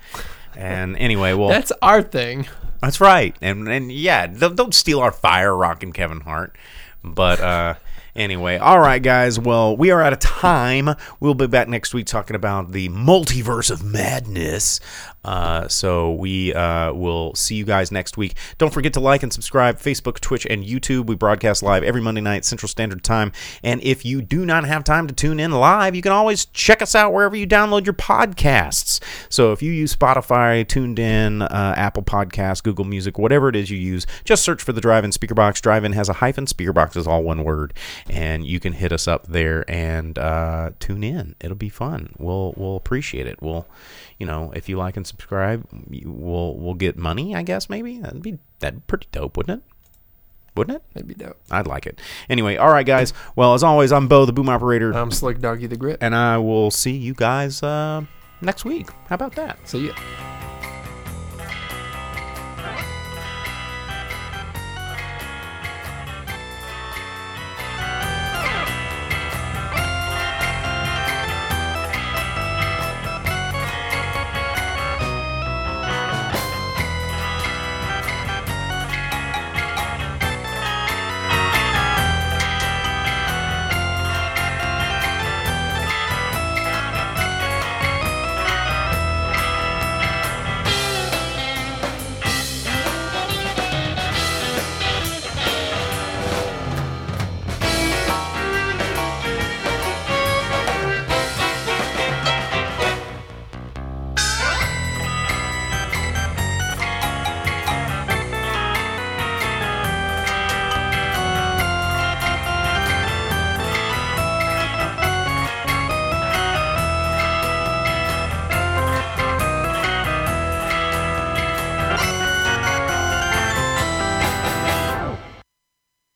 And 0.56 0.96
anyway, 0.96 1.34
well, 1.34 1.48
That's 1.48 1.72
our 1.82 2.00
thing. 2.00 2.46
That's 2.80 3.00
right. 3.00 3.34
And 3.42 3.68
and 3.68 3.90
yeah, 3.92 4.26
don't, 4.26 4.56
don't 4.56 4.74
steal 4.74 5.00
our 5.00 5.12
fire, 5.12 5.54
Rock 5.54 5.82
and 5.82 5.92
Kevin 5.92 6.20
Hart. 6.20 6.56
But 7.02 7.40
uh 7.40 7.74
anyway, 8.16 8.56
all 8.58 8.78
right 8.78 9.02
guys. 9.02 9.38
Well, 9.38 9.76
we 9.76 9.90
are 9.90 10.00
out 10.00 10.12
of 10.12 10.20
time. 10.20 10.90
We'll 11.20 11.34
be 11.34 11.46
back 11.48 11.68
next 11.68 11.92
week 11.92 12.06
talking 12.06 12.36
about 12.36 12.72
the 12.72 12.88
multiverse 12.90 13.70
of 13.70 13.82
madness. 13.82 14.80
Uh 15.24 15.68
so 15.68 16.12
we 16.12 16.52
uh 16.54 16.92
will 16.92 17.34
see 17.34 17.54
you 17.54 17.64
guys 17.64 17.90
next 17.90 18.16
week. 18.16 18.36
Don't 18.58 18.72
forget 18.72 18.92
to 18.94 19.00
like 19.00 19.22
and 19.22 19.32
subscribe 19.32 19.78
Facebook, 19.78 20.20
Twitch, 20.20 20.46
and 20.46 20.64
YouTube. 20.64 21.06
We 21.06 21.14
broadcast 21.14 21.62
live 21.62 21.82
every 21.82 22.00
Monday 22.00 22.20
night 22.20 22.44
Central 22.44 22.68
Standard 22.68 23.02
Time. 23.02 23.32
And 23.62 23.82
if 23.82 24.04
you 24.04 24.20
do 24.22 24.44
not 24.44 24.64
have 24.64 24.84
time 24.84 25.06
to 25.06 25.14
tune 25.14 25.40
in 25.40 25.52
live, 25.52 25.94
you 25.94 26.02
can 26.02 26.12
always 26.12 26.44
check 26.46 26.82
us 26.82 26.94
out 26.94 27.12
wherever 27.12 27.36
you 27.36 27.46
download 27.46 27.86
your 27.86 27.94
podcasts. 27.94 29.00
So 29.28 29.52
if 29.52 29.62
you 29.62 29.72
use 29.72 29.94
Spotify, 29.94 30.64
TuneIn, 30.64 31.42
uh, 31.42 31.74
Apple 31.76 32.02
Podcasts, 32.02 32.62
Google 32.62 32.84
Music, 32.84 33.18
whatever 33.18 33.48
it 33.48 33.56
is 33.56 33.70
you 33.70 33.78
use, 33.78 34.06
just 34.24 34.42
search 34.42 34.62
for 34.62 34.72
the 34.72 34.80
Drive-In 34.80 35.12
Speaker 35.12 35.34
Box. 35.34 35.60
Drive-In 35.60 35.92
has 35.92 36.08
a 36.08 36.14
hyphen. 36.14 36.46
Speaker 36.46 36.72
Box 36.72 36.96
is 36.96 37.06
all 37.06 37.22
one 37.22 37.44
word, 37.44 37.72
and 38.08 38.46
you 38.46 38.60
can 38.60 38.74
hit 38.74 38.92
us 38.92 39.08
up 39.08 39.26
there 39.26 39.64
and 39.70 40.18
uh, 40.18 40.70
tune 40.78 41.04
in. 41.04 41.34
It'll 41.40 41.56
be 41.56 41.68
fun. 41.68 42.12
We'll 42.18 42.54
we'll 42.56 42.76
appreciate 42.76 43.26
it. 43.26 43.40
We'll, 43.40 43.66
you 44.18 44.26
know, 44.26 44.52
if 44.54 44.68
you 44.68 44.76
like 44.76 44.96
and 44.96 45.06
subscribe, 45.14 45.66
we'll 46.04 46.54
we'll 46.56 46.74
get 46.74 46.96
money. 46.98 47.34
I 47.34 47.42
guess 47.42 47.70
maybe 47.70 47.98
that'd 47.98 48.22
be 48.22 48.38
that'd 48.58 48.80
be 48.80 48.82
pretty 48.86 49.06
dope, 49.12 49.36
wouldn't 49.36 49.60
it? 49.62 49.64
Wouldn't 50.56 50.76
it? 50.76 50.82
That'd 50.94 51.08
be 51.08 51.14
dope. 51.14 51.36
I'd 51.50 51.66
like 51.66 51.86
it. 51.86 52.00
Anyway, 52.28 52.56
all 52.56 52.70
right, 52.70 52.86
guys. 52.86 53.12
Well, 53.34 53.54
as 53.54 53.62
always, 53.64 53.90
I'm 53.92 54.06
Bo, 54.08 54.24
the 54.24 54.32
boom 54.32 54.48
operator, 54.48 54.92
I'm 54.92 55.10
Slick 55.10 55.40
Doggy 55.40 55.66
the 55.66 55.76
Grit. 55.76 55.98
and 56.00 56.14
I 56.14 56.38
will 56.38 56.70
see 56.70 56.92
you 56.92 57.14
guys 57.14 57.62
uh, 57.62 58.02
next 58.40 58.64
week. 58.64 58.88
How 59.08 59.14
about 59.16 59.34
that? 59.36 59.58
See 59.68 59.88
ya. 59.88 59.94